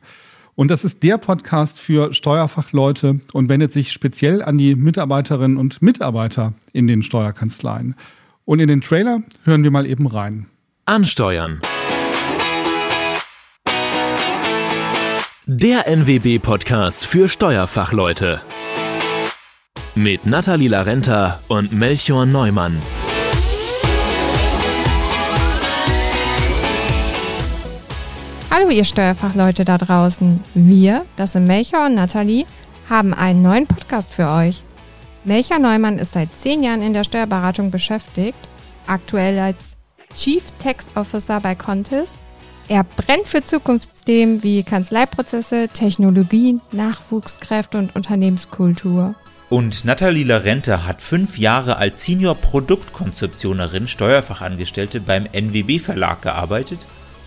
Und 0.56 0.72
das 0.72 0.86
ist 0.86 1.04
der 1.04 1.18
Podcast 1.18 1.80
für 1.80 2.14
Steuerfachleute 2.14 3.20
und 3.34 3.50
wendet 3.50 3.74
sich 3.74 3.92
speziell 3.92 4.42
an 4.42 4.58
die 4.58 4.76
Mitarbeiterinnen 4.76 5.58
und 5.58 5.82
Mitarbeiter 5.82 6.54
in 6.72 6.88
den 6.88 7.04
Steuerkanzleien. 7.04 7.96
Und 8.46 8.60
in 8.60 8.68
den 8.68 8.80
Trailer 8.80 9.24
hören 9.44 9.64
wir 9.64 9.72
mal 9.72 9.86
eben 9.86 10.08
rein. 10.08 10.46
Ansteuern. 10.86 11.62
Der 15.54 15.86
NWB-Podcast 15.86 17.06
für 17.06 17.28
Steuerfachleute. 17.28 18.42
Mit 19.96 20.26
Nathalie 20.26 20.70
Larenta 20.70 21.42
und 21.50 21.74
Melchior 21.74 22.26
Neumann. 22.26 22.82
Hallo 28.50 28.70
ihr 28.70 28.86
Steuerfachleute 28.86 29.66
da 29.66 29.78
draußen. 29.78 30.42
Wir, 30.54 31.06
das 31.18 31.34
sind 31.34 31.48
Melcher 31.48 31.88
und 31.88 31.96
Nathalie, 31.96 32.46
haben 32.90 33.14
einen 33.14 33.42
neuen 33.42 33.68
Podcast 33.68 34.14
für 34.14 34.30
euch. 34.30 34.64
Melcher 35.26 35.60
Neumann 35.60 36.00
ist 36.00 36.14
seit 36.14 36.30
zehn 36.40 36.64
Jahren 36.64 36.82
in 36.82 36.94
der 36.94 37.04
Steuerberatung 37.04 37.72
beschäftigt, 37.72 38.40
aktuell 38.88 39.38
als 39.38 39.76
Chief 40.16 40.44
Tax 40.64 40.88
Officer 40.96 41.42
bei 41.42 41.56
Contest. 41.56 42.16
Er 42.68 42.84
brennt 42.84 43.28
für 43.28 43.44
Zukunftsthemen 43.44 44.44
wie 44.44 44.64
Kanzleiprozesse, 44.64 45.68
Technologien, 45.74 46.62
Nachwuchskräfte 46.72 47.78
und 47.78 47.96
Unternehmenskultur. 47.96 49.16
Und 49.50 49.84
Nathalie 49.84 50.24
Larente 50.24 50.86
hat 50.86 51.02
fünf 51.02 51.38
Jahre 51.38 51.76
als 51.76 52.04
Senior 52.04 52.36
Produktkonzeptionerin 52.36 53.90
Steuerfachangestellte 53.90 55.02
beim 55.02 55.26
NWB 55.26 55.80
Verlag 55.80 56.22
gearbeitet 56.22 56.80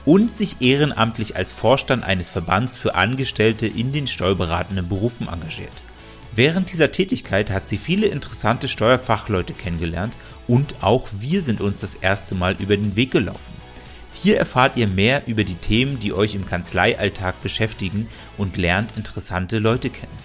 und 0.06 0.32
sich 0.32 0.56
ehrenamtlich 0.60 1.36
als 1.36 1.52
Vorstand 1.52 2.04
eines 2.04 2.30
Verbands 2.30 2.78
für 2.78 2.94
Angestellte 2.94 3.66
in 3.66 3.92
den 3.92 4.06
steuerberatenden 4.06 4.88
Berufen 4.88 5.28
engagiert. 5.28 5.72
Während 6.34 6.72
dieser 6.72 6.92
Tätigkeit 6.92 7.50
hat 7.50 7.68
sie 7.68 7.78
viele 7.78 8.06
interessante 8.06 8.68
Steuerfachleute 8.68 9.52
kennengelernt 9.52 10.14
und 10.48 10.76
auch 10.82 11.08
wir 11.12 11.42
sind 11.42 11.60
uns 11.60 11.80
das 11.80 11.94
erste 11.94 12.34
Mal 12.34 12.56
über 12.58 12.76
den 12.76 12.96
Weg 12.96 13.10
gelaufen. 13.10 13.53
Hier 14.24 14.38
erfahrt 14.38 14.76
ihr 14.76 14.88
mehr 14.88 15.22
über 15.26 15.44
die 15.44 15.54
Themen, 15.54 16.00
die 16.00 16.12
euch 16.12 16.34
im 16.34 16.46
Kanzleialltag 16.46 17.40
beschäftigen 17.42 18.08
und 18.36 18.56
lernt 18.56 18.96
interessante 18.96 19.58
Leute 19.60 19.90
kennen. 19.90 20.18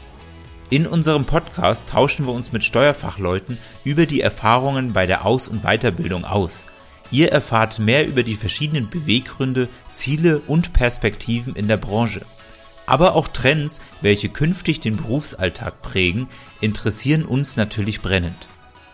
In 0.71 0.87
unserem 0.87 1.25
Podcast 1.25 1.89
tauschen 1.89 2.25
wir 2.25 2.33
uns 2.33 2.51
mit 2.51 2.63
Steuerfachleuten 2.63 3.59
über 3.83 4.07
die 4.07 4.21
Erfahrungen 4.21 4.93
bei 4.93 5.05
der 5.05 5.25
Aus- 5.25 5.47
und 5.47 5.61
Weiterbildung 5.61 6.25
aus– 6.25 6.65
Ihr 7.11 7.31
erfahrt 7.31 7.79
mehr 7.79 8.07
über 8.07 8.23
die 8.23 8.35
verschiedenen 8.35 8.89
Beweggründe, 8.89 9.67
Ziele 9.93 10.39
und 10.39 10.73
Perspektiven 10.73 11.55
in 11.55 11.67
der 11.67 11.77
Branche. 11.77 12.21
Aber 12.85 13.15
auch 13.15 13.27
Trends, 13.27 13.81
welche 14.01 14.29
künftig 14.29 14.79
den 14.79 14.95
Berufsalltag 14.95 15.81
prägen, 15.81 16.27
interessieren 16.61 17.25
uns 17.25 17.55
natürlich 17.55 18.01
brennend. 18.01 18.47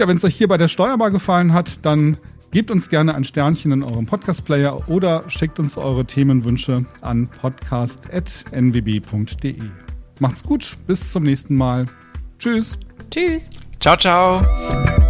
Ja, 0.00 0.08
wenn 0.08 0.16
es 0.16 0.24
euch 0.24 0.34
hier 0.34 0.48
bei 0.48 0.56
der 0.56 0.68
Steuerbar 0.68 1.10
gefallen 1.10 1.52
hat, 1.52 1.84
dann 1.84 2.16
gebt 2.52 2.70
uns 2.70 2.88
gerne 2.88 3.14
ein 3.14 3.24
Sternchen 3.24 3.70
in 3.70 3.82
eurem 3.82 4.06
Podcast-Player 4.06 4.88
oder 4.88 5.28
schickt 5.28 5.58
uns 5.58 5.76
eure 5.76 6.06
Themenwünsche 6.06 6.86
an 7.02 7.28
podcast.nwb.de. 7.28 9.58
Macht's 10.18 10.42
gut, 10.42 10.78
bis 10.86 11.12
zum 11.12 11.24
nächsten 11.24 11.54
Mal. 11.54 11.84
Tschüss. 12.38 12.78
Tschüss. 13.10 13.50
Ciao, 13.78 13.98
ciao. 13.98 15.09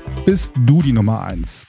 bist 0.25 0.53
du 0.65 0.81
die 0.81 0.93
Nummer 0.93 1.21
1. 1.21 1.65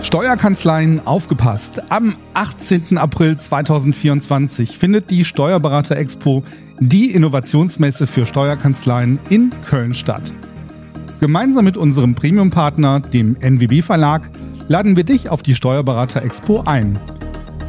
Steuerkanzleien 0.00 1.06
aufgepasst. 1.06 1.82
Am 1.90 2.14
18. 2.34 2.96
April 2.96 3.36
2024 3.36 4.78
findet 4.78 5.10
die 5.10 5.24
Steuerberater 5.24 5.96
Expo, 5.96 6.42
die 6.80 7.10
Innovationsmesse 7.10 8.06
für 8.06 8.24
Steuerkanzleien 8.24 9.18
in 9.28 9.52
Köln 9.66 9.92
statt. 9.92 10.32
Gemeinsam 11.20 11.66
mit 11.66 11.76
unserem 11.76 12.14
Premium-Partner, 12.14 13.00
dem 13.00 13.36
NWB 13.40 13.82
Verlag, 13.82 14.30
laden 14.68 14.96
wir 14.96 15.04
dich 15.04 15.28
auf 15.28 15.42
die 15.42 15.54
Steuerberater 15.54 16.22
Expo 16.22 16.62
ein. 16.62 16.98